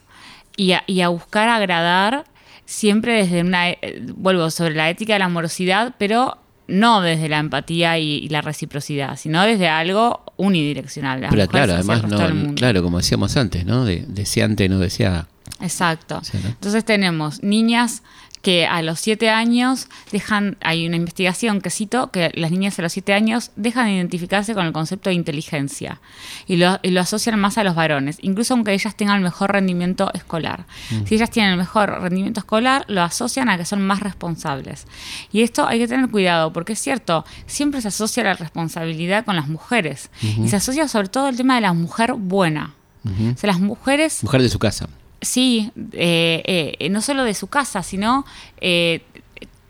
y 0.57 0.73
a, 0.73 0.83
y 0.87 1.01
a 1.01 1.09
buscar 1.09 1.49
agradar 1.49 2.25
siempre 2.65 3.13
desde 3.13 3.41
una, 3.41 3.69
eh, 3.69 4.01
vuelvo 4.15 4.49
sobre 4.49 4.75
la 4.75 4.89
ética 4.89 5.13
de 5.13 5.19
la 5.19 5.25
amorosidad, 5.25 5.95
pero 5.97 6.37
no 6.67 7.01
desde 7.01 7.27
la 7.27 7.39
empatía 7.39 7.97
y, 7.97 8.17
y 8.17 8.29
la 8.29 8.41
reciprocidad, 8.41 9.17
sino 9.17 9.43
desde 9.43 9.67
algo 9.67 10.23
unidireccional. 10.37 11.21
Las 11.21 11.31
Pero 11.31 11.47
claro, 11.47 11.73
además, 11.73 12.03
no, 12.03 12.55
claro, 12.55 12.81
como 12.81 12.97
decíamos 12.97 13.35
antes, 13.37 13.65
¿no? 13.65 13.85
De, 13.85 14.05
deseante 14.07 14.69
no 14.69 14.79
desea. 14.79 15.27
Exacto. 15.59 16.21
Sí, 16.23 16.37
¿no? 16.41 16.49
Entonces 16.49 16.85
tenemos 16.85 17.43
niñas 17.43 18.03
que 18.41 18.65
a 18.65 18.81
los 18.81 18.99
siete 18.99 19.29
años 19.29 19.87
dejan, 20.11 20.57
hay 20.61 20.87
una 20.87 20.95
investigación 20.95 21.61
que 21.61 21.69
cito, 21.69 22.11
que 22.11 22.31
las 22.33 22.51
niñas 22.51 22.77
a 22.79 22.81
los 22.81 22.93
siete 22.93 23.13
años 23.13 23.51
dejan 23.55 23.85
de 23.85 23.93
identificarse 23.93 24.53
con 24.53 24.65
el 24.65 24.73
concepto 24.73 25.09
de 25.09 25.15
inteligencia 25.15 26.01
y 26.47 26.57
lo, 26.57 26.79
y 26.81 26.91
lo 26.91 27.01
asocian 27.01 27.39
más 27.39 27.57
a 27.57 27.63
los 27.63 27.75
varones, 27.75 28.17
incluso 28.21 28.53
aunque 28.53 28.73
ellas 28.73 28.95
tengan 28.95 29.17
el 29.17 29.23
mejor 29.23 29.51
rendimiento 29.51 30.11
escolar. 30.13 30.65
Mm. 30.89 31.05
Si 31.05 31.15
ellas 31.15 31.29
tienen 31.29 31.51
el 31.51 31.57
mejor 31.57 32.01
rendimiento 32.01 32.39
escolar, 32.39 32.85
lo 32.87 33.01
asocian 33.01 33.49
a 33.49 33.57
que 33.57 33.65
son 33.65 33.81
más 33.81 33.99
responsables. 33.99 34.87
Y 35.31 35.41
esto 35.41 35.67
hay 35.67 35.79
que 35.79 35.87
tener 35.87 36.09
cuidado, 36.09 36.51
porque 36.51 36.73
es 36.73 36.79
cierto, 36.79 37.25
siempre 37.45 37.81
se 37.81 37.89
asocia 37.89 38.23
la 38.23 38.33
responsabilidad 38.33 39.25
con 39.25 39.35
las 39.35 39.47
mujeres 39.47 40.09
y 40.21 40.47
se 40.49 40.55
asocia 40.55 40.87
sobre 40.87 41.09
todo 41.09 41.29
el 41.29 41.37
tema 41.37 41.55
de 41.55 41.61
la 41.61 41.73
mujer 41.73 42.13
buena. 42.13 42.75
O 43.03 43.37
sea, 43.37 43.47
las 43.47 43.59
mujeres 43.59 44.23
Mujer 44.23 44.41
de 44.41 44.49
su 44.49 44.59
casa. 44.59 44.87
Sí, 45.21 45.71
eh, 45.93 46.75
eh, 46.79 46.89
no 46.89 47.01
solo 47.01 47.23
de 47.23 47.33
su 47.35 47.47
casa, 47.47 47.83
sino 47.83 48.25
eh, 48.59 49.01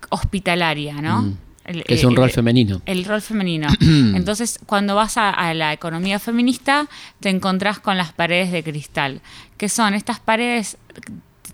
hospitalaria, 0.10 1.02
¿no? 1.02 1.24
Mm. 1.24 1.38
El- 1.66 1.84
Que 1.84 1.94
es 1.94 2.04
eh, 2.04 2.08
un 2.08 2.16
rol 2.16 2.26
el- 2.30 2.32
femenino. 2.36 2.82
El 2.86 3.06
rol 3.06 3.22
femenino. 3.22 3.68
Entonces, 3.82 4.60
cuando 4.66 4.96
vas 4.96 5.18
a, 5.18 5.30
a 5.30 5.54
la 5.54 5.74
economía 5.74 6.20
feminista, 6.20 6.88
te 7.20 7.30
encontrás 7.30 7.80
con 7.80 7.98
las 7.98 8.12
paredes 8.14 8.52
de 8.52 8.64
cristal, 8.64 9.22
que 9.58 9.70
son 9.70 9.94
estas 9.94 10.20
paredes 10.20 10.78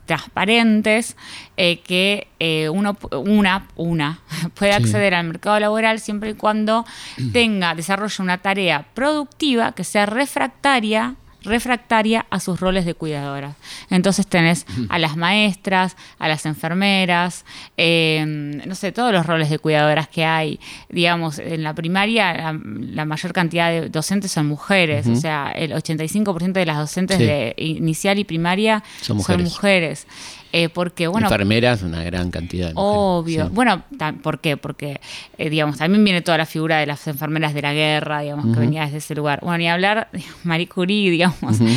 transparentes 0.05 1.17
eh, 1.57 1.79
que 1.81 2.27
eh, 2.39 2.69
uno 2.69 2.97
una 3.11 3.67
una 3.75 4.19
puede 4.55 4.71
Sí. 4.73 4.77
acceder 4.83 5.13
al 5.13 5.27
mercado 5.27 5.59
laboral 5.59 5.99
siempre 5.99 6.29
y 6.29 6.33
cuando 6.33 6.85
tenga 7.33 7.75
desarrolle 7.75 8.23
una 8.23 8.37
tarea 8.37 8.85
productiva 8.93 9.73
que 9.73 9.83
sea 9.83 10.05
refractaria 10.05 11.15
refractaria 11.43 12.25
a 12.29 12.39
sus 12.39 12.59
roles 12.59 12.85
de 12.85 12.93
cuidadoras. 12.93 13.55
Entonces 13.89 14.27
tenés 14.27 14.65
a 14.89 14.99
las 14.99 15.15
maestras, 15.17 15.95
a 16.19 16.27
las 16.27 16.45
enfermeras, 16.45 17.45
eh, 17.77 18.23
no 18.65 18.75
sé, 18.75 18.91
todos 18.91 19.11
los 19.13 19.25
roles 19.25 19.49
de 19.49 19.59
cuidadoras 19.59 20.07
que 20.07 20.25
hay. 20.25 20.59
Digamos, 20.89 21.39
en 21.39 21.63
la 21.63 21.73
primaria 21.73 22.33
la, 22.33 22.59
la 22.63 23.05
mayor 23.05 23.33
cantidad 23.33 23.69
de 23.71 23.89
docentes 23.89 24.31
son 24.31 24.47
mujeres, 24.47 25.07
o 25.07 25.15
sea, 25.15 25.51
el 25.55 25.71
85% 25.71 26.51
de 26.53 26.65
las 26.65 26.77
docentes 26.77 27.17
Sí. 27.17 27.23
de 27.25 27.53
inicial 27.57 28.19
y 28.19 28.23
primaria 28.23 28.83
Son 29.01 29.19
son 29.21 29.43
mujeres. 29.43 30.05
Eh, 30.53 30.69
porque, 30.69 31.07
bueno, 31.07 31.27
Enfermeras, 31.27 31.81
una 31.83 32.03
gran 32.03 32.31
cantidad 32.31 32.67
de 32.69 32.73
mujeres. 32.73 32.95
Obvio. 32.99 33.45
Sí. 33.47 33.51
Bueno, 33.53 33.83
¿por 34.23 34.39
qué? 34.39 34.57
Porque, 34.57 34.99
eh, 35.37 35.49
digamos, 35.49 35.77
también 35.77 36.03
viene 36.03 36.21
toda 36.21 36.37
la 36.37 36.45
figura 36.45 36.77
de 36.79 36.85
las 36.85 37.05
enfermeras 37.07 37.53
de 37.53 37.61
la 37.61 37.73
guerra, 37.73 38.21
digamos, 38.21 38.53
que 38.53 38.59
venía 38.59 38.83
desde 38.85 38.97
ese 38.97 39.15
lugar. 39.15 39.39
Bueno, 39.41 39.57
ni 39.57 39.67
hablar 39.69 40.07
de 40.13 40.23
Marie 40.43 40.67
Curie, 40.67 41.11
digamos. 41.11 41.57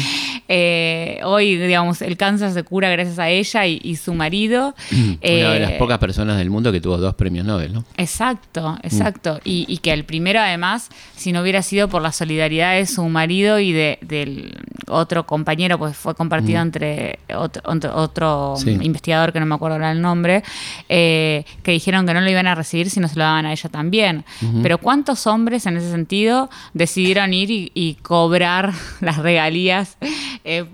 Eh, 0.53 1.21
hoy, 1.23 1.57
digamos, 1.57 2.03
el 2.03 2.17
cáncer 2.17 2.51
se 2.51 2.65
cura 2.65 2.91
gracias 2.91 3.21
a 3.21 3.29
ella 3.29 3.67
y, 3.67 3.81
y 3.85 3.95
su 3.95 4.15
marido. 4.15 4.75
Una 4.93 5.19
de 5.21 5.61
las 5.61 5.71
Eh, 5.71 5.77
pocas 5.79 5.99
personas 5.99 6.39
del 6.39 6.51
mundo 6.51 6.73
que 6.73 6.81
tuvo 6.81 6.97
dos 6.97 7.15
premios 7.15 7.47
Nobel, 7.47 7.73
¿no? 7.73 7.85
Exacto, 7.97 8.77
exacto. 8.83 9.39
Y, 9.45 9.65
y 9.69 9.79
que 9.79 9.93
el 9.93 10.05
primero, 10.05 10.41
además, 10.41 10.89
si 11.15 11.31
no 11.31 11.43
hubiera 11.43 11.63
sido 11.63 11.87
por 11.89 12.03
la 12.03 12.11
solidaridad 12.11 12.75
de 12.75 12.87
su 12.87 13.05
marido 13.09 13.61
y 13.61 13.71
de, 13.73 13.99
del 14.03 14.57
otro 14.89 15.25
compañero, 15.25 15.79
pues 15.79 15.97
fue 15.97 16.17
compartido 16.17 16.61
entre 16.61 17.21
otro, 17.37 17.63
otro- 17.67 17.95
otro 17.97 18.55
Sí. 18.61 18.79
investigador 18.81 19.33
que 19.33 19.41
no 19.41 19.47
me 19.47 19.55
acuerdo 19.55 19.75
ahora 19.77 19.93
el 19.93 20.01
nombre, 20.01 20.43
eh, 20.89 21.45
que 21.63 21.73
dijeron 21.73 22.07
que 22.07 22.15
no 22.15 22.21
lo 22.21 22.31
iban 22.31 22.47
a 22.47 22.55
recibir 22.55 22.91
si 22.91 23.01
no 23.01 23.09
se 23.09 23.17
lo 23.17 23.25
daban 23.25 23.47
a 23.47 23.53
ella 23.53 23.69
también. 23.71 24.25
Pero 24.63 24.79
¿cuántos 24.79 25.27
hombres 25.27 25.67
en 25.67 25.77
ese 25.77 25.91
sentido 25.91 26.49
decidieron 26.75 27.33
ir 27.35 27.51
y, 27.51 27.73
y 27.75 27.95
cobrar 27.97 28.73
las 29.01 29.19
regalías? 29.19 29.97
eh, 30.45 30.65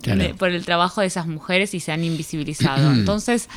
Claro. 0.00 0.20
de- 0.20 0.34
por 0.34 0.48
el 0.48 0.64
trabajo 0.64 1.00
de 1.00 1.06
esas 1.06 1.28
mujeres 1.28 1.74
y 1.74 1.80
se 1.80 1.92
han 1.92 2.02
invisibilizado. 2.02 2.90
Entonces, 2.94 3.48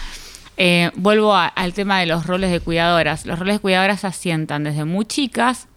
eh, 0.57 0.91
vuelvo 0.95 1.33
a- 1.35 1.47
al 1.47 1.73
tema 1.73 1.99
de 1.99 2.05
los 2.05 2.27
roles 2.27 2.51
de 2.51 2.59
cuidadoras. 2.59 3.25
Los 3.25 3.39
roles 3.39 3.55
de 3.55 3.59
cuidadoras 3.59 4.01
se 4.01 4.07
asientan 4.07 4.63
desde 4.63 4.85
muy 4.85 5.05
chicas 5.05 5.67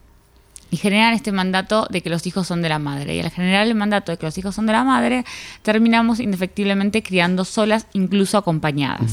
y 0.70 0.76
generan 0.76 1.14
este 1.14 1.32
mandato 1.32 1.86
de 1.90 2.02
que 2.02 2.10
los 2.10 2.26
hijos 2.26 2.46
son 2.46 2.60
de 2.60 2.68
la 2.68 2.78
madre. 2.78 3.16
Y 3.16 3.20
al 3.20 3.30
generar 3.30 3.66
el 3.66 3.74
mandato 3.74 4.12
de 4.12 4.18
que 4.18 4.26
los 4.26 4.36
hijos 4.36 4.54
son 4.54 4.66
de 4.66 4.72
la 4.74 4.84
madre, 4.84 5.24
terminamos 5.62 6.20
indefectiblemente 6.20 7.02
criando 7.02 7.44
solas, 7.46 7.86
incluso 7.94 8.36
acompañadas. 8.36 9.12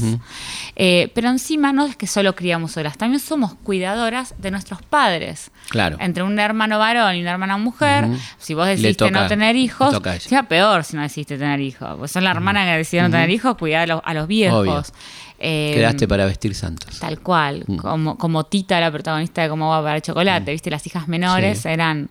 Eh, 0.76 1.10
pero 1.14 1.28
encima 1.30 1.72
no 1.72 1.86
es 1.86 1.96
que 1.96 2.06
solo 2.06 2.34
criamos 2.34 2.72
solas, 2.72 2.98
también 2.98 3.20
somos 3.20 3.54
cuidadoras 3.54 4.34
de 4.38 4.50
nuestros 4.50 4.82
padres. 4.82 5.50
Claro. 5.70 5.96
Entre 6.00 6.22
un 6.22 6.38
hermano 6.38 6.78
varón 6.78 7.16
y 7.16 7.22
una 7.22 7.30
hermana 7.32 7.56
mujer, 7.56 8.06
si 8.38 8.52
vos 8.54 8.66
decidiste 8.66 9.06
toca- 9.06 9.22
no 9.22 9.26
tener 9.28 9.56
hijos, 9.56 9.92
sea 10.28 10.42
peor 10.44 10.84
si 10.84 10.96
no 10.96 11.02
decidiste 11.02 11.38
tener 11.38 11.60
hijos. 11.60 11.96
Pues 11.98 12.10
son 12.10 12.24
la 12.24 12.30
hermana 12.32 12.64
que 12.66 12.76
decidió 12.76 13.02
no 13.04 13.10
tener 13.10 13.30
hijos, 13.30 13.56
cuidar 13.56 13.82
a 13.82 13.86
los, 13.94 14.00
a 14.04 14.12
los 14.14 14.26
viejos. 14.28 14.92
Eh, 15.38 15.72
Quedaste 15.74 16.08
para 16.08 16.24
vestir 16.24 16.54
santos. 16.54 16.98
Tal 16.98 17.20
cual, 17.20 17.64
Mm. 17.66 17.76
como, 17.76 18.16
como 18.18 18.44
Tita, 18.44 18.80
la 18.80 18.90
protagonista 18.90 19.42
de 19.42 19.48
Cómo 19.48 19.68
va 19.70 19.82
para 19.82 19.96
el 19.96 20.02
chocolate, 20.02 20.50
¿viste? 20.52 20.70
Las 20.70 20.86
hijas 20.86 21.08
menores 21.08 21.60
Sí. 21.60 21.68
eran 21.68 22.08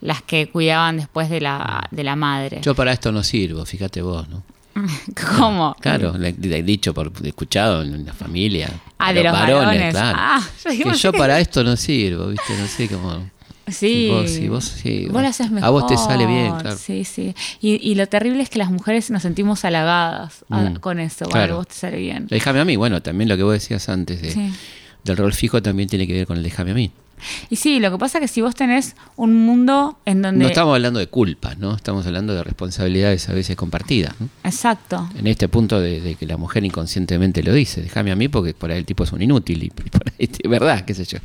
las 0.00 0.22
que 0.22 0.48
cuidaban 0.50 0.96
después 0.98 1.28
de 1.28 1.40
la, 1.40 1.86
de 1.90 2.04
la 2.04 2.16
madre. 2.16 2.60
Yo 2.62 2.74
para 2.74 2.92
esto 2.92 3.10
no 3.12 3.22
sirvo, 3.22 3.64
fíjate 3.66 4.02
vos, 4.02 4.28
¿no? 4.28 4.42
¿Cómo? 5.38 5.74
Claro, 5.80 6.14
he 6.16 6.62
dicho 6.62 6.94
por 6.94 7.10
escuchado 7.24 7.82
en 7.82 8.06
la 8.06 8.12
familia. 8.12 8.70
Ah, 8.98 9.12
de 9.12 9.24
Los 9.24 9.32
los 9.32 9.40
varones. 9.40 9.92
claro. 9.92 10.18
Ah, 10.20 10.40
yo 10.64 10.90
que 10.92 10.96
yo 10.96 11.12
para 11.12 11.40
esto 11.40 11.64
no 11.64 11.76
sirvo, 11.76 12.28
¿viste? 12.28 12.56
No 12.56 12.66
sé 12.66 12.88
cómo. 12.88 13.28
Sí. 13.72 14.10
Si 14.26 14.48
vos- 14.48 14.64
si 14.64 15.06
vos 15.06 15.22
lo 15.22 15.28
haces 15.28 15.50
mejor. 15.50 15.66
a 15.66 15.70
vos 15.70 15.86
te 15.86 15.96
sale 15.96 16.26
bien, 16.26 16.54
claro. 16.58 16.76
Sí, 16.76 17.04
sí. 17.04 17.34
Y, 17.60 17.76
y 17.90 17.94
lo 17.94 18.06
terrible 18.06 18.42
es 18.42 18.50
que 18.50 18.58
las 18.58 18.70
mujeres 18.70 19.10
nos 19.10 19.22
sentimos 19.22 19.64
halagadas 19.64 20.44
a- 20.50 20.60
Mm, 20.60 20.76
con 20.76 20.98
eso. 21.00 21.24
Bueno, 21.26 21.32
claro. 21.32 21.56
vos 21.56 21.68
te 21.68 21.74
sale 21.74 21.98
bien. 21.98 22.26
Déjame 22.28 22.60
a 22.60 22.64
mí, 22.64 22.76
bueno, 22.76 23.00
también 23.02 23.28
lo 23.28 23.36
que 23.36 23.42
vos 23.42 23.52
decías 23.52 23.88
antes 23.88 24.20
de, 24.22 24.30
Sí. 24.32 24.50
del 25.04 25.16
rol 25.16 25.32
fijo 25.32 25.62
también 25.62 25.88
tiene 25.88 26.06
que 26.06 26.12
ver 26.12 26.26
con 26.26 26.36
el 26.36 26.42
déjame 26.42 26.70
a 26.72 26.74
mí. 26.74 26.90
Y 27.48 27.56
sí, 27.56 27.80
lo 27.80 27.90
que 27.90 27.98
pasa 27.98 28.18
es 28.18 28.22
que 28.22 28.28
si 28.28 28.40
vos 28.40 28.54
tenés 28.54 28.96
un 29.16 29.34
mundo 29.34 29.98
en 30.04 30.22
donde... 30.22 30.42
No 30.44 30.48
estamos 30.48 30.74
hablando 30.74 30.98
de 31.00 31.06
culpas, 31.08 31.58
¿no? 31.58 31.74
Estamos 31.74 32.06
hablando 32.06 32.34
de 32.34 32.42
responsabilidades 32.44 33.28
a 33.28 33.32
veces 33.32 33.56
compartidas. 33.56 34.14
¿no? 34.20 34.28
Exacto. 34.44 35.08
En 35.16 35.26
este 35.26 35.48
punto 35.48 35.80
de, 35.80 36.00
de 36.00 36.14
que 36.14 36.26
la 36.26 36.36
mujer 36.36 36.64
inconscientemente 36.64 37.42
lo 37.42 37.52
dice, 37.52 37.82
déjame 37.82 38.10
a 38.12 38.16
mí 38.16 38.28
porque 38.28 38.54
por 38.54 38.70
ahí 38.70 38.78
el 38.78 38.84
tipo 38.86 39.04
es 39.04 39.12
un 39.12 39.22
inútil 39.22 39.62
y 39.64 39.70
por 39.70 39.84
ahí 40.18 40.28
es 40.42 40.50
verdad, 40.50 40.84
qué 40.84 40.94
sé 40.94 41.04
yo. 41.04 41.18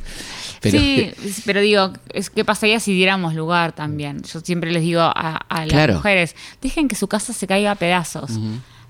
Pero, 0.60 0.78
sí, 0.78 1.12
pero 1.44 1.60
digo, 1.60 1.92
es, 2.12 2.30
¿qué 2.30 2.44
pasaría 2.44 2.80
si 2.80 2.92
diéramos 2.94 3.34
lugar 3.34 3.72
también? 3.72 4.22
Yo 4.22 4.40
siempre 4.40 4.72
les 4.72 4.82
digo 4.82 5.00
a, 5.02 5.10
a 5.48 5.60
las 5.60 5.68
Claro. 5.68 5.94
mujeres, 5.94 6.34
dejen 6.62 6.88
que 6.88 6.96
su 6.96 7.06
casa 7.08 7.32
se 7.32 7.46
caiga 7.46 7.70
a 7.72 7.74
pedazos. 7.74 8.30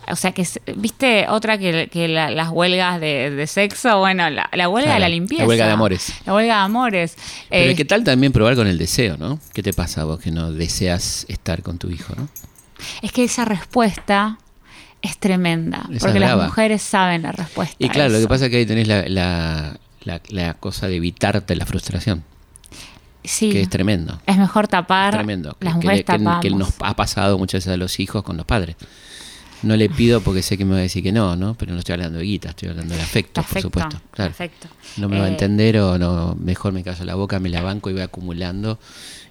O 0.08 0.16
sea, 0.16 0.32
que, 0.32 0.46
viste, 0.76 1.26
otra 1.28 1.58
que, 1.58 1.88
que 1.90 2.06
la- 2.08 2.30
las 2.30 2.50
huelgas 2.50 3.00
de, 3.00 3.30
de 3.30 3.46
sexo, 3.46 3.98
bueno, 3.98 4.30
la, 4.30 4.48
la 4.52 4.68
huelga 4.68 4.90
de 4.92 4.96
Claro, 4.96 5.00
la 5.00 5.08
la 5.08 5.14
limpieza. 5.14 5.46
huelga 5.46 5.66
de 5.66 5.72
amores. 5.72 6.12
La 6.24 6.34
huelga 6.34 6.54
de 6.58 6.60
amores. 6.60 7.16
Pero 7.50 7.70
Eh, 7.72 7.74
¿qué 7.74 7.84
tal 7.84 8.04
también 8.04 8.32
probar 8.32 8.54
con 8.54 8.66
el 8.68 8.78
deseo, 8.78 9.16
no? 9.16 9.40
¿Qué 9.52 9.62
te 9.62 9.72
pasa 9.72 10.04
vos 10.04 10.20
que 10.20 10.30
no 10.30 10.52
deseas 10.52 11.26
estar 11.28 11.62
con 11.62 11.78
tu 11.78 11.90
hijo, 11.90 12.14
no? 12.16 12.28
es 13.02 13.10
que 13.10 13.24
esa 13.24 13.44
respuesta 13.46 14.38
es 15.02 15.18
tremenda, 15.18 15.86
Esa 15.90 16.06
porque 16.06 16.20
las 16.20 16.36
mujeres 16.36 16.82
saben 16.82 17.22
la 17.22 17.32
respuesta. 17.32 17.74
Y 17.78 17.88
claro, 17.88 18.10
lo 18.10 18.18
que 18.20 18.28
pasa 18.28 18.44
es 18.46 18.50
que 18.50 18.58
ahí 18.58 18.66
tenés 18.66 18.86
la, 18.86 19.08
la, 19.08 19.78
la- 20.02 20.20
la 20.28 20.54
cosa 20.54 20.86
de 20.88 20.96
evitarte 20.96 21.56
la 21.56 21.64
frustración, 21.66 22.22
sí, 23.24 23.50
que 23.50 23.60
es 23.62 23.68
tremendo. 23.70 24.20
es 24.26 24.36
mejor 24.36 24.68
tapar. 24.68 25.14
Es 25.14 25.18
tremendo. 25.18 25.56
Las 25.60 25.74
que 25.74 25.80
mujeres 25.80 26.04
que- 26.04 26.48
que 26.48 26.50
nos 26.50 26.74
ha 26.80 26.94
pasado 26.94 27.38
muchas 27.38 27.60
veces 27.64 27.72
a 27.72 27.76
los 27.76 27.98
hijos 27.98 28.22
con 28.22 28.36
los 28.36 28.46
padres. 28.46 28.76
No 29.62 29.76
le 29.76 29.88
pido 29.88 30.20
porque 30.20 30.42
sé 30.42 30.56
que 30.58 30.64
me 30.64 30.72
va 30.72 30.78
a 30.78 30.82
decir 30.82 31.02
que 31.02 31.12
no, 31.12 31.36
¿no? 31.36 31.54
Pero 31.54 31.72
no 31.72 31.78
estoy 31.78 31.94
hablando 31.94 32.18
de 32.18 32.24
guita, 32.24 32.50
estoy 32.50 32.68
hablando 32.68 32.94
de 32.94 33.02
afecto, 33.02 33.42
por 33.42 33.60
supuesto. 33.62 34.00
Claro. 34.10 34.30
afecto. 34.30 34.68
No 34.96 35.08
me 35.08 35.18
va 35.18 35.24
a 35.24 35.28
Eh, 35.28 35.32
entender 35.32 35.78
o 35.78 35.98
no, 35.98 36.34
mejor 36.40 36.72
me 36.72 36.82
callo 36.82 37.04
la 37.04 37.14
boca, 37.14 37.38
me 37.40 37.48
la 37.48 37.62
banco 37.62 37.90
y 37.90 37.92
voy 37.94 38.02
acumulando. 38.02 38.78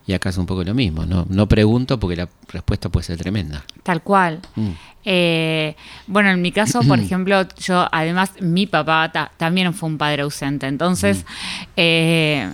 Y 0.08 0.14
acá 0.14 0.30
es 0.30 0.38
un 0.38 0.46
poco 0.46 0.64
lo 0.64 0.76
mismo, 0.76 1.06
¿no? 1.06 1.26
No 1.30 1.48
pregunto 1.48 2.00
porque 2.00 2.16
la 2.16 2.30
respuesta 2.50 2.90
puede 2.90 3.04
ser 3.06 3.18
tremenda. 3.18 3.66
Tal 3.82 4.04
cual. 4.04 4.40
Mm. 4.56 4.70
Eh, 5.04 5.76
bueno, 6.08 6.30
en 6.30 6.42
mi 6.44 6.52
caso, 6.52 6.82
por 6.84 7.00
ejemplo, 7.00 7.48
yo 7.60 7.88
además, 7.92 8.32
mi 8.40 8.68
papá 8.68 9.12
ta- 9.12 9.32
también 9.38 9.74
fue 9.74 9.90
un 9.90 9.98
padre 9.98 10.22
ausente. 10.22 10.68
Entonces, 10.68 11.26
eh, 11.76 12.52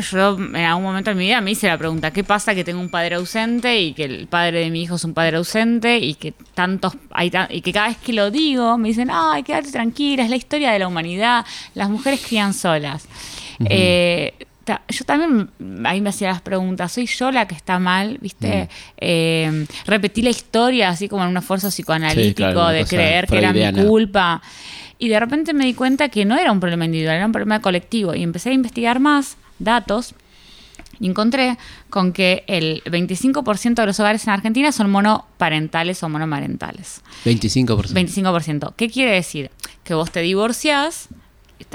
yo 0.00 0.36
en 0.38 0.56
algún 0.56 0.84
momento 0.84 1.10
de 1.10 1.16
mi 1.16 1.24
vida 1.26 1.40
me 1.40 1.50
hice 1.52 1.66
la 1.66 1.78
pregunta, 1.78 2.10
¿qué 2.12 2.24
pasa 2.24 2.54
que 2.54 2.64
tengo 2.64 2.80
un 2.80 2.88
padre 2.90 3.16
ausente 3.16 3.80
y 3.80 3.92
que 3.92 4.04
el 4.04 4.26
padre 4.26 4.60
de 4.60 4.70
mi 4.70 4.82
hijo 4.82 4.96
es 4.96 5.04
un 5.04 5.14
padre 5.14 5.36
ausente 5.36 5.98
y 5.98 6.14
que 6.14 6.32
tantos 6.54 6.94
hay 7.10 7.30
y 7.50 7.60
que 7.60 7.72
cada 7.72 7.88
vez 7.88 7.96
que 7.98 8.12
lo 8.12 8.30
digo 8.30 8.76
me 8.78 8.88
dicen, 8.88 9.08
ay, 9.12 9.42
quédate 9.42 9.70
tranquila, 9.72 10.24
es 10.24 10.30
la 10.30 10.36
historia 10.36 10.72
de 10.72 10.78
la 10.78 10.88
humanidad, 10.88 11.44
las 11.74 11.88
mujeres 11.90 12.20
crían 12.26 12.52
solas. 12.54 13.06
Eh, 13.70 14.34
ta- 14.64 14.82
yo 14.88 15.04
también 15.04 15.48
ahí 15.86 16.00
me 16.00 16.10
hacía 16.10 16.28
las 16.28 16.40
preguntas, 16.42 16.92
¿soy 16.92 17.06
yo 17.06 17.30
la 17.30 17.46
que 17.48 17.54
está 17.54 17.78
mal? 17.78 18.18
¿Viste? 18.20 18.68
Eh, 18.98 19.66
repetí 19.86 20.22
la 20.22 20.30
historia 20.30 20.88
así 20.90 21.08
como 21.08 21.22
en 21.24 21.30
un 21.30 21.36
esfuerzo 21.38 21.68
psicoanalítico 21.68 22.28
Sí, 22.28 22.34
claro, 22.34 22.60
una 22.60 22.72
de 22.72 22.84
creer 22.84 23.26
que 23.26 23.38
era 23.38 23.52
mi 23.52 23.60
culpa. 23.88 24.42
Y 24.98 25.08
de 25.08 25.20
repente 25.20 25.52
me 25.52 25.66
di 25.66 25.74
cuenta 25.74 26.08
que 26.08 26.24
no 26.24 26.36
era 26.38 26.50
un 26.52 26.58
problema 26.60 26.84
individual, 26.86 27.16
era 27.16 27.26
un 27.26 27.32
problema 27.32 27.60
colectivo. 27.60 28.14
Y 28.14 28.22
empecé 28.22 28.50
a 28.50 28.52
investigar 28.54 28.98
más 28.98 29.36
datos 29.58 30.14
y 30.98 31.08
encontré 31.08 31.58
con 31.90 32.12
que 32.12 32.44
el 32.46 32.82
25% 32.84 33.74
de 33.74 33.86
los 33.86 34.00
hogares 34.00 34.26
en 34.26 34.30
Argentina 34.30 34.72
son 34.72 34.90
monoparentales 34.90 36.02
o 36.02 36.08
monomarentales. 36.08 37.02
25%. 37.24 37.92
25%. 37.92 38.74
¿Qué 38.76 38.88
quiere 38.88 39.12
decir? 39.12 39.50
Que 39.84 39.94
vos 39.94 40.10
te 40.10 40.20
divorciás, 40.20 41.08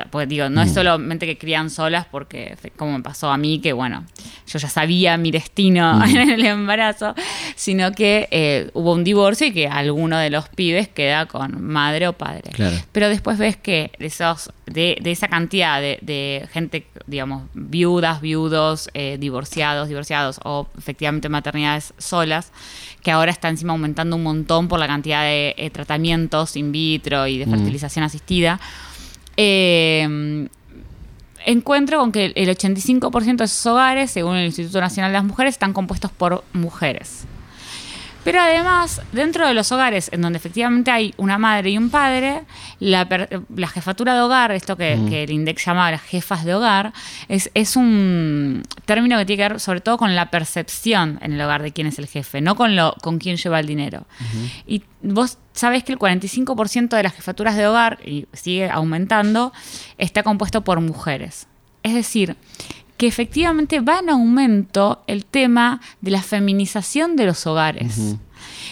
pues 0.10 0.28
digo, 0.30 0.50
no 0.50 0.62
Mm. 0.62 0.64
es 0.66 0.74
solamente 0.74 1.26
que 1.26 1.38
crían 1.38 1.70
solas, 1.70 2.06
porque 2.10 2.56
como 2.78 2.98
me 2.98 3.04
pasó 3.04 3.32
a 3.32 3.38
mí, 3.38 3.60
que 3.60 3.74
bueno, 3.74 4.06
yo 4.48 4.60
ya 4.60 4.70
sabía 4.70 5.18
mi 5.18 5.32
destino 5.32 5.96
Mm. 6.00 6.04
en 6.18 6.30
el 6.30 6.46
embarazo, 6.46 7.16
sino 7.56 7.92
que 7.92 8.28
eh, 8.32 8.70
hubo 8.74 8.94
un 8.94 9.04
divorcio 9.04 9.48
y 9.48 9.52
que 9.52 9.68
alguno 9.68 10.18
de 10.18 10.30
los 10.30 10.50
pibes 10.50 10.88
queda 10.88 11.26
con 11.26 11.62
madre 11.64 12.08
o 12.08 12.14
padre. 12.14 12.52
Claro. 12.52 12.76
Pero 12.92 13.10
después 13.10 13.38
ves 13.38 13.58
que 13.58 13.92
de, 14.00 14.06
esos, 14.06 14.52
de, 14.66 14.98
de 15.02 15.12
esa 15.12 15.28
cantidad 15.28 15.82
de, 15.82 15.98
de 16.02 16.48
gente, 16.52 16.86
digamos, 17.08 17.44
viudas, 17.54 18.22
viudos, 18.22 18.90
eh, 18.94 19.18
divorciados, 19.20 19.88
divorciados 19.88 20.40
o 20.44 20.68
efectivamente 20.78 21.28
maternidades 21.30 21.94
solas, 21.98 22.52
que 23.02 23.12
ahora 23.12 23.32
está 23.32 23.50
encima 23.50 23.74
aumentando 23.74 24.16
un 24.16 24.24
montón 24.24 24.68
por 24.68 24.80
la 24.80 24.88
cantidad 24.88 25.24
de 25.24 25.56
eh, 25.58 25.70
tratamientos 25.72 26.56
in 26.56 26.72
vitro 26.72 27.26
y 27.28 27.38
de 27.40 27.46
Mm. 27.48 27.52
fertilización 27.52 28.06
asistida. 28.06 28.60
Eh, 29.38 30.48
encuentro 31.46 32.00
con 32.00 32.12
que 32.12 32.34
el 32.36 32.50
85% 32.50 33.38
de 33.38 33.44
esos 33.46 33.66
hogares, 33.66 34.12
según 34.12 34.36
el 34.36 34.46
Instituto 34.46 34.80
Nacional 34.82 35.12
de 35.12 35.18
las 35.18 35.26
Mujeres, 35.26 35.56
están 35.56 35.74
compuestos 35.74 36.12
por 36.12 36.44
mujeres. 36.54 37.26
Pero 38.24 38.40
además, 38.40 39.02
dentro 39.12 39.48
de 39.48 39.54
los 39.56 39.72
hogares 39.72 40.10
en 40.14 40.22
donde 40.22 40.38
efectivamente 40.38 40.92
hay 40.92 41.14
una 41.18 41.40
madre 41.40 41.72
y 41.72 41.78
un 41.78 41.90
padre, 41.90 42.44
la, 42.80 43.10
per- 43.10 43.42
la 43.56 43.68
jefatura 43.68 44.14
de 44.14 44.22
hogar, 44.22 44.52
esto 44.52 44.78
que, 44.78 45.00
que 45.10 45.24
el 45.24 45.32
INDEC 45.32 45.58
llama 45.66 45.90
las 45.90 46.02
jefas 46.04 46.46
de 46.46 46.54
hogar, 46.54 46.94
es, 47.30 47.50
es 47.56 47.76
un 47.76 48.62
término 48.86 49.18
que 49.18 49.26
tiene 49.26 49.42
que 49.44 49.50
ver 49.54 49.60
sobre 49.60 49.82
todo 49.82 49.98
con 49.98 50.16
la 50.16 50.30
percepción 50.30 51.18
en 51.24 51.34
el 51.34 51.42
hogar 51.42 51.64
de 51.64 51.72
quién 51.72 51.88
es 51.88 51.98
el 51.98 52.06
jefe, 52.08 52.42
no 52.42 52.56
con, 52.56 52.76
lo, 52.76 52.96
con 53.02 53.18
quién 53.18 53.38
lleva 53.38 53.60
el 53.60 53.66
dinero. 53.66 54.06
Y 54.68 54.84
vos 55.02 55.40
sabés 55.54 55.84
que 55.84 55.92
el 55.94 55.98
45% 56.00 56.90
de 56.90 57.04
las 57.04 57.14
jefaturas 57.14 57.56
de 57.56 57.66
hogar, 57.66 57.98
y 58.06 58.28
sigue 58.34 58.70
aumentando, 58.70 59.52
está 59.98 60.22
compuesto 60.22 60.62
por 60.64 60.80
mujeres. 60.80 61.48
Es 61.84 61.96
decir, 61.96 62.36
que 63.02 63.08
efectivamente 63.08 63.80
va 63.80 63.98
en 63.98 64.12
aumento 64.12 65.02
el 65.08 65.26
tema 65.26 65.82
de 66.02 66.12
la 66.12 66.22
feminización 66.22 67.16
de 67.16 67.26
los 67.26 67.48
hogares. 67.48 67.98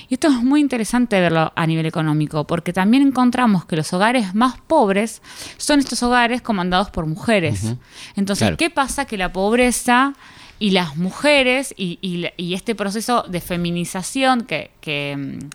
Y 0.07 0.13
esto 0.13 0.27
es 0.27 0.43
muy 0.43 0.61
interesante 0.61 1.19
verlo 1.19 1.51
a 1.55 1.65
nivel 1.65 1.87
económico, 1.87 2.45
porque 2.45 2.71
también 2.71 3.01
encontramos 3.07 3.65
que 3.65 3.75
los 3.75 3.91
hogares 3.91 4.35
más 4.35 4.59
pobres 4.67 5.23
son 5.57 5.79
estos 5.79 6.03
hogares 6.03 6.43
comandados 6.43 6.91
por 6.91 7.07
mujeres. 7.07 7.73
Entonces, 8.15 8.43
Claro. 8.45 8.57
¿qué 8.57 8.69
pasa? 8.69 9.05
Que 9.05 9.17
la 9.17 9.33
pobreza 9.33 10.13
y 10.59 10.71
las 10.71 10.95
mujeres 10.95 11.73
y, 11.75 11.97
y 11.99 12.17
la- 12.17 12.33
y 12.37 12.53
este 12.53 12.75
proceso 12.75 13.23
de 13.27 13.41
feminización 13.41 14.41
que, 14.43 14.69
que, 14.79 15.15
mm, 15.17 15.49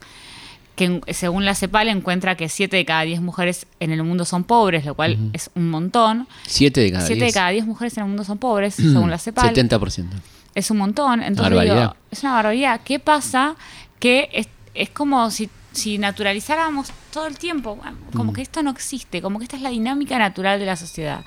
que 0.77 1.01
según 1.13 1.45
la 1.45 1.55
CEPAL 1.55 1.89
encuentra 1.89 2.37
que 2.37 2.49
7 2.49 2.77
de 2.77 2.85
cada 2.85 3.03
10 3.03 3.21
mujeres 3.21 3.67
en 3.81 3.91
el 3.93 4.03
mundo 4.03 4.25
son 4.25 4.45
pobres, 4.45 4.85
lo 4.85 4.95
cual 4.95 5.19
es 5.33 5.51
un 5.55 5.71
montón. 5.71 6.27
7 6.47 6.81
de 6.81 6.93
cada 6.93 7.07
7 7.07 7.19
de 7.19 7.25
10. 7.27 7.35
cada 7.35 7.51
10 7.51 7.67
mujeres 7.67 7.97
en 7.97 8.03
el 8.05 8.09
mundo 8.09 8.25
son 8.25 8.39
pobres, 8.39 8.75
según 8.75 9.11
la 9.11 9.19
CEPAL. 9.19 9.55
70%. 9.55 10.07
Es 10.55 10.71
un 10.71 10.79
montón. 10.79 11.23
Entonces 11.23 11.55
Barbaridad. 11.55 11.75
digo, 11.91 11.97
es 12.11 12.23
una 12.23 12.33
barbaridad. 12.35 12.81
¿Qué 12.85 12.99
pasa? 12.99 13.57
Que 13.99 14.29
es, 14.33 14.49
es 14.75 14.91
como 14.91 15.31
si, 15.31 15.49
si 15.73 15.99
naturalizáramos 15.99 16.89
todo 17.13 17.27
el 17.27 17.39
tiempo, 17.39 17.79
como 18.13 18.33
Mm. 18.33 18.35
que 18.35 18.43
esto 18.43 18.63
no 18.63 18.71
existe, 18.71 19.23
como 19.23 19.39
que 19.39 19.45
esta 19.45 19.57
es 19.57 19.63
la 19.63 19.71
dinámica 19.71 20.19
natural 20.19 20.59
de 20.59 20.67
la 20.67 20.77
sociedad. 20.77 21.25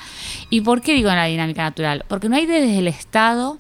¿Y 0.50 0.62
por 0.62 0.82
qué 0.82 0.94
digo 0.94 1.10
la 1.10 1.26
dinámica 1.26 1.64
natural? 1.64 2.04
Porque 2.08 2.28
no 2.30 2.36
hay 2.36 2.46
desde 2.46 2.78
el 2.80 2.88
Estado 2.88 3.58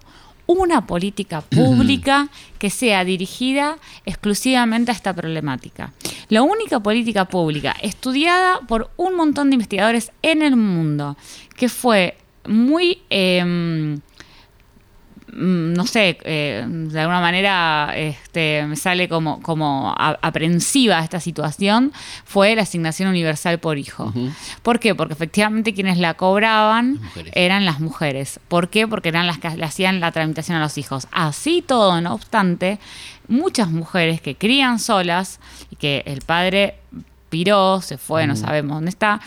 una 0.47 0.87
política 0.87 1.41
pública 1.41 2.29
que 2.57 2.69
sea 2.69 3.03
dirigida 3.03 3.77
exclusivamente 4.05 4.91
a 4.91 4.95
esta 4.95 5.13
problemática. 5.13 5.93
La 6.29 6.41
única 6.41 6.79
política 6.79 7.25
pública 7.25 7.75
estudiada 7.81 8.61
por 8.67 8.89
un 8.97 9.15
montón 9.15 9.49
de 9.49 9.55
investigadores 9.55 10.11
en 10.23 10.41
el 10.41 10.55
mundo, 10.55 11.15
que 11.55 11.69
fue 11.69 12.17
muy... 12.47 12.99
em, 13.09 13.99
no 15.37 15.85
sé, 15.85 16.17
eh, 16.23 16.65
de 16.67 16.99
alguna 16.99 17.21
manera 17.21 17.93
este, 17.95 18.65
me 18.67 18.75
sale 18.75 19.07
como, 19.07 19.39
como 19.43 19.93
aprensiva 19.95 20.99
esta 20.99 21.19
situación, 21.19 21.93
fue 22.25 22.55
la 22.55 22.63
asignación 22.63 23.09
universal 23.09 23.59
por 23.59 23.77
hijo. 23.77 24.11
¿Por 24.63 24.79
qué? 24.79 24.95
Porque 24.95 25.13
efectivamente 25.13 25.73
quienes 25.73 25.99
la 25.99 26.15
cobraban 26.15 26.99
Las 27.15 27.25
eran 27.33 27.65
las 27.65 27.79
mujeres. 27.79 28.39
¿Por 28.47 28.69
qué? 28.69 28.87
Porque 28.87 29.09
eran 29.09 29.27
las 29.27 29.37
que 29.37 29.49
le 29.51 29.63
hacían 29.63 29.99
la 29.99 30.11
tramitación 30.11 30.57
a 30.57 30.59
los 30.59 30.77
hijos. 30.79 31.07
Así 31.11 31.63
todo, 31.65 32.01
no 32.01 32.13
obstante, 32.13 32.79
muchas 33.27 33.69
mujeres 33.69 34.21
que 34.21 34.35
crían 34.35 34.79
solas 34.79 35.39
y 35.69 35.75
que 35.75 36.01
el 36.07 36.21
padre 36.21 36.79
piró, 37.29 37.81
se 37.81 37.97
fue, 37.97 38.25
no 38.25 38.35
sabemos 38.35 38.77
dónde 38.77 38.89
está, 38.89 39.19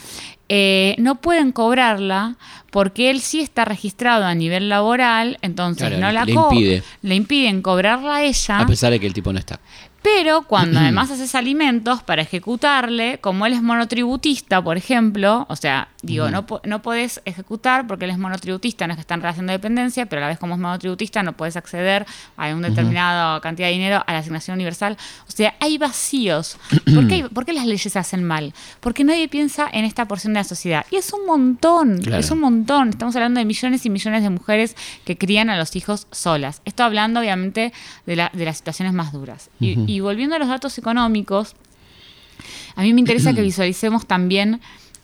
eh, 0.53 0.97
no 0.99 1.15
pueden 1.15 1.53
cobrarla 1.53 2.35
porque 2.73 3.11
él 3.11 3.21
sí 3.21 3.41
está 3.41 3.65
registrado 3.65 4.25
a 4.25 4.35
nivel 4.35 4.69
laboral, 4.69 5.39
entonces 5.43 5.89
Claro, 5.89 6.01
no 6.05 6.11
la 6.11 6.25
le 6.25 6.33
impide. 6.33 6.83
le 7.03 7.15
impiden 7.15 7.63
cobrarla 7.63 8.17
a 8.17 8.25
ella. 8.25 8.59
A 8.59 8.67
pesar 8.67 8.91
de 8.91 8.99
que 8.99 9.07
el 9.07 9.13
tipo 9.15 9.33
no 9.33 9.39
está. 9.39 9.61
Pero 10.03 10.43
cuando 10.43 10.79
además 10.81 11.11
haces 11.11 11.35
alimentos 11.35 12.03
para 12.03 12.23
ejecutarle, 12.23 13.19
como 13.21 13.45
él 13.45 13.53
es 13.53 13.63
monotributista, 13.63 14.63
por 14.63 14.77
ejemplo, 14.79 15.45
o 15.49 15.57
sea, 15.57 15.89
digo, 16.03 16.31
no, 16.31 16.47
po- 16.47 16.63
no 16.65 16.81
podés 16.81 17.21
ejecutar 17.27 17.87
porque 17.87 18.07
él 18.07 18.11
es 18.13 18.19
monotributista, 18.19 18.87
no 18.87 18.95
es 18.95 18.97
que 18.97 19.03
está 19.03 19.15
en 19.15 19.21
relación 19.21 19.47
de 19.47 19.53
dependencia, 19.53 20.07
pero 20.07 20.21
a 20.21 20.23
la 20.23 20.29
vez 20.29 20.39
como 20.39 20.55
es 20.55 20.61
monotributista 20.61 21.23
no 21.23 21.35
puedes 21.35 21.57
acceder 21.57 22.07
a 22.39 22.49
una 22.55 22.69
determinada 22.71 23.41
cantidad 23.41 23.69
de 23.69 23.73
dinero 23.75 24.03
a 24.07 24.13
la 24.13 24.21
asignación 24.21 24.55
universal. 24.55 24.97
O 25.29 25.33
sea, 25.33 25.55
hay 25.61 25.77
vacíos. 25.77 26.57
¿Por 26.95 27.07
qué, 27.07 27.15
hay- 27.17 27.23
por 27.25 27.45
qué 27.45 27.53
las 27.53 27.67
leyes 27.67 27.93
se 27.93 27.99
hacen 27.99 28.25
mal? 28.25 28.55
Porque 28.81 29.05
nadie 29.05 29.29
piensa 29.29 29.69
en 29.71 29.85
esta 29.85 30.07
porción 30.09 30.33
de 30.33 30.41
la 30.41 30.45
sociedad. 30.45 30.87
Y 30.91 30.97
es 30.97 31.13
un 31.13 31.27
montón, 31.27 31.99
Claro. 32.01 32.19
es 32.21 32.31
un 32.31 32.41
montón. 32.41 32.89
Estamos 32.89 33.15
hablando 33.17 33.39
de 33.39 33.45
millones 33.45 33.85
y 33.85 33.91
millones 33.91 34.23
de 34.23 34.31
mujeres 34.31 34.77
que 35.05 35.19
crían 35.19 35.51
a 35.51 35.59
los 35.59 35.77
hijos 35.77 36.07
solas. 36.11 36.63
Esto 36.65 36.85
hablando, 36.85 37.21
obviamente, 37.21 37.73
de, 38.07 38.17
la- 38.17 38.31
de 38.33 38.45
las 38.47 38.57
situaciones 38.57 38.95
más 38.95 39.13
duras. 39.13 39.51
Y- 39.61 39.90
y, 39.91 40.01
volviendo 40.01 40.37
a 40.37 40.39
los 40.39 40.49
datos 40.49 40.79
económicos, 40.79 41.57
a 42.77 42.83
mí 42.83 42.93
me 42.95 43.01
interesa 43.01 43.35
que 43.35 43.43
visualicemos 43.51 44.07
también 44.07 44.61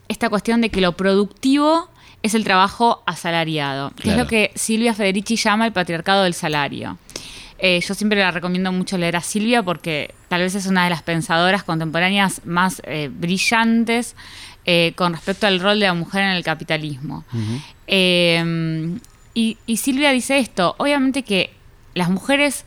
esta 0.09 0.29
cuestión 0.29 0.61
de 0.61 0.71
que 0.71 0.81
lo 0.81 0.97
productivo 0.97 1.89
es 2.23 2.35
el 2.35 2.45
trabajo 2.45 3.03
asalariado, 3.07 3.93
que 4.01 4.11
es 4.11 4.17
lo 4.17 4.27
que 4.27 4.51
Silvia 4.55 4.95
Federici 4.95 5.37
llama 5.37 5.67
el 5.67 5.73
patriarcado 5.73 6.23
del 6.23 6.35
salario. 6.35 6.99
Eh, 7.59 7.81
yo 7.81 7.95
siempre 7.95 8.21
la 8.21 8.31
recomiendo 8.31 8.71
mucho 8.71 8.99
leer 8.99 9.17
a 9.17 9.23
Silvia 9.23 9.63
porque 9.63 10.15
tal 10.29 10.43
vez 10.43 10.55
es 10.55 10.67
una 10.67 10.85
de 10.85 10.91
las 10.91 11.03
pensadoras 11.03 11.65
contemporáneas 11.65 12.43
más 12.45 12.83
eh, 12.85 13.09
brillantes 13.11 14.15
eh, 14.67 14.93
con 14.95 15.15
respecto 15.15 15.47
al 15.47 15.61
rol 15.61 15.81
de 15.81 15.87
la 15.87 15.95
mujer 15.95 16.23
en 16.23 16.31
el 16.31 16.45
capitalismo. 16.45 17.25
Y, 17.89 19.59
y 19.67 19.77
Silvia 19.77 20.13
dice 20.13 20.39
esto, 20.39 20.75
obviamente 20.79 21.23
que 21.23 21.53
las 21.95 22.09
mujeres 22.09 22.65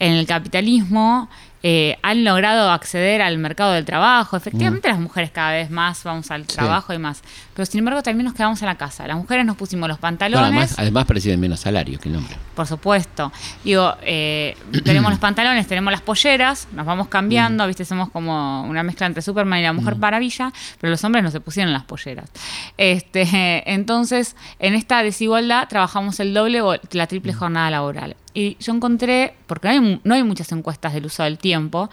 en 0.00 0.14
el 0.14 0.26
capitalismo 0.26 1.28
eh, 1.62 1.98
han 2.02 2.24
logrado 2.24 2.70
acceder 2.70 3.20
al 3.20 3.36
mercado 3.38 3.72
del 3.72 3.84
trabajo. 3.84 4.36
Efectivamente, 4.36 4.88
las 4.88 4.98
mujeres 4.98 5.30
cada 5.30 5.52
vez 5.52 5.70
más 5.70 6.02
vamos 6.04 6.30
al 6.30 6.46
trabajo 6.46 6.94
y 6.94 6.98
más. 6.98 7.22
Pero 7.54 7.66
sin 7.66 7.80
embargo, 7.80 8.02
también 8.02 8.24
nos 8.24 8.34
quedamos 8.34 8.62
en 8.62 8.66
la 8.66 8.76
casa. 8.76 9.06
Las 9.06 9.16
mujeres 9.16 9.44
nos 9.44 9.56
pusimos 9.56 9.88
los 9.88 9.98
pantalones. 9.98 10.42
además, 10.42 10.74
además 10.78 11.04
perciben 11.04 11.38
menos 11.38 11.60
salario 11.60 11.98
que 11.98 12.08
el 12.08 12.16
hombre. 12.16 12.36
Por 12.54 12.66
supuesto. 12.66 13.30
Digo, 13.62 13.94
eh, 14.02 14.56
tenemos 14.84 15.10
los 15.10 15.20
pantalones, 15.20 15.66
tenemos 15.66 15.92
las 15.92 16.00
polleras, 16.00 16.68
nos 16.72 16.86
vamos 16.86 17.08
cambiando, 17.08 17.66
¿viste? 17.66 17.84
Somos 17.84 18.10
como 18.10 18.62
una 18.62 18.82
mezcla 18.82 19.06
entre 19.06 19.22
Superman 19.22 19.60
y 19.60 19.62
la 19.62 19.72
Mujer 19.72 19.96
Maravilla, 19.96 20.52
pero 20.80 20.90
los 20.90 21.04
hombres 21.04 21.22
no 21.22 21.30
se 21.30 21.40
pusieron 21.40 21.72
las 21.72 21.84
polleras. 21.84 22.30
Este, 22.78 23.62
entonces, 23.70 24.36
en 24.58 24.74
esta 24.74 25.02
desigualdad 25.02 25.68
trabajamos 25.68 26.20
el 26.20 26.32
doble 26.32 26.62
o 26.62 26.76
la 26.92 27.06
triple 27.06 27.34
jornada 27.34 27.70
laboral. 27.70 28.16
Y 28.34 28.56
yo 28.60 28.72
encontré, 28.72 29.34
porque 29.46 29.68
no 29.68 29.74
hay, 29.74 30.00
no 30.04 30.14
hay 30.14 30.22
muchas 30.22 30.50
encuestas 30.52 30.92
del 30.94 31.06
uso 31.06 31.22
del 31.22 31.38
tiempo, 31.38 31.90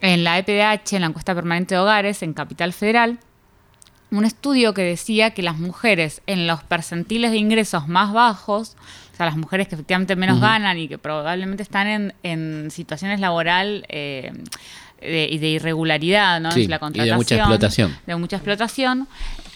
en 0.00 0.24
la 0.24 0.38
EPDH, 0.38 0.94
en 0.94 1.02
la 1.02 1.08
encuesta 1.08 1.34
permanente 1.34 1.74
de 1.74 1.80
hogares, 1.80 2.22
en 2.22 2.32
Capital 2.32 2.72
Federal, 2.72 3.18
un 4.10 4.24
estudio 4.24 4.74
que 4.74 4.82
decía 4.82 5.30
que 5.30 5.42
las 5.42 5.58
mujeres 5.58 6.22
en 6.26 6.46
los 6.46 6.62
percentiles 6.64 7.30
de 7.30 7.36
ingresos 7.36 7.86
más 7.86 8.12
bajos, 8.12 8.76
o 9.12 9.16
sea, 9.16 9.26
las 9.26 9.36
mujeres 9.36 9.68
que 9.68 9.76
efectivamente 9.76 10.16
menos 10.16 10.40
ganan 10.40 10.78
y 10.78 10.88
que 10.88 10.98
probablemente 10.98 11.62
están 11.62 11.86
en, 11.86 12.14
en 12.22 12.70
situaciones 12.70 13.20
laboral 13.20 13.84
eh, 13.88 14.32
de, 15.00 15.38
de 15.40 15.48
irregularidad, 15.48 16.40
¿no? 16.40 16.50
Sí, 16.52 16.60
la 16.66 16.76
y 16.76 16.78
de 16.78 16.78
contratación, 16.80 17.16
mucha 17.16 17.34
explotación. 17.36 17.98
de 18.06 18.16
mucha 18.16 18.36
explotación, 18.36 19.08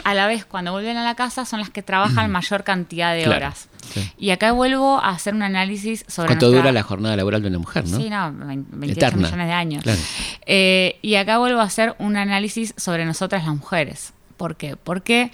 a 0.05 0.15
la 0.15 0.27
vez 0.27 0.45
cuando 0.45 0.73
vuelven 0.73 0.97
a 0.97 1.05
la 1.05 1.15
casa 1.15 1.45
son 1.45 1.61
las 1.61 1.71
que 1.71 1.83
trabajan 1.83 2.31
mayor 2.31 2.63
cantidad 2.65 3.15
de 3.15 3.23
Claro, 3.25 3.37
horas. 3.39 3.69
sí. 3.93 4.11
Y 4.19 4.31
acá 4.31 4.53
vuelvo 4.53 4.99
a 5.03 5.11
hacer 5.11 5.35
un 5.35 5.43
análisis 5.43 6.05
sobre 6.09 6.29
¿Cuánto 6.29 6.47
nuestra- 6.47 6.61
dura 6.63 6.73
la 6.73 6.83
jornada 6.83 7.17
laboral 7.17 7.43
de 7.43 7.49
una 7.49 7.59
mujer, 7.59 7.87
no? 7.89 7.97
Sí, 7.97 8.11
no, 8.11 8.33
20 8.33 8.77
28 8.77 8.93
Eterna. 9.07 9.23
millones 9.29 9.47
de 9.47 9.53
años. 9.53 9.83
Claro. 9.83 10.01
Eh, 10.47 10.99
y 11.03 11.15
acá 11.15 11.39
vuelvo 11.39 11.61
a 11.61 11.65
hacer 11.65 11.95
un 11.99 12.17
análisis 12.17 12.75
sobre 12.77 13.05
nosotras 13.07 13.45
las 13.47 13.55
mujeres. 13.55 14.13
¿Por 14.37 14.57
qué? 14.57 14.77
Porque 14.77 15.31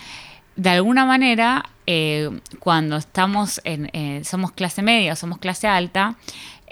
de 0.56 0.68
alguna 0.70 1.04
manera, 1.06 1.70
eh, 1.86 2.30
cuando 2.58 2.96
estamos 2.96 3.60
en, 3.64 3.90
eh, 3.92 4.22
somos 4.24 4.52
clase 4.52 4.82
media 4.82 5.14
o 5.14 5.16
somos 5.16 5.38
clase 5.38 5.66
alta, 5.66 6.16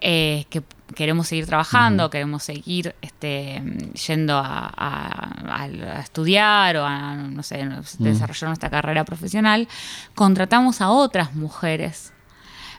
eh, 0.00 0.44
que 0.50 0.62
queremos 0.94 1.28
seguir 1.28 1.46
trabajando, 1.46 2.08
queremos 2.10 2.42
seguir 2.42 2.94
este, 3.02 3.62
yendo 4.06 4.38
a, 4.38 4.72
a- 4.74 5.64
a 5.64 6.00
estudiar 6.00 6.76
o 6.78 6.84
a, 6.86 7.14
no 7.14 7.42
sé, 7.42 7.68
desarrollar 7.98 8.48
nuestra 8.48 8.70
carrera 8.70 9.04
profesional, 9.04 9.68
contratamos 10.14 10.80
a 10.80 10.90
otras 10.90 11.34
mujeres 11.34 12.12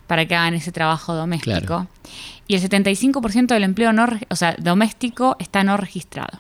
para 0.08 0.26
que 0.26 0.36
hagan 0.36 0.56
ese 0.56 0.72
trabajo 0.72 1.14
doméstico. 1.14 1.52
Claro. 1.68 1.88
Y 2.48 2.56
el 2.56 2.68
75% 2.68 3.46
del 3.48 3.64
empleo 3.64 3.94
no, 3.94 4.08
o 4.30 4.36
sea, 4.36 4.56
doméstico 4.58 5.36
está 5.38 5.64
no 5.64 5.78
registrado. 5.78 6.40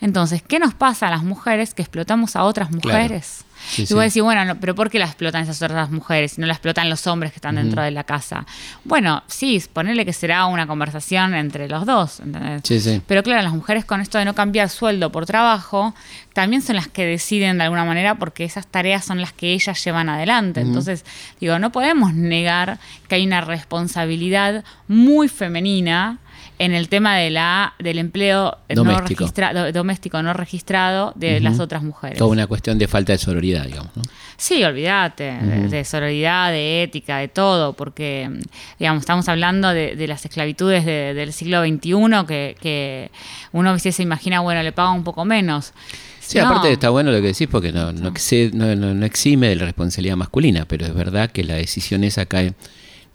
Entonces, 0.00 0.40
¿qué 0.42 0.60
nos 0.60 0.72
pasa 0.74 1.08
a 1.08 1.10
las 1.10 1.24
mujeres 1.24 1.74
que 1.74 1.82
explotamos 1.82 2.36
a 2.36 2.44
otras 2.44 2.70
mujeres? 2.70 3.44
Sí, 3.68 3.82
y 3.82 3.86
sí. 3.86 3.94
voy 3.94 4.02
a 4.02 4.04
decir, 4.04 4.22
bueno, 4.22 4.44
no, 4.44 4.60
pero 4.60 4.74
¿por 4.74 4.90
qué 4.90 4.98
las 4.98 5.10
explotan 5.10 5.42
esas 5.42 5.60
otras 5.62 5.90
mujeres 5.90 6.38
y 6.38 6.40
no 6.40 6.46
las 6.46 6.56
explotan 6.56 6.88
los 6.88 7.06
hombres 7.06 7.32
que 7.32 7.36
están 7.36 7.56
dentro 7.56 7.82
de 7.82 7.90
la 7.90 8.04
casa? 8.04 8.46
Bueno, 8.84 9.22
sí, 9.26 9.62
ponerle 9.72 10.04
que 10.04 10.12
será 10.12 10.46
una 10.46 10.66
conversación 10.66 11.34
entre 11.34 11.68
los 11.68 11.86
dos. 11.86 12.20
¿entendés? 12.20 12.62
Sí, 12.64 12.80
sí. 12.80 13.02
Pero 13.06 13.22
claro, 13.22 13.42
las 13.42 13.52
mujeres 13.52 13.84
con 13.84 14.00
esto 14.00 14.18
de 14.18 14.24
no 14.24 14.34
cambiar 14.34 14.68
sueldo 14.68 15.10
por 15.10 15.26
trabajo, 15.26 15.94
también 16.32 16.62
son 16.62 16.76
las 16.76 16.88
que 16.88 17.06
deciden 17.06 17.58
de 17.58 17.64
alguna 17.64 17.84
manera 17.84 18.16
porque 18.16 18.44
esas 18.44 18.66
tareas 18.66 19.04
son 19.04 19.20
las 19.20 19.32
que 19.32 19.52
ellas 19.52 19.82
llevan 19.84 20.08
adelante. 20.08 20.60
Entonces, 20.60 21.04
digo, 21.40 21.58
no 21.58 21.72
podemos 21.72 22.14
negar 22.14 22.78
que 23.08 23.16
hay 23.16 23.26
una 23.26 23.40
responsabilidad 23.40 24.64
muy 24.86 25.28
femenina 25.28 26.18
en 26.58 26.72
el 26.72 26.88
tema 26.88 27.16
de 27.16 27.30
la 27.30 27.74
del 27.78 27.98
empleo 27.98 28.56
no 28.70 28.74
Doméstico. 28.76 29.24
registrado 29.24 29.72
doméstico 29.72 30.22
no 30.22 30.32
registrado 30.32 31.12
de 31.14 31.40
las 31.40 31.60
otras 31.60 31.82
mujeres. 31.82 32.18
Toda 32.18 32.30
una 32.30 32.46
cuestión 32.46 32.78
de 32.78 32.88
falta 32.88 33.12
de 33.12 33.18
sororidad, 33.18 33.64
digamos, 33.66 33.94
¿no? 33.96 34.02
Sí, 34.38 34.62
olvídate, 34.64 35.24
de, 35.40 35.68
de 35.68 35.84
sororidad, 35.84 36.50
de 36.50 36.82
ética, 36.82 37.18
de 37.18 37.28
todo, 37.28 37.72
porque, 37.72 38.30
digamos, 38.78 39.00
estamos 39.00 39.28
hablando 39.28 39.68
de, 39.70 39.96
de 39.96 40.06
las 40.06 40.24
esclavitudes 40.24 40.84
de- 40.84 41.14
del 41.14 41.32
siglo 41.32 41.62
XXI, 41.64 42.26
que, 42.26 42.56
que 42.60 43.10
uno 43.52 43.70
a 43.70 43.72
veces 43.72 43.96
se 43.96 44.02
imagina, 44.02 44.40
bueno, 44.40 44.62
le 44.62 44.72
paga 44.72 44.90
un 44.92 45.04
poco 45.04 45.24
menos. 45.24 45.72
Sí, 46.20 46.38
No. 46.38 46.48
aparte 46.48 46.72
está 46.72 46.90
bueno 46.90 47.12
lo 47.12 47.20
que 47.20 47.28
decís 47.28 47.48
porque 47.50 47.72
no, 47.72 47.92
no, 47.92 48.10
no, 48.10 48.76
no- 48.76 48.94
no 48.94 49.06
exime 49.06 49.48
de 49.48 49.56
la 49.56 49.64
responsabilidad 49.64 50.16
masculina, 50.16 50.64
pero 50.66 50.84
es 50.84 50.94
verdad 50.94 51.30
que 51.30 51.44
la 51.44 51.54
decisión 51.54 52.02
esa 52.04 52.26
cae 52.26 52.52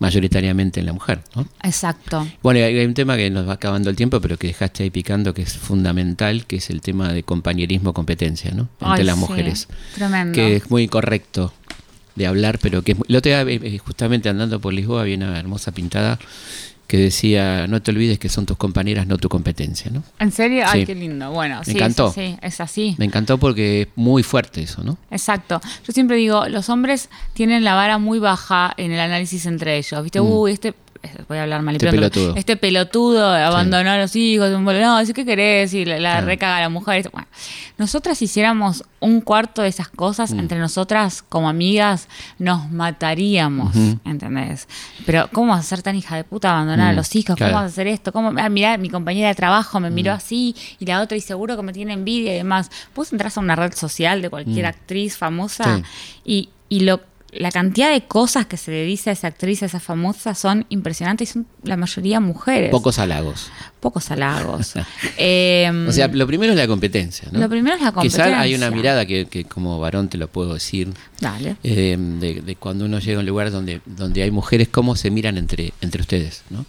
mayoritariamente 0.01 0.79
en 0.79 0.87
la 0.87 0.93
mujer, 0.93 1.21
¿no? 1.35 1.47
Exacto. 1.61 2.27
Bueno, 2.41 2.59
hay 2.59 2.79
hay 2.79 2.85
un 2.87 2.95
tema 2.95 3.15
que 3.17 3.29
nos 3.29 3.47
va 3.47 3.53
acabando 3.53 3.91
el 3.91 3.95
tiempo, 3.95 4.19
pero 4.19 4.35
que 4.35 4.47
dejaste 4.47 4.81
ahí 4.81 4.89
picando, 4.89 5.35
que 5.35 5.43
es 5.43 5.55
fundamental, 5.55 6.47
que 6.47 6.55
es 6.55 6.71
el 6.71 6.81
tema 6.81 7.13
de 7.13 7.21
compañerismo-competencia, 7.21 8.49
¿no? 8.49 8.67
Entre 8.81 9.01
Ay, 9.01 9.03
las 9.03 9.15
sí, 9.15 9.21
mujeres. 9.21 9.67
Tremendo. 9.93 10.33
Que 10.33 10.55
es 10.55 10.71
muy 10.71 10.87
correcto 10.87 11.53
de 12.15 12.25
hablar, 12.25 12.57
pero 12.59 12.81
que 12.81 12.93
es 12.93 12.97
muy... 12.97 13.05
El 13.09 13.17
otro 13.17 13.29
día, 13.29 13.41
eh, 13.43 13.59
eh, 13.61 13.77
justamente 13.77 14.27
andando 14.27 14.59
por 14.59 14.73
Lisboa, 14.73 15.01
había 15.01 15.17
una 15.17 15.37
hermosa 15.37 15.71
pintada 15.71 16.17
que 16.91 16.97
decía, 16.97 17.67
no 17.67 17.81
te 17.81 17.91
olvides 17.91 18.19
que 18.19 18.27
son 18.27 18.45
tus 18.45 18.57
compañeras, 18.57 19.07
no 19.07 19.17
tu 19.17 19.29
competencia, 19.29 19.89
¿no? 19.89 20.03
¿En 20.19 20.29
serio? 20.33 20.65
Ay, 20.67 20.81
Sí. 20.81 20.87
qué 20.87 20.93
lindo. 20.95 21.31
Bueno, 21.31 21.59
Me 21.59 21.63
sí, 21.65 21.71
encantó. 21.71 22.11
sí, 22.11 22.31
sí, 22.33 22.37
es 22.41 22.59
así. 22.59 22.95
Me 22.97 23.05
encantó 23.05 23.37
porque 23.37 23.83
es 23.83 23.87
muy 23.95 24.23
fuerte 24.23 24.61
eso, 24.63 24.83
¿no? 24.83 24.97
Exacto. 25.09 25.61
Yo 25.87 25.93
siempre 25.93 26.17
digo, 26.17 26.49
los 26.49 26.67
hombres 26.67 27.09
tienen 27.33 27.63
la 27.63 27.75
vara 27.75 27.97
muy 27.97 28.19
baja 28.19 28.73
en 28.75 28.91
el 28.91 28.99
análisis 28.99 29.45
entre 29.45 29.77
ellos. 29.77 30.03
¿Viste? 30.03 30.19
Uy, 30.19 30.51
este. 30.51 30.73
Voy 31.27 31.37
a 31.39 31.43
hablar 31.43 31.61
mal 31.63 31.75
y 31.75 31.77
Mm. 31.77 31.81
Este 31.85 31.89
pronto, 31.97 32.09
pelotudo. 32.13 32.35
Este 32.35 32.55
pelotudo 32.57 33.25
abandonó 33.33 33.89
a 33.89 33.97
los 33.97 34.15
hijos. 34.15 34.49
No, 34.51 35.05
¿sí 35.05 35.13
¿qué 35.13 35.25
querés? 35.25 35.73
Y 35.73 35.83
la, 35.85 35.99
la 35.99 36.21
recaga 36.21 36.57
a 36.57 36.61
la 36.61 36.69
mujer. 36.69 37.09
Bueno, 37.11 37.27
nosotras 37.77 38.21
hiciéramos 38.21 38.83
un 38.99 39.21
cuarto 39.21 39.61
de 39.63 39.69
esas 39.69 39.87
Mm. 39.91 39.95
cosas 39.95 40.31
entre 40.31 40.59
nosotras 40.59 41.23
como 41.27 41.49
amigas, 41.49 42.07
nos 42.37 42.69
mataríamos. 42.71 43.75
¿Entendés? 44.05 44.67
Pero, 45.05 45.27
¿cómo 45.33 45.53
vas 45.53 45.61
a 45.61 45.63
ser 45.63 45.81
tan 45.81 45.95
hija 45.95 46.15
de 46.15 46.23
puta 46.23 46.51
abandonar 46.51 46.89
a 46.89 46.93
Mm, 46.93 46.95
los 46.97 47.15
hijos? 47.15 47.35
claro. 47.35 47.51
¿Cómo 47.53 47.63
vas 47.63 47.71
a 47.71 47.73
hacer 47.73 47.87
esto? 47.87 48.11
¿Cómo? 48.11 48.31
Ah, 48.37 48.49
mirá, 48.49 48.77
mi 48.77 48.89
compañera 48.89 49.29
de 49.29 49.35
trabajo 49.35 49.79
me 49.79 49.89
miró 49.89 50.11
así 50.13 50.55
y 50.79 50.85
la 50.85 51.01
otra 51.01 51.17
y 51.17 51.21
seguro 51.21 51.57
que 51.57 51.63
me 51.63 51.73
tiene 51.73 51.93
envidia 51.93 52.33
y 52.33 52.37
demás. 52.37 52.69
Vos 52.95 53.11
entras 53.11 53.37
a 53.37 53.39
una 53.41 53.55
red 53.55 53.73
social 53.73 54.21
de 54.21 54.29
cualquier 54.29 54.65
actriz 54.67 55.17
famosa 55.17 55.77
Sí. 55.77 55.83
y, 56.25 56.49
y 56.69 56.81
lo, 56.81 57.01
la 57.31 57.49
cantidad 57.51 57.89
de 57.91 58.01
cosas 58.05 58.45
que 58.45 58.57
se 58.57 58.71
le 58.71 58.83
dice 58.83 59.09
a 59.09 59.13
esa 59.13 59.27
actriz, 59.27 59.63
a 59.63 59.67
esa 59.67 59.79
famosa, 59.79 60.35
son 60.35 60.65
impresionantes 60.69 61.29
y 61.29 61.33
son 61.33 61.47
la 61.63 61.77
mayoría 61.77 62.19
mujeres. 62.19 62.69
Pocos 62.71 62.99
halagos. 62.99 63.49
Pocos 63.79 64.11
halagos. 64.11 64.73
Eh, 65.17 65.69
O 65.87 65.91
sea, 65.91 66.07
lo 66.09 66.27
primero 66.27 66.51
es 66.53 66.57
la 66.57 66.67
competencia, 66.67 67.29
¿no? 67.31 67.39
Lo 67.39 67.49
primero 67.49 67.75
es 67.77 67.81
la 67.81 67.91
Quizás 67.93 68.19
hay 68.27 68.55
una 68.55 68.67
competencia. 68.67 68.71
mirada 68.71 69.05
que, 69.05 69.25
que 69.27 69.45
como 69.45 69.79
varón 69.79 70.09
te 70.09 70.17
lo 70.17 70.27
puedo 70.27 70.53
decir, 70.55 70.89
Dale. 71.19 71.55
eh, 71.63 71.95
de, 71.97 72.41
de 72.41 72.55
cuando 72.55 72.85
uno 72.85 72.99
llega 72.99 73.17
a 73.17 73.21
un 73.21 73.25
lugar 73.25 73.51
donde, 73.51 73.81
donde 73.85 74.23
hay 74.23 74.31
mujeres, 74.31 74.67
cómo 74.69 74.95
se 74.95 75.09
miran 75.11 75.37
entre, 75.37 75.73
entre 75.81 76.01
ustedes, 76.01 76.43
¿no? 76.49 76.65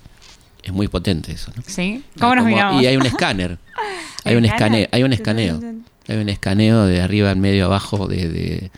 Es 0.62 0.72
muy 0.72 0.86
potente 0.86 1.32
eso, 1.32 1.50
¿no? 1.56 1.62
¿Sí? 1.66 2.04
¿Cómo 2.20 2.36
nos 2.36 2.44
Como- 2.44 2.54
miramos? 2.54 2.82
Y 2.82 2.86
hay 2.86 2.96
un 2.96 3.06
escáner. 3.06 3.58
hay 4.24 4.36
un 4.36 4.44
escaneo, 4.44 4.86
hay 4.92 5.02
un 5.02 5.12
escaneo. 5.12 5.60
Hay 6.08 6.16
un 6.16 6.28
escaneo 6.28 6.84
de 6.86 7.00
arriba 7.00 7.30
en 7.32 7.40
medio 7.40 7.64
abajo 7.66 8.06
de, 8.06 8.28
de- 8.28 8.70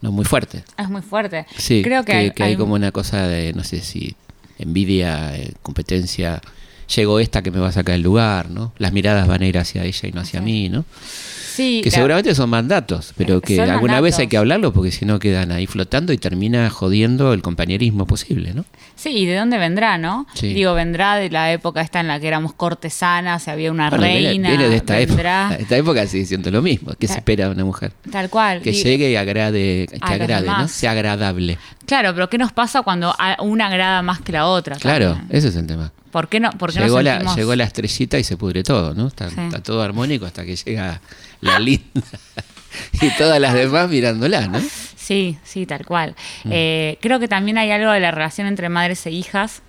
no 0.00 0.12
muy 0.12 0.24
fuerte. 0.24 0.64
Es 0.78 0.88
muy 0.88 1.02
fuerte. 1.02 1.46
Sí, 1.56 1.82
Creo 1.82 2.04
que, 2.04 2.12
hay, 2.12 2.30
que 2.32 2.42
hay 2.42 2.50
hay- 2.52 2.56
como 2.56 2.74
una 2.74 2.92
cosa 2.92 3.26
de, 3.26 3.52
no 3.52 3.64
sé 3.64 3.80
si 3.80 4.14
envidia, 4.58 5.36
eh, 5.36 5.52
competencia. 5.62 6.40
Llegó 6.94 7.20
esta 7.20 7.42
que 7.42 7.50
me 7.50 7.60
va 7.60 7.68
a 7.68 7.72
sacar 7.72 7.94
el 7.94 8.02
lugar, 8.02 8.50
¿no? 8.50 8.72
Las 8.78 8.92
miradas 8.92 9.26
van 9.28 9.42
a 9.42 9.46
ir 9.46 9.58
hacia 9.58 9.84
ella 9.84 10.08
y 10.08 10.12
no 10.12 10.20
hacia 10.20 10.40
mí, 10.40 10.68
¿no? 10.68 10.84
Sí, 11.60 11.80
Que 11.84 11.90
seguramente 11.90 12.34
son 12.34 12.48
mandatos, 12.48 13.12
pero 13.16 13.40
que 13.40 13.56
Son 13.56 13.68
alguna 13.68 14.00
vez 14.00 14.18
hay 14.18 14.28
que 14.28 14.36
hablarlo 14.38 14.72
porque 14.72 14.90
si 14.90 15.04
no 15.04 15.18
quedan 15.18 15.52
ahí 15.52 15.66
flotando 15.66 16.12
y 16.12 16.18
termina 16.18 16.70
jodiendo 16.70 17.32
el 17.34 17.42
compañerismo 17.42 18.06
posible, 18.06 18.54
¿no? 18.54 18.64
Sí, 18.96 19.10
¿y 19.10 19.26
de 19.26 19.36
dónde 19.36 19.58
vendrá, 19.58 19.98
no? 19.98 20.26
Sí. 20.34 20.54
Digo, 20.54 20.72
vendrá 20.74 21.16
de 21.16 21.28
la 21.30 21.52
época 21.52 21.80
esta 21.82 22.00
en 22.00 22.08
la 22.08 22.18
que 22.18 22.28
éramos 22.28 22.54
cortesanas, 22.54 23.46
había 23.48 23.70
una 23.70 23.90
Bueno, 23.90 24.04
reina. 24.04 24.48
viene 24.48 24.68
de 24.68 24.76
esta 24.76 24.96
vendrá, 24.96 25.44
época. 25.48 25.56
Esta 25.62 25.76
época 25.76 26.06
sigue 26.06 26.26
siendo 26.26 26.50
lo 26.50 26.62
mismo. 26.62 26.92
¿Qué 26.98 27.06
se 27.06 27.14
espera 27.14 27.46
de 27.46 27.52
una 27.52 27.64
mujer? 27.64 27.92
Tal 28.10 28.30
cual. 28.30 28.62
Que 28.62 28.72
llegue 28.72 29.10
y 29.10 29.16
agrade, 29.16 29.86
que 29.90 29.98
a 30.00 30.06
agrade, 30.14 30.46
¿no? 30.46 30.66
Sea 30.68 30.92
agradable. 30.92 31.58
Claro, 31.86 32.14
pero 32.14 32.30
¿qué 32.30 32.38
nos 32.38 32.52
pasa 32.52 32.82
cuando 32.82 33.14
una 33.40 33.66
agrada 33.66 34.02
más 34.02 34.20
que 34.20 34.32
la 34.32 34.46
otra? 34.46 34.76
Claro, 34.76 35.14
también? 35.14 35.36
ese 35.36 35.48
es 35.48 35.56
el 35.56 35.66
tema. 35.66 35.92
¿Por 36.10 36.28
qué 36.28 36.40
no? 36.40 36.50
¿Por 36.52 36.72
qué 36.72 36.80
Llegó, 36.80 36.96
no 36.96 37.02
la, 37.02 37.34
llegó 37.36 37.54
la 37.54 37.64
estrellita 37.64 38.18
y 38.18 38.24
se 38.24 38.36
pudre 38.36 38.62
todo, 38.64 38.94
¿no? 38.94 39.06
Está, 39.08 39.28
Sí. 39.30 39.36
está 39.38 39.62
todo 39.62 39.80
armónico 39.82 40.26
hasta 40.26 40.44
que 40.44 40.56
llega 40.56 41.00
la 41.40 41.58
linda 41.58 41.84
y 43.00 43.10
todas 43.16 43.40
las 43.40 43.54
demás 43.54 43.88
mirándola, 43.88 44.46
¿no? 44.48 44.60
Sí, 44.96 45.38
sí, 45.42 45.66
tal 45.66 45.84
cual. 45.84 46.14
Mm. 46.44 46.50
Eh, 46.52 46.98
creo 47.00 47.18
que 47.18 47.28
también 47.28 47.58
hay 47.58 47.70
algo 47.70 47.90
de 47.90 48.00
la 48.00 48.10
relación 48.10 48.46
entre 48.46 48.68
madres 48.68 49.04
e 49.06 49.10
hijas. 49.10 49.62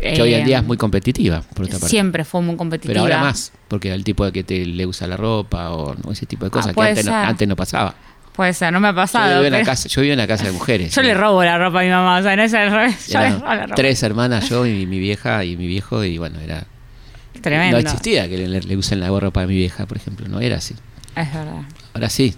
Que 0.00 0.22
hoy 0.22 0.34
en 0.34 0.42
eh, 0.42 0.44
día 0.44 0.58
es 0.58 0.64
muy 0.64 0.76
competitiva, 0.76 1.42
por 1.54 1.66
otra 1.66 1.78
parte. 1.78 1.88
Siempre 1.88 2.24
fue 2.24 2.40
muy 2.40 2.56
competitiva. 2.56 2.92
Pero 2.92 3.02
ahora 3.02 3.20
más, 3.20 3.52
porque 3.68 3.92
el 3.92 4.04
tipo 4.04 4.24
de 4.24 4.32
que 4.32 4.44
te 4.44 4.64
le 4.64 4.86
usa 4.86 5.06
la 5.06 5.16
ropa 5.16 5.70
o 5.70 5.94
¿no? 5.94 6.12
ese 6.12 6.26
tipo 6.26 6.44
de 6.44 6.50
cosas 6.50 6.74
que 6.74 6.80
Ah, 6.80 6.86
antes 6.86 7.04
no, 7.04 7.14
antes 7.14 7.48
no 7.48 7.56
pasaba. 7.56 7.94
Puede 8.32 8.54
ser, 8.54 8.72
no 8.72 8.78
me 8.80 8.88
ha 8.88 8.92
Yo 8.92 8.96
pasado. 8.96 9.42
vivía, 9.42 9.48
en 9.48 9.52
la 9.52 9.64
casa, 9.64 9.88
yo 9.88 10.00
vivía 10.00 10.14
en 10.14 10.20
una 10.20 10.28
casa 10.28 10.44
de 10.44 10.52
mujeres. 10.52 10.94
Yo 10.94 11.02
le 11.02 11.12
robo 11.12 11.42
la 11.42 11.58
ropa 11.58 11.80
a 11.80 11.82
mi 11.82 11.90
mamá, 11.90 12.18
o 12.18 12.22
sea, 12.22 12.36
no 12.36 12.42
es 12.44 12.52
revés. 12.52 13.08
Yo 13.12 13.18
le 13.18 13.30
robo 13.30 13.46
la 13.46 13.62
ropa. 13.64 13.74
tres 13.74 14.02
hermanas, 14.02 14.48
yo 14.48 14.64
y 14.64 14.86
mi 14.86 14.98
vieja 15.00 15.44
y 15.44 15.56
mi 15.56 15.66
viejo, 15.66 16.04
y 16.04 16.16
bueno, 16.16 16.40
era 16.40 16.64
Tremendo. 17.42 17.76
No 17.76 17.78
existía 17.80 18.28
que 18.28 18.38
le, 18.38 18.60
le 18.60 18.76
usen 18.76 19.00
la 19.00 19.08
gorra 19.10 19.30
para 19.30 19.46
mi 19.46 19.54
vieja, 19.54 19.86
por 19.86 19.96
ejemplo, 19.96 20.28
no 20.28 20.40
era 20.40 20.56
así. 20.56 20.74
Es 21.20 21.32
verdad. 21.34 21.62
Ahora 21.94 22.08
sí. 22.08 22.34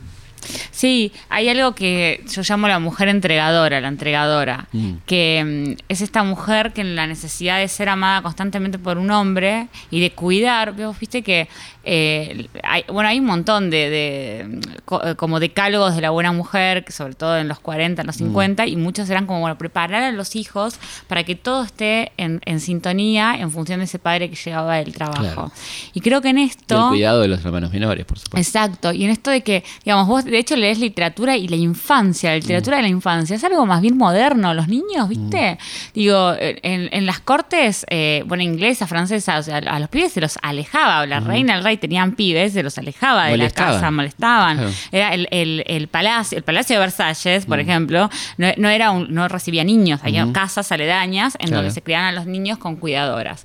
Sí, 0.70 1.12
hay 1.28 1.48
algo 1.48 1.74
que 1.74 2.24
yo 2.30 2.42
llamo 2.42 2.68
la 2.68 2.78
mujer 2.78 3.08
entregadora, 3.08 3.80
la 3.80 3.88
entregadora, 3.88 4.66
Mm. 4.72 4.92
que 5.06 5.74
mm, 5.78 5.82
es 5.88 6.00
esta 6.00 6.22
mujer 6.22 6.72
que 6.72 6.80
en 6.80 6.96
la 6.96 7.06
necesidad 7.06 7.58
de 7.58 7.68
ser 7.68 7.88
amada 7.88 8.22
constantemente 8.22 8.78
por 8.78 8.98
un 8.98 9.10
hombre 9.10 9.68
y 9.90 10.00
de 10.00 10.10
cuidar, 10.12 10.72
vos 10.74 10.98
viste 10.98 11.22
que 11.22 11.48
eh, 11.84 12.46
hay, 12.62 12.84
bueno, 12.88 13.08
hay 13.08 13.18
un 13.18 13.26
montón 13.26 13.68
de, 13.70 13.90
de, 13.90 14.44
mm, 14.48 14.60
eh, 15.08 15.14
como 15.16 15.40
decálogos 15.40 15.94
de 15.96 16.00
la 16.00 16.10
buena 16.10 16.32
mujer, 16.32 16.84
que 16.84 16.92
sobre 16.92 17.14
todo 17.14 17.36
en 17.38 17.48
los 17.48 17.58
40, 17.58 18.02
en 18.02 18.06
los 18.06 18.16
50, 18.16 18.66
y 18.66 18.76
muchos 18.76 19.10
eran 19.10 19.26
como, 19.26 19.40
bueno, 19.40 19.58
preparar 19.58 20.02
a 20.02 20.12
los 20.12 20.36
hijos 20.36 20.78
para 21.08 21.24
que 21.24 21.34
todo 21.34 21.64
esté 21.64 22.12
en, 22.16 22.40
en 22.44 22.60
sintonía 22.60 23.34
en 23.38 23.50
función 23.50 23.80
de 23.80 23.84
ese 23.86 23.98
padre 23.98 24.30
que 24.30 24.36
llegaba 24.36 24.76
del 24.76 24.92
trabajo. 24.92 25.20
Claro. 25.22 25.52
Y 25.92 26.00
creo 26.00 26.20
que 26.20 26.28
en 26.30 26.38
Y 26.38 26.44
esto... 26.44 26.84
el 26.84 26.88
cuidado 26.90 27.20
de 27.20 27.28
los 27.28 27.44
hermanos 27.44 27.72
menores, 27.72 28.04
por 28.06 28.18
supuesto. 28.18 28.38
Exacto, 28.38 28.92
y 28.92 29.04
en 29.04 29.10
esto 29.10 29.30
de 29.30 29.42
que, 29.42 29.64
digamos, 29.84 30.06
vos 30.06 30.24
de 30.32 30.38
hecho 30.38 30.56
lees 30.56 30.78
literatura 30.80 31.36
y 31.36 31.46
la 31.46 31.56
infancia, 31.56 32.30
la 32.30 32.36
literatura 32.38 32.78
de 32.78 32.82
la 32.82 32.88
infancia, 32.88 33.36
es 33.36 33.44
algo 33.44 33.64
más 33.66 33.80
bien 33.80 33.96
moderno, 33.96 34.52
los 34.54 34.66
niños, 34.66 35.08
¿viste? 35.08 35.58
Digo, 35.94 36.34
en, 36.38 36.88
en 36.92 37.06
las 37.06 37.20
cortes, 37.20 37.86
eh, 37.88 38.24
bueno, 38.26 38.42
inglesa, 38.42 38.86
francesa, 38.88 39.38
o 39.38 39.42
sea, 39.42 39.58
a 39.58 39.78
los 39.78 39.88
pibes 39.88 40.12
se 40.12 40.20
los 40.20 40.38
alejaba, 40.42 41.06
la 41.06 41.20
reina, 41.20 41.54
el 41.56 41.62
rey 41.62 41.76
tenían 41.76 42.12
pibes, 42.16 42.54
se 42.54 42.62
los 42.62 42.76
alejaba 42.78 43.26
de 43.26 43.36
la 43.36 43.50
casa, 43.50 43.90
molestaban. 43.90 44.56
Claro. 44.56 44.72
Era 44.90 45.14
el, 45.14 45.28
el- 45.30 45.62
el 45.66 45.86
palacio, 45.88 46.36
el 46.38 46.44
palacio 46.44 46.76
de 46.76 46.80
Versalles, 46.80 47.46
por 47.46 47.60
ejemplo, 47.60 48.10
no, 48.38 48.48
no 48.56 48.68
era 48.68 48.90
un- 48.90 49.12
no 49.14 49.28
recibía 49.28 49.62
niños, 49.64 50.00
había 50.02 50.26
casas 50.32 50.72
aledañas 50.72 51.34
en 51.38 51.48
Claro. 51.48 51.56
donde 51.62 51.70
se 51.74 51.82
criaban 51.82 52.06
a 52.06 52.12
los 52.12 52.26
niños 52.26 52.58
con 52.58 52.76
cuidadoras. 52.76 53.44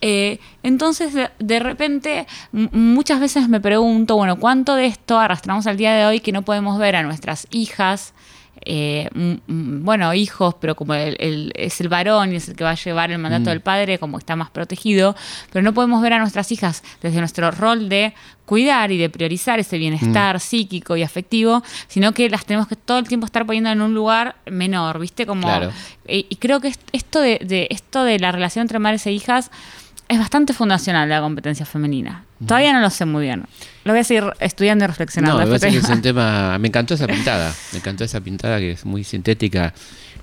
Eh, 0.00 0.38
entonces, 0.62 1.12
de, 1.12 1.28
de 1.38 1.58
repente, 1.58 2.26
muchas 2.52 3.20
veces 3.20 3.48
me 3.48 3.60
pregunto, 3.60 4.16
bueno, 4.16 4.36
¿cuánto 4.38 4.74
de 4.76 4.86
esto 4.86 5.18
arrastramos 5.18 5.66
al 5.66 5.76
día 5.76 5.92
de 5.94 6.06
hoy 6.06 6.20
que 6.22 6.32
no 6.32 6.42
podemos 6.42 6.78
ver 6.78 6.96
a 6.96 7.02
nuestras 7.02 7.46
hijas? 7.50 8.14
eh, 8.64 9.08
bueno, 9.48 10.14
hijos, 10.14 10.54
pero 10.60 10.76
como 10.76 10.94
el- 10.94 11.16
el- 11.18 11.52
es 11.56 11.80
el 11.80 11.88
varón 11.88 12.32
y 12.32 12.36
es 12.36 12.48
el 12.48 12.54
que 12.54 12.62
va 12.62 12.70
a 12.70 12.74
llevar 12.76 13.10
el 13.10 13.18
mandato 13.18 13.50
del 13.50 13.60
padre, 13.60 13.98
como 13.98 14.18
está 14.18 14.36
más 14.36 14.50
protegido, 14.50 15.16
pero 15.52 15.64
no 15.64 15.74
podemos 15.74 16.00
ver 16.00 16.12
a 16.12 16.18
nuestras 16.20 16.52
hijas 16.52 16.84
desde 17.02 17.18
nuestro 17.18 17.50
rol 17.50 17.88
de 17.88 18.14
cuidar 18.44 18.92
y 18.92 18.98
de 18.98 19.10
priorizar 19.10 19.58
ese 19.58 19.78
bienestar 19.78 20.38
psíquico 20.38 20.96
y 20.96 21.02
afectivo, 21.02 21.64
sino 21.88 22.12
que 22.12 22.30
las 22.30 22.44
tenemos 22.46 22.68
que 22.68 22.76
todo 22.76 22.98
el 23.00 23.08
tiempo 23.08 23.26
estar 23.26 23.44
poniendo 23.46 23.70
en 23.70 23.80
un 23.80 23.94
lugar 23.94 24.36
menor, 24.48 25.00
¿viste? 25.00 25.26
Como, 25.26 25.42
Claro. 25.48 25.72
y, 26.06 26.26
y 26.28 26.36
creo 26.36 26.60
que 26.60 26.68
est- 26.68 26.88
esto 26.92 27.20
de, 27.20 27.40
de- 27.42 27.66
esto 27.70 28.04
de 28.04 28.20
la 28.20 28.30
relación 28.30 28.62
entre 28.62 28.78
madres 28.78 29.04
e 29.08 29.12
hijas 29.12 29.50
es 30.08 30.18
bastante 30.20 30.52
fundacional 30.52 31.08
de 31.08 31.14
la 31.16 31.20
competencia 31.20 31.66
femenina. 31.66 32.26
Todavía 32.46 32.72
no 32.72 32.80
lo 32.80 32.90
sé 32.90 33.04
muy 33.04 33.24
bien. 33.24 33.44
Lo 33.84 33.92
voy 33.92 34.00
a 34.00 34.04
seguir 34.04 34.24
estudiando 34.40 34.84
y 34.84 34.88
reflexionando. 34.88 35.38
No, 35.38 35.44
me 35.44 35.58
parece 35.58 35.70
que 35.70 35.84
es 35.84 35.88
un 35.88 36.02
tema. 36.02 36.58
Me 36.58 36.68
encantó 36.68 36.94
esa 36.94 37.06
pintada. 37.06 37.54
Me 37.72 37.78
encantó 37.78 38.04
esa 38.04 38.20
pintada 38.20 38.58
que 38.58 38.72
es 38.72 38.84
muy 38.84 39.04
sintética. 39.04 39.74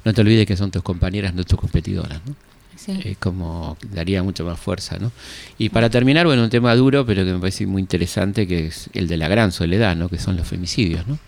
No 0.05 0.13
te 0.13 0.21
olvides 0.21 0.45
que 0.45 0.55
son 0.55 0.71
tus 0.71 0.81
compañeras, 0.81 1.33
no 1.33 1.43
tus 1.43 1.59
competidoras. 1.59 2.21
¿no? 2.25 2.35
Sí. 2.75 2.97
Es 3.03 3.17
como 3.17 3.77
daría 3.91 4.23
mucho 4.23 4.45
más 4.45 4.57
fuerza, 4.57 4.97
¿no? 4.97 5.11
Y 5.57 5.67
para 5.67 5.89
terminar, 5.89 6.25
bueno, 6.25 6.43
un 6.43 6.49
tema 6.49 6.73
duro, 6.75 7.05
pero 7.05 7.25
que 7.25 7.33
me 7.33 7.39
parece 7.39 7.67
muy 7.67 7.81
interesante, 7.81 8.47
que 8.47 8.67
es 8.67 8.89
el 8.93 9.09
de 9.09 9.17
la 9.17 9.27
gran 9.27 9.51
soledad, 9.51 9.97
¿no? 9.97 10.07
Que 10.07 10.17
son 10.17 10.37
los 10.37 10.47
femicidios, 10.47 11.05
¿no? 11.05 11.19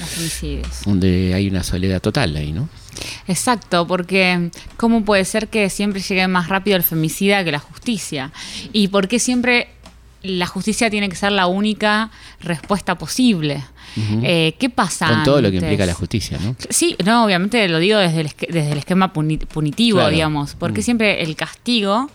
Los 0.00 0.08
femicidios. 0.10 0.82
Donde 0.84 1.32
hay 1.32 1.48
una 1.48 1.62
soledad 1.62 2.02
total 2.02 2.36
ahí, 2.36 2.52
¿no? 2.52 2.68
Exacto, 3.26 3.86
porque 3.86 4.50
¿cómo 4.76 5.02
puede 5.04 5.24
ser 5.24 5.48
que 5.48 5.70
siempre 5.70 6.02
llegue 6.02 6.28
más 6.28 6.48
rápido 6.48 6.76
el 6.76 6.82
femicida 6.82 7.42
que 7.42 7.52
la 7.52 7.58
justicia? 7.58 8.30
¿Y 8.72 8.88
por 8.88 9.08
qué 9.08 9.18
siempre 9.18 9.68
la 10.22 10.46
justicia 10.46 10.90
tiene 10.90 11.08
que 11.08 11.16
ser 11.16 11.32
la 11.32 11.46
única 11.46 12.10
respuesta 12.40 12.96
posible? 12.98 13.62
Eh, 14.22 14.54
¿Qué 14.58 14.70
pasa? 14.70 15.08
Con 15.08 15.22
todo 15.24 15.40
lo 15.42 15.50
que 15.50 15.56
implica 15.56 15.84
la 15.86 15.94
justicia, 15.94 16.38
¿no? 16.40 16.54
Sí, 16.70 16.96
no, 17.04 17.24
obviamente 17.24 17.66
lo 17.68 17.78
digo 17.78 17.98
desde 17.98 18.20
el, 18.20 18.26
esque- 18.26 18.46
desde 18.50 18.72
el 18.72 18.78
esquema 18.78 19.12
puni- 19.12 19.38
punitivo, 19.38 19.98
Claro. 19.98 20.10
digamos, 20.12 20.54
porque 20.54 20.80
Mm. 20.80 20.84
siempre 20.84 21.22
el 21.22 21.34
castigo, 21.36 22.08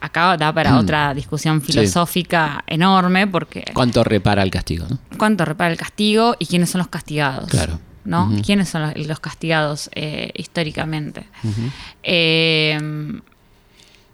acá 0.00 0.36
da 0.36 0.52
para 0.52 0.76
otra 0.78 1.14
discusión 1.14 1.62
filosófica 1.62 2.64
enorme, 2.66 3.26
porque 3.26 3.64
¿Cuánto 3.72 4.02
repara 4.04 4.42
el 4.42 4.50
castigo, 4.50 4.86
no? 4.90 4.98
cuánto 5.16 5.44
repara 5.44 5.70
el 5.70 5.78
castigo 5.78 6.34
y 6.38 6.46
quiénes 6.46 6.70
son 6.70 6.80
los 6.80 6.88
castigados. 6.88 7.48
Claro. 7.48 7.78
¿No? 8.04 8.32
¿Quiénes 8.44 8.68
son 8.68 8.82
los, 8.82 9.06
los 9.06 9.20
castigados 9.20 9.88
eh, 9.94 10.32
históricamente? 10.34 11.24
Eh, 12.02 12.76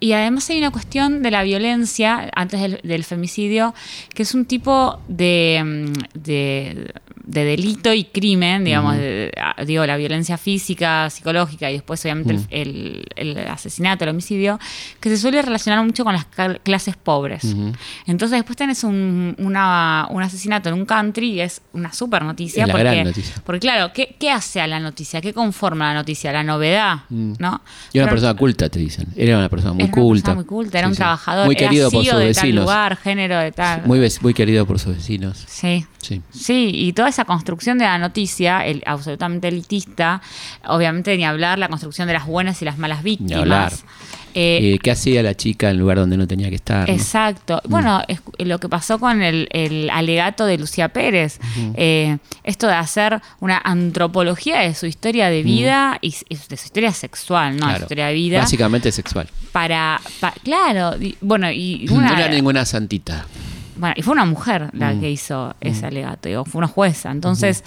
y 0.01 0.13
además 0.13 0.49
hay 0.51 0.59
una 0.59 0.71
cuestión 0.71 1.23
de 1.23 1.31
la 1.31 1.43
violencia 1.43 2.31
antes 2.35 2.61
del, 2.61 2.81
del 2.83 3.05
femicidio, 3.05 3.75
que 4.15 4.23
es 4.23 4.35
un 4.35 4.45
tipo 4.47 5.01
de, 5.09 5.61
mm, 5.65 6.19
de, 6.19 6.93
de 7.25 7.45
delito 7.45 7.93
y 7.93 8.05
crimen, 8.05 8.65
digamos, 8.65 8.97
de- 8.97 9.03
de- 9.03 9.33
ah, 9.41 9.63
digo, 9.65 9.85
la 9.85 9.97
violencia 9.97 10.39
física, 10.39 11.11
psicológica 11.11 11.71
y 11.71 11.75
después 11.75 12.03
obviamente 12.05 12.35
el- 12.51 13.05
el, 13.17 13.37
el 13.37 13.49
asesinato, 13.49 14.05
el 14.05 14.11
homicidio, 14.11 14.59
que 15.01 15.11
se 15.11 15.19
suele 15.19 15.43
relacionar 15.43 15.85
mucho 15.85 16.05
con 16.05 16.15
las 16.15 16.27
clases 16.63 16.97
pobres. 16.97 17.45
Entonces 18.07 18.39
después 18.39 18.57
tenés 18.57 18.85
un, 18.85 19.35
una- 19.39 20.07
un 20.11 20.23
asesinato 20.23 20.69
en 20.69 20.77
un 20.77 20.87
country 20.87 21.33
y 21.33 21.41
es 21.41 21.61
una 21.73 21.93
super 21.93 22.23
noticia. 22.25 22.67
La 22.67 22.73
porque, 22.73 22.85
gran 22.85 23.05
noticia. 23.05 23.35
porque 23.45 23.61
claro, 23.61 23.93
¿qué, 23.93 24.17
qué 24.19 24.31
hace 24.31 24.61
a 24.61 24.67
la 24.67 24.81
noticia? 24.81 25.21
¿Qué 25.21 25.33
conforma 25.35 25.89
la 25.89 25.95
noticia? 26.01 26.33
La 26.33 26.43
novedad, 26.43 27.01
Mm. 27.11 27.35
¿no? 27.39 27.61
Y 27.93 27.99
una 27.99 28.07
Pero- 28.07 28.11
persona 28.11 28.35
culta, 28.35 28.69
te 28.69 28.79
dicen. 28.79 29.07
Era 29.17 29.39
una 29.39 29.49
persona 29.49 29.73
muy 29.75 29.88
era 29.93 30.01
una 30.01 30.09
culta. 30.09 30.35
muy 30.35 30.45
culta, 30.45 30.79
era 30.79 30.87
Sí, 30.87 30.91
un 30.91 30.95
sí. 30.95 30.99
trabajador, 30.99 31.47
Muy 31.47 31.55
era 31.57 31.69
querido 31.69 31.91
por 31.91 32.03
CEO 32.05 32.13
sus 32.15 32.21
de 32.21 32.35
tal 32.35 32.43
vecinos. 32.45 32.65
lugar, 32.65 32.97
género 32.97 33.39
de 33.39 33.53
tal. 33.53 33.83
Muy, 33.87 34.09
muy 34.21 34.35
querido 34.35 34.67
por 34.67 34.79
sus 34.79 34.97
vecinos. 34.97 35.45
Sí. 35.47 35.87
Sí. 36.01 36.23
Sí, 36.31 36.71
y 36.73 36.93
toda 36.93 37.09
esa 37.09 37.25
construcción 37.25 37.79
de 37.79 37.85
la 37.85 37.99
noticia, 37.99 38.65
el, 38.65 38.83
absolutamente 38.87 39.49
elitista, 39.49 40.23
obviamente 40.67 41.17
ni 41.17 41.25
hablar 41.25 41.59
la 41.59 41.69
construcción 41.69 42.07
de 42.07 42.15
las 42.15 42.27
buenas 42.27 42.63
y 42.63 42.65
las 42.65 42.79
malas 42.79 43.03
víctimas. 43.03 43.39
hablar. 43.43 43.73
Eh, 44.35 44.75
Eh, 44.75 44.79
¿Qué 44.81 44.91
hacía 44.93 45.23
la 45.23 45.35
chica 45.35 45.67
en 45.69 45.73
el 45.73 45.79
lugar 45.79 45.97
donde 45.99 46.17
no 46.17 46.27
tenía 46.29 46.49
que 46.51 46.55
estar? 46.55 46.87
no? 46.89 46.95
Exacto. 46.95 47.61
Bueno, 47.69 48.03
es 48.07 48.21
lo 48.39 48.61
que 48.61 48.69
pasó 48.69 48.99
con 49.01 49.23
el, 49.23 49.49
el 49.51 49.91
alegato 49.91 50.45
de 50.47 50.57
Lucía 50.59 50.91
Pérez, 50.91 51.41
eh, 51.75 52.19
esto 52.45 52.69
de 52.69 52.75
hacer 52.75 53.21
una 53.41 53.59
antropología 53.65 54.61
de 54.61 54.75
su 54.75 54.87
historia 54.87 55.29
de 55.31 55.43
vida 55.43 55.99
y, 56.01 56.15
de 56.29 56.57
su 56.57 56.65
historia 56.67 56.93
sexual, 56.93 57.57
¿no? 57.57 57.75
Su 57.75 57.83
historia 57.83 58.07
de 58.07 58.15
vida. 58.15 58.39
Básicamente 58.41 58.93
sexual. 58.93 59.29
Para, 59.51 60.01
pa- 60.21 60.35
claro, 60.45 60.97
y- 61.03 61.17
bueno, 61.21 61.51
y 61.51 61.87
no 61.91 62.01
era 62.13 62.29
ninguna 62.29 62.65
santita. 62.65 63.27
Bueno, 63.79 63.95
y 63.97 64.03
fue 64.03 64.13
una 64.13 64.25
mujer 64.25 64.71
la 64.73 64.93
Mm. 64.93 65.01
que 65.01 65.11
hizo 65.11 65.55
ese 65.61 65.87
alegato, 65.87 66.29
digo, 66.29 66.45
fue 66.45 66.59
una 66.59 66.69
jueza. 66.69 67.11
Entonces, 67.11 67.65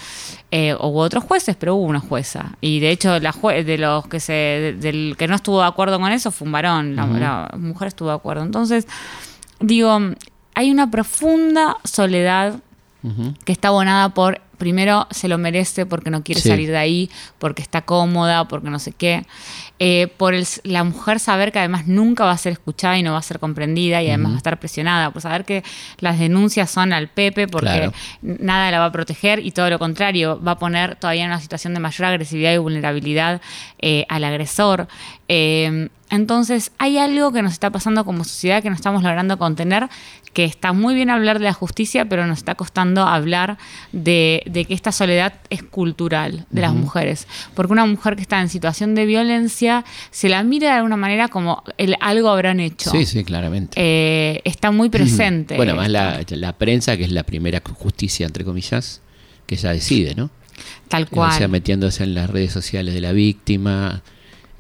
eh, 0.52 0.76
hubo 0.80 1.00
otros 1.00 1.24
jueces, 1.24 1.56
pero 1.56 1.76
hubo 1.76 1.86
una 1.86 2.00
jueza. 2.00 2.52
Y 2.62 2.80
de 2.80 2.92
hecho, 2.92 3.20
la 3.20 3.32
jue- 3.34 3.64
de 3.64 3.78
los 3.78 4.08
que 4.08 4.20
se, 4.20 4.34
de- 4.34 4.74
del 4.74 5.16
que 5.18 5.28
no 5.28 5.36
estuvo 5.36 5.62
de 5.62 5.68
acuerdo 5.68 6.00
con 6.00 6.12
eso 6.12 6.32
fue 6.32 6.46
un 6.48 6.52
varón, 6.52 6.96
la, 6.96 7.50
mujer 7.58 7.88
estuvo 7.88 8.10
de 8.10 8.16
acuerdo. 8.16 8.44
Entonces, 8.44 8.88
digo, 9.60 9.98
hay 10.56 10.72
una 10.72 10.92
profunda 10.92 11.78
soledad 11.84 12.56
que 13.46 13.52
está 13.52 13.70
abonada 13.70 14.10
por, 14.10 14.42
primero, 14.62 15.08
se 15.10 15.28
lo 15.28 15.40
merece 15.40 15.88
porque 15.88 16.12
no 16.12 16.22
quiere 16.24 16.40
Sí. 16.40 16.50
salir 16.50 16.70
de 16.70 16.78
ahí, 16.78 17.10
porque 17.40 17.64
está 17.64 17.82
cómoda, 17.82 18.48
porque 18.48 18.70
no 18.70 18.78
sé 18.78 18.92
qué. 18.92 19.24
Eh, 19.80 20.08
por 20.18 20.36
el- 20.36 20.46
la 20.64 20.84
mujer 20.84 21.20
saber 21.20 21.52
que 21.52 21.58
además 21.58 21.88
nunca 21.88 22.26
va 22.26 22.32
a 22.34 22.38
ser 22.38 22.52
escuchada 22.54 22.96
y 23.00 23.02
no 23.02 23.14
va 23.14 23.18
a 23.18 23.24
ser 23.24 23.40
comprendida 23.40 24.04
y 24.04 24.10
además 24.10 24.34
va 24.34 24.36
a 24.36 24.38
estar 24.38 24.60
presionada, 24.60 25.10
por 25.10 25.24
saber 25.24 25.46
que 25.46 25.64
las 26.00 26.20
denuncias 26.20 26.70
son 26.70 26.94
al 26.94 27.08
Pepe 27.08 27.48
porque 27.48 27.70
Claro. 27.70 27.94
nada 28.22 28.70
la 28.70 28.78
va 28.78 28.86
a 28.86 28.92
proteger 28.92 29.40
y 29.40 29.50
todo 29.50 29.68
lo 29.72 29.80
contrario, 29.80 30.40
va 30.46 30.52
a 30.52 30.60
poner 30.60 30.96
todavía 30.98 31.24
en 31.24 31.32
una 31.32 31.42
situación 31.42 31.74
de 31.74 31.80
mayor 31.80 32.06
agresividad 32.06 32.54
y 32.54 32.58
vulnerabilidad 32.58 33.42
eh, 33.80 34.06
al 34.10 34.24
agresor. 34.24 34.88
Eh, 35.28 35.90
entonces, 36.12 36.72
hay 36.78 36.98
algo 36.98 37.32
que 37.32 37.42
nos 37.42 37.54
está 37.54 37.70
pasando 37.72 38.06
como 38.06 38.24
sociedad 38.24 38.62
que 38.62 38.70
no 38.70 38.76
estamos 38.76 39.02
logrando 39.02 39.38
contener, 39.38 39.88
que 40.34 40.44
está 40.46 40.72
muy 40.74 40.94
bien 40.94 41.10
hablar 41.10 41.40
de 41.40 41.46
la 41.46 41.54
justicia, 41.54 42.06
pero 42.06 42.28
nos 42.28 42.38
está 42.38 42.56
costando 42.56 43.02
hablar 43.04 43.58
de, 43.92 44.44
de 44.46 44.66
que 44.66 44.74
esta 44.74 44.92
soledad 44.92 45.34
es 45.50 45.64
cultural 45.64 46.46
de 46.50 46.62
las 46.62 46.74
mujeres. 46.74 47.28
Porque 47.54 47.74
una 47.74 47.86
mujer 47.86 48.16
que 48.16 48.22
está 48.22 48.40
en 48.42 48.50
situación 48.50 48.94
de 48.94 49.06
violencia 49.06 49.84
se 50.12 50.30
la 50.30 50.44
mira 50.44 50.68
de 50.70 50.74
alguna 50.76 50.98
manera 50.98 51.28
como 51.28 51.64
el, 51.78 51.96
algo 52.00 52.30
habrán 52.30 52.60
hecho. 52.60 52.92
Sí, 52.92 53.06
sí, 53.06 53.24
claramente. 53.24 53.74
Eh, 53.78 54.42
está 54.46 54.72
muy 54.72 54.90
presente. 54.90 55.56
Bueno, 55.56 55.76
más 55.76 55.90
la, 55.90 56.22
la 56.30 56.54
prensa, 56.58 56.96
que 56.98 57.04
es 57.06 57.12
la 57.12 57.24
primera 57.24 57.62
justicia, 57.74 58.26
entre 58.26 58.46
comillas, 58.46 59.02
que 59.46 59.56
ya 59.56 59.72
decide, 59.72 60.16
¿no? 60.16 60.30
Tal 60.88 61.04
O 61.04 61.08
cual. 61.08 61.32
sea, 61.34 61.48
metiéndose 61.48 62.04
en 62.04 62.14
las 62.14 62.30
redes 62.30 62.52
sociales 62.54 62.94
de 62.94 63.02
la 63.02 63.12
víctima, 63.14 64.02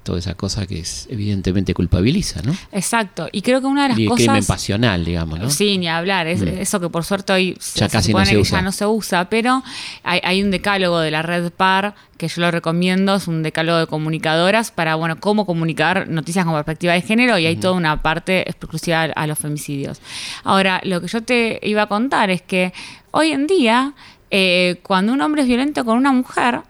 toda 0.03 0.19
esa 0.19 0.33
cosa 0.35 0.65
que 0.65 0.79
es 0.79 1.07
evidentemente 1.11 1.73
culpabiliza, 1.73 2.41
¿no? 2.43 2.55
Exacto. 2.71 3.27
Y 3.31 3.41
creo 3.41 3.61
que 3.61 3.67
una 3.67 3.83
de 3.83 3.89
las 3.89 3.99
Y 3.99 4.05
cosas. 4.07 4.25
crimen 4.25 4.45
pasional, 4.45 5.05
digamos, 5.05 5.39
¿no? 5.39 5.49
Sí, 5.49 5.77
ni 5.77 5.87
hablar. 5.87 6.27
Es, 6.27 6.41
Eso 6.41 6.79
que 6.79 6.89
por 6.89 7.03
suerte 7.03 7.33
hoy 7.33 7.57
Ya 7.75 7.87
casi 7.87 8.13
no 8.13 8.25
se 8.25 8.37
usa. 8.37 8.57
ya 8.59 8.61
no 8.63 8.71
se 8.71 8.85
usa, 8.85 9.29
pero 9.29 9.63
hay, 10.03 10.19
hay 10.23 10.41
un 10.43 10.49
decálogo 10.51 10.99
de 10.99 11.11
la 11.11 11.21
red 11.21 11.51
PAR 11.51 11.93
que 12.17 12.27
yo 12.27 12.41
lo 12.41 12.51
recomiendo, 12.51 13.15
es 13.15 13.27
un 13.27 13.41
decálogo 13.43 13.79
de 13.79 13.87
comunicadoras 13.87 14.71
para, 14.71 14.95
bueno, 14.95 15.19
cómo 15.19 15.45
comunicar 15.45 16.07
noticias 16.07 16.45
con 16.45 16.53
perspectiva 16.53 16.93
de 16.93 17.01
género 17.01 17.37
y 17.39 17.45
hay 17.47 17.55
toda 17.55 17.73
una 17.73 18.01
parte 18.01 18.41
exclusiva 18.49 19.03
a 19.03 19.27
los 19.27 19.39
femicidios. 19.39 19.99
Ahora, 20.43 20.81
lo 20.83 21.01
que 21.01 21.07
yo 21.07 21.21
te 21.23 21.59
iba 21.63 21.83
a 21.83 21.87
contar 21.87 22.29
es 22.29 22.41
que 22.43 22.73
hoy 23.11 23.31
en 23.31 23.47
día, 23.47 23.93
eh, 24.29 24.79
cuando 24.83 25.13
un 25.13 25.21
hombre 25.21 25.41
es 25.41 25.47
violento 25.47 25.83
con 25.83 25.97
una 25.97 26.11
mujer, 26.11 26.61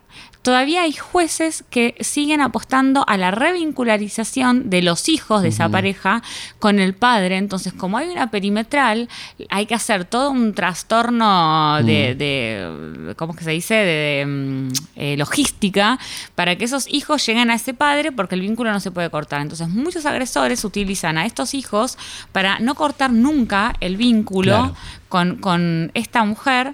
Todavía 0.41 0.81
hay 0.81 0.93
jueces 0.93 1.63
que 1.69 1.95
siguen 1.99 2.41
apostando 2.41 3.03
a 3.07 3.15
la 3.17 3.29
revincularización 3.29 4.69
de 4.71 4.81
los 4.81 5.07
hijos 5.07 5.43
de 5.43 5.49
esa 5.49 5.69
pareja 5.69 6.23
con 6.59 6.79
el 6.79 6.93
padre. 6.95 7.37
Entonces, 7.37 7.73
como 7.73 7.97
hay 7.97 8.09
una 8.09 8.31
perimetral, 8.31 9.07
hay 9.49 9.65
que 9.67 9.75
hacer 9.75 10.05
todo 10.05 10.31
un 10.31 10.53
trastorno 10.53 11.77
de, 11.83 12.15
de- 12.15 13.13
¿cómo 13.17 13.33
es 13.33 13.39
que 13.39 13.45
se 13.45 13.51
dice? 13.51 13.73
De, 13.75 13.83
de, 13.83 14.25
mm, 14.25 14.69
eh, 14.95 15.17
logística 15.17 15.99
para 16.35 16.55
que 16.55 16.65
esos 16.65 16.87
hijos 16.91 17.25
lleguen 17.25 17.49
a 17.51 17.55
ese 17.55 17.73
padre 17.73 18.11
porque 18.11 18.35
el 18.35 18.41
vínculo 18.41 18.71
no 18.71 18.79
se 18.79 18.91
puede 18.91 19.09
cortar. 19.09 19.41
Entonces, 19.41 19.69
muchos 19.69 20.05
agresores 20.05 20.63
utilizan 20.65 21.17
a 21.17 21.25
estos 21.25 21.53
hijos 21.53 21.97
para 22.31 22.59
no 22.59 22.75
cortar 22.75 23.11
nunca 23.11 23.75
el 23.79 23.95
vínculo 23.97 24.41
Claro. 24.51 24.75
con, 25.09 25.35
con 25.37 25.91
esta 25.93 26.23
mujer 26.23 26.73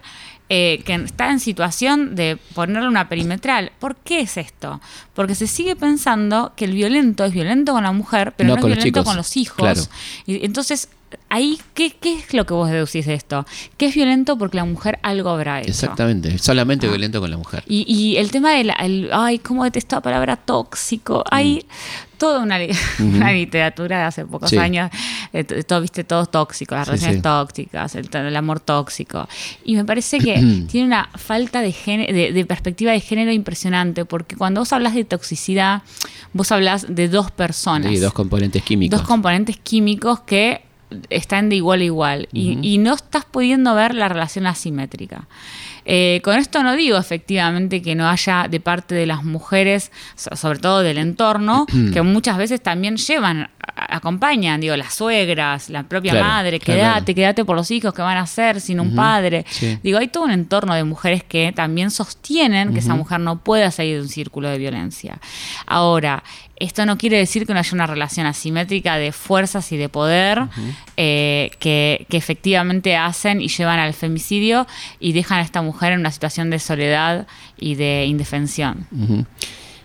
eh, 0.49 0.81
que 0.85 0.95
está 0.95 1.29
en 1.29 1.39
situación 1.39 2.15
de 2.15 2.37
ponerle 2.55 2.87
una 2.87 3.09
perimetral. 3.09 3.71
¿Por 3.79 3.95
qué 3.97 4.21
es 4.21 4.37
esto? 4.37 4.79
Porque 5.13 5.35
se 5.35 5.45
sigue 5.45 5.75
pensando 5.75 6.53
que 6.55 6.65
el 6.65 6.71
violento 6.71 7.25
es 7.25 7.33
violento 7.33 7.73
con 7.73 7.83
la 7.83 7.91
mujer, 7.91 8.33
pero 8.37 8.49
No 8.49 8.55
es 8.55 8.65
violento 8.65 9.03
con 9.03 9.17
los 9.17 9.35
hijos. 9.35 9.57
Claro. 9.57 9.81
Y 10.25 10.45
entonces, 10.45 10.89
ahí, 11.29 11.59
¿qué, 11.73 11.91
¿qué 11.99 12.15
es 12.19 12.33
lo 12.33 12.45
que 12.45 12.53
vos 12.53 12.69
deducís 12.69 13.05
de 13.05 13.13
esto? 13.13 13.45
Que 13.77 13.87
es 13.87 13.95
violento 13.95 14.37
porque 14.37 14.57
la 14.57 14.65
mujer 14.65 14.99
algo 15.03 15.29
habrá 15.29 15.61
hecho. 15.61 15.69
Exactamente, 15.69 16.37
solamente 16.37 16.87
Ah. 16.87 16.89
violento 16.89 17.19
con 17.19 17.29
la 17.31 17.37
mujer. 17.37 17.63
Y, 17.67 17.85
y 17.91 18.17
el 18.17 18.31
tema 18.31 18.51
del, 18.53 18.71
el- 18.79 19.09
ay, 19.11 19.39
cómo 19.39 19.63
detesto 19.63 19.97
la 19.97 20.01
palabra 20.01 20.35
tóxico. 20.37 21.23
Hay 21.29 21.65
toda 22.17 22.39
una, 22.39 22.57
li- 22.57 22.69
una 22.99 23.31
literatura 23.31 23.97
de 23.99 24.03
hace 24.05 24.25
pocos 24.25 24.49
Sí. 24.49 24.57
años, 24.57 24.89
t- 25.31 25.63
todo, 25.63 25.81
viste, 25.81 26.03
todo 26.03 26.25
tóxico, 26.25 26.73
las 26.75 26.85
Sí, 26.85 26.91
relaciones 26.91 27.17
sí. 27.17 27.21
tóxicas, 27.21 27.95
el, 27.95 28.09
el 28.13 28.35
amor 28.35 28.59
tóxico. 28.59 29.27
Y 29.65 29.75
me 29.75 29.85
parece 29.85 30.17
que 30.19 30.33
tiene 30.71 30.87
una 30.87 31.09
falta 31.15 31.61
de, 31.61 32.31
de 32.33 32.45
perspectiva 32.45 32.91
de 32.91 32.99
género 33.01 33.31
impresionante, 33.31 34.05
porque 34.05 34.35
cuando 34.35 34.61
vos 34.61 34.73
hablas 34.73 34.95
de 34.95 35.03
toxicidad, 35.03 35.83
vos 36.33 36.51
hablas 36.51 36.85
de 36.89 37.07
dos 37.07 37.29
personas 37.31 37.91
Sí, 37.91 37.97
dos 37.99 38.13
componentes 38.13 38.63
químicos. 38.63 38.97
dos 38.99 39.07
componentes 39.07 39.57
químicos 39.57 40.21
que 40.21 40.61
están 41.09 41.49
de 41.49 41.55
igual 41.57 41.81
a 41.81 41.83
igual 41.83 42.29
y, 42.31 42.57
y 42.63 42.77
no 42.77 42.93
estás 42.93 43.25
pudiendo 43.25 43.75
ver 43.75 43.93
la 43.93 44.07
relación 44.07 44.47
asimétrica. 44.47 45.27
Eh, 45.89 46.19
con 46.23 46.37
esto 46.37 46.63
no 46.63 46.75
digo 46.75 46.97
efectivamente 46.97 47.81
que 47.81 47.95
no 47.95 48.09
haya 48.09 48.47
de 48.49 48.59
parte 48.59 48.93
de 48.95 49.05
las 49.05 49.23
mujeres, 49.23 49.91
so- 50.15 50.35
sobre 50.35 50.59
todo 50.59 50.81
del 50.81 50.97
entorno, 50.97 51.65
que 51.93 52.01
muchas 52.01 52.37
veces 52.37 52.61
también 52.61 52.97
llevan, 52.97 53.49
acompañan, 53.87 54.59
digo, 54.61 54.75
las 54.75 54.93
suegras, 54.93 55.69
la 55.69 55.83
propia 55.83 56.11
Claro, 56.11 56.27
madre, 56.27 56.59
quédate, 56.59 57.13
claro. 57.13 57.15
quédate 57.15 57.45
por 57.45 57.55
los 57.55 57.69
hijos 57.71 57.93
que 57.93 58.01
van 58.01 58.17
a 58.17 58.21
hacer 58.21 58.61
sin 58.61 58.79
un 58.79 58.95
padre. 58.95 59.45
Sí. 59.49 59.77
Digo, 59.83 59.97
hay 59.97 60.07
todo 60.07 60.23
un 60.23 60.31
entorno 60.31 60.73
de 60.73 60.83
mujeres 60.83 61.23
que 61.23 61.51
también 61.53 61.91
sostienen 61.91 62.73
que 62.73 62.79
esa 62.79 62.95
mujer 62.95 63.19
no 63.19 63.43
pueda 63.43 63.71
salir 63.71 63.95
de 63.95 64.01
un 64.01 64.09
círculo 64.09 64.49
de 64.49 64.57
violencia. 64.57 65.19
Ahora, 65.65 66.23
esto 66.59 66.85
no 66.85 66.97
quiere 66.97 67.17
decir 67.17 67.45
que 67.45 67.53
no 67.53 67.59
haya 67.59 67.73
una 67.73 67.85
relación 67.85 68.25
asimétrica 68.25 68.97
de 68.97 69.11
fuerzas 69.11 69.71
y 69.71 69.77
de 69.77 69.89
poder 69.89 70.43
eh, 70.95 71.51
que, 71.59 72.07
que 72.09 72.17
efectivamente 72.17 72.95
hacen 72.95 73.41
y 73.41 73.47
llevan 73.47 73.79
al 73.79 73.93
femicidio 73.93 74.65
y 74.99 75.13
dejan 75.13 75.39
a 75.39 75.41
esta 75.41 75.61
mujer 75.61 75.93
en 75.93 75.99
una 75.99 76.11
situación 76.11 76.49
de 76.49 76.59
soledad 76.59 77.27
y 77.57 77.75
de 77.75 78.05
indefensión. 78.05 78.87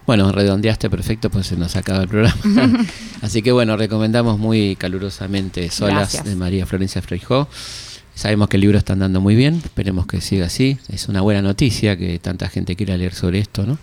Bueno, 0.07 0.33
redondeaste 0.33 0.91
perfecto, 0.91 1.31
pues 1.31 1.47
se 1.47 1.57
nos 1.57 1.77
acaba 1.77 2.03
el 2.03 2.09
programa. 2.09 2.37
Así 3.23 3.41
que 3.43 3.53
bueno, 3.53 3.77
recomendamos 3.77 4.39
muy 4.39 4.75
calurosamente 4.77 5.71
Solas 5.71 5.95
Gracias. 6.13 6.25
de 6.25 6.35
María 6.37 6.67
Florencia 6.67 7.01
Freijó. 7.03 7.49
Sabemos 8.15 8.49
que 8.49 8.57
el 8.57 8.63
libro 8.63 8.77
está 8.79 8.93
andando 8.93 9.21
muy 9.21 9.35
bien, 9.35 9.61
esperemos 9.65 10.07
que 10.07 10.21
siga 10.21 10.45
así. 10.47 10.77
Es 10.91 11.09
una 11.09 11.23
buena 11.23 11.41
noticia 11.41 11.97
que 11.97 12.19
tanta 12.19 12.49
gente 12.51 12.77
quiera 12.77 12.95
leer 12.97 13.15
sobre 13.15 13.39
esto, 13.39 13.65
¿no? 13.65 13.79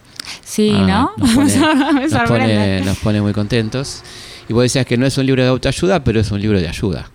Sí, 0.45 0.72
Ah, 0.72 1.09
¿no? 1.17 1.26
Nos 1.26 2.30
pone, 2.30 2.82
nos 2.86 2.97
pone 2.99 3.22
muy 3.22 3.34
contentos. 3.34 4.03
Y 4.47 4.53
vos 4.53 4.61
decías 4.63 4.86
que 4.86 4.97
no 4.97 5.07
es 5.07 5.17
un 5.17 5.26
libro 5.26 5.41
de 5.41 5.49
autoayuda, 5.49 6.03
pero 6.03 6.20
es 6.20 6.30
un 6.30 6.39
libro 6.41 6.59
de 6.59 6.67
ayuda. 6.67 7.09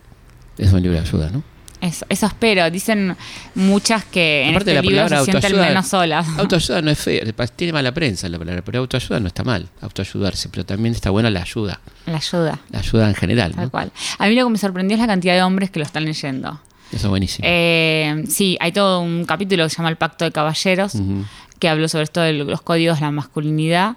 Es 0.59 0.73
un 0.73 0.83
libro 0.83 0.99
de 0.99 1.05
ayuda, 1.07 1.31
¿no? 1.31 1.45
Eso, 1.85 2.07
eso 2.09 2.27
espero. 2.27 2.71
Dicen 2.71 3.15
muchas 3.55 4.05
que 4.07 4.43
en 4.45 4.51
Aparte 4.51 4.71
este 4.71 4.75
la 4.75 4.81
libro 4.81 4.97
palabra 4.97 5.19
se 5.25 5.31
sienten 5.31 5.61
menos 5.61 5.87
solas. 5.87 6.27
Autoayuda 6.39 6.81
no 6.83 6.91
es 6.91 6.99
fea, 6.99 7.23
tiene 7.55 7.73
mala 7.75 7.93
prensa 7.93 8.29
la 8.29 8.39
palabra, 8.39 8.63
pero 8.65 8.79
autoayuda 8.81 9.21
no 9.21 9.27
está 9.29 9.45
mal, 9.45 9.69
autoayudarse, 9.83 10.49
pero 10.49 10.65
también 10.65 10.95
está 10.95 11.11
buena 11.11 11.29
la 11.31 11.43
ayuda, 11.43 11.81
La 12.07 12.17
ayuda, 12.17 12.59
la 12.71 12.79
ayuda 12.79 13.09
en 13.09 13.15
general, 13.15 13.55
tal 13.55 13.65
¿no? 13.67 13.71
cual. 13.71 13.93
A 14.19 14.27
mí 14.29 14.35
lo 14.35 14.45
que 14.47 14.51
me 14.53 14.59
sorprendió 14.59 14.95
es 14.95 15.01
la 15.01 15.07
cantidad 15.07 15.35
de 15.35 15.43
hombres 15.43 15.71
que 15.71 15.79
lo 15.79 15.85
están 15.85 16.05
leyendo. 16.07 16.59
Eso 16.91 17.07
es 17.07 17.11
buenísimo. 17.11 17.47
Eh, 17.47 18.25
sí, 18.29 18.57
hay 18.61 18.73
todo 18.73 19.01
un 19.01 19.25
capítulo 19.25 19.65
que 19.65 19.71
se 19.71 19.77
llama 19.77 19.89
El 19.91 19.97
Pacto 19.97 20.25
de 20.25 20.33
Caballeros, 20.33 20.95
Ujú. 20.95 21.25
que 21.59 21.69
habló 21.69 21.89
sobre 21.89 22.05
esto 22.05 22.21
de 22.21 22.33
los 22.33 22.63
códigos 22.63 22.99
de 23.01 23.05
la 23.07 23.11
masculinidad. 23.11 23.97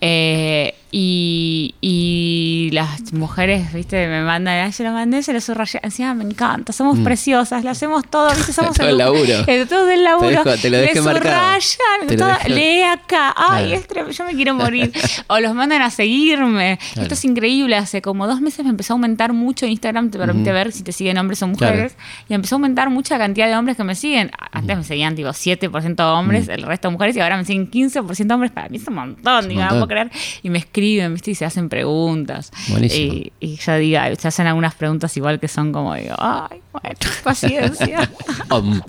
Eh, 0.00 0.74
y, 0.90 1.74
y 1.82 2.70
las 2.72 3.12
mujeres, 3.12 3.74
viste, 3.74 4.06
me 4.08 4.22
mandan, 4.22 4.64
"Ay, 4.64 4.72
se 4.72 4.84
lo 4.84 4.90
mandé, 4.92 5.22
se 5.22 5.34
lo 5.34 5.40
subrayé. 5.40 5.80
Encima 5.82 6.14
me 6.14 6.24
encanta, 6.24 6.72
somos 6.72 6.98
preciosas, 7.00 7.62
lo 7.62 7.70
hacemos 7.70 8.04
todo, 8.08 8.30
viste, 8.34 8.52
somos 8.54 8.70
Mm. 8.70 8.74
Todo 8.80 8.88
el 8.88 8.98
laburo. 8.98 9.34
Eh, 9.48 9.66
todo 9.68 9.90
el 9.90 10.02
laburo. 10.04 10.28
Te 10.44 10.50
dejo- 10.50 10.62
te 10.62 10.70
lo 10.70 10.78
dejé 10.78 10.98
subrayan, 11.02 12.06
Te 12.06 12.16
todo- 12.16 12.32
lee 12.48 12.82
acá, 12.82 13.34
ay, 13.36 13.74
Claro. 13.90 14.08
es 14.08 14.16
yo 14.16 14.24
me 14.24 14.34
quiero 14.34 14.54
morir. 14.54 14.90
o 15.26 15.38
los 15.40 15.54
mandan 15.54 15.82
a 15.82 15.90
seguirme. 15.90 16.78
Claro. 16.92 17.02
Esto 17.02 17.14
es 17.14 17.24
increíble, 17.26 17.76
hace 17.76 18.00
como 18.00 18.26
dos 18.26 18.40
meses 18.40 18.64
me 18.64 18.70
empezó 18.70 18.92
a 18.92 18.94
aumentar 18.94 19.32
mucho 19.34 19.66
Instagram, 19.66 20.10
te 20.10 20.18
permite 20.18 20.52
ver 20.52 20.72
si 20.72 20.82
te 20.84 20.92
siguen 20.92 21.18
hombres 21.18 21.42
o 21.42 21.48
mujeres, 21.48 21.96
y 22.28 22.34
empezó 22.34 22.54
a 22.54 22.56
aumentar 22.56 22.88
mucha 22.88 23.18
cantidad 23.18 23.46
de 23.46 23.56
hombres 23.56 23.76
que 23.76 23.84
me 23.84 23.94
siguen. 23.94 24.30
Antes 24.52 24.76
me 24.76 24.84
seguían 24.84 25.14
tipo 25.14 25.28
7% 25.34 26.00
hombres, 26.18 26.48
el 26.48 26.62
resto 26.62 26.90
mujeres, 26.90 27.14
y 27.16 27.20
ahora 27.20 27.36
me 27.36 27.44
siguen 27.44 27.70
15% 27.70 28.32
hombres. 28.34 28.52
Para 28.52 28.68
mí 28.70 28.78
es 28.78 28.88
un 28.88 28.94
montón, 28.94 29.48
digo, 29.48 29.60
no 29.60 29.66
montón. 29.68 29.87
Puedo 29.88 30.08
creer. 30.08 30.10
Y 30.42 30.50
me 30.50 30.58
escriben, 30.58 31.14
¿viste? 31.14 31.30
Y 31.30 31.34
se 31.34 31.44
hacen 31.44 31.68
preguntas. 31.68 32.50
Buenísimo. 32.68 33.14
Y, 33.14 33.32
y 33.40 33.56
yo 33.56 33.76
digo, 33.76 34.00
se 34.18 34.28
hacen 34.28 34.46
algunas 34.46 34.74
preguntas 34.74 35.16
igual 35.16 35.40
que 35.40 35.48
son 35.48 35.72
como, 35.72 35.94
digo, 35.94 36.14
ay, 36.18 36.60
bueno, 36.72 36.96
paciencia. 37.24 38.10
Om. 38.50 38.80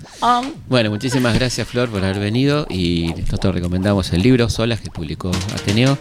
Bueno, 0.68 0.90
muchísimas 0.90 1.34
gracias 1.34 1.66
Flor 1.68 1.88
por 1.88 2.04
haber 2.04 2.18
venido 2.18 2.66
y 2.68 3.12
nosotros 3.18 3.54
recomendamos 3.54 4.12
el 4.12 4.22
libro 4.22 4.48
Solas 4.48 4.80
que 4.80 4.90
publicó 4.90 5.30
Ateneo 5.54 5.98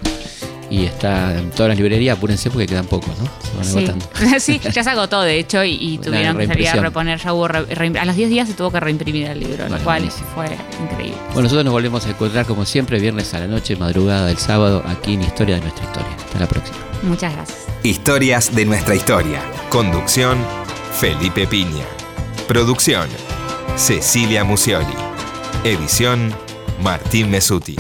y 0.70 0.86
está 0.86 1.38
en 1.38 1.50
todas 1.50 1.70
las 1.70 1.78
librerías, 1.78 2.18
apúrense 2.18 2.50
porque 2.52 2.68
quedan 2.68 2.86
pocos, 2.86 3.10
¿no? 3.18 3.26
Se 3.42 3.56
van 3.58 3.66
Sí. 3.66 3.78
agotando. 3.78 4.06
sí, 4.40 4.60
ya 4.72 4.84
se 4.84 4.90
agotó 4.90 5.22
de 5.22 5.40
hecho 5.40 5.64
y, 5.64 5.98
tuvieron 6.04 6.38
que 6.38 6.48
salir 6.48 6.68
a 6.70 6.76
reponer, 6.76 7.20
ya 7.20 7.34
hubo 7.34 7.48
re- 7.48 8.00
a 8.00 8.06
los 8.06 8.16
10 8.16 8.30
días 8.30 8.48
se 8.48 8.54
tuvo 8.54 8.72
que 8.72 8.80
reimprimir 8.80 9.28
el 9.28 9.40
libro, 9.40 9.64
lo 9.64 9.70
Bueno, 9.70 9.84
cual 9.84 10.02
buenísimo. 10.02 10.28
fue 10.36 10.46
increíble. 10.84 11.18
Bueno, 11.28 11.42
nosotros 11.44 11.66
nos 11.66 11.74
volvemos 11.74 12.06
a 12.06 12.10
encontrar 12.10 12.46
como 12.46 12.66
siempre 12.66 13.00
viernes 13.00 13.34
a 13.34 13.40
la 13.40 13.48
noche, 13.48 13.76
madrugada 13.76 14.28
del 14.28 14.38
sábado, 14.38 14.84
aquí 14.88 15.14
en 15.16 15.22
Historia 15.24 15.56
de 15.56 15.62
nuestra 15.62 15.86
historia. 15.86 16.12
Hasta 16.26 16.40
la 16.40 16.48
próxima. 16.48 16.78
Muchas 17.04 17.34
gracias. 17.34 17.58
Historias 17.84 18.54
de 18.56 18.66
nuestra 18.66 18.94
historia. 18.96 19.42
Conducción, 19.70 20.38
Felipe 21.00 21.48
Piña. 21.48 21.86
Producción, 22.48 23.08
Cecilia 23.78 24.44
Musioli. 24.44 24.86
Edición, 25.64 26.34
Martín 26.84 27.30
Mesuti. 27.32 27.76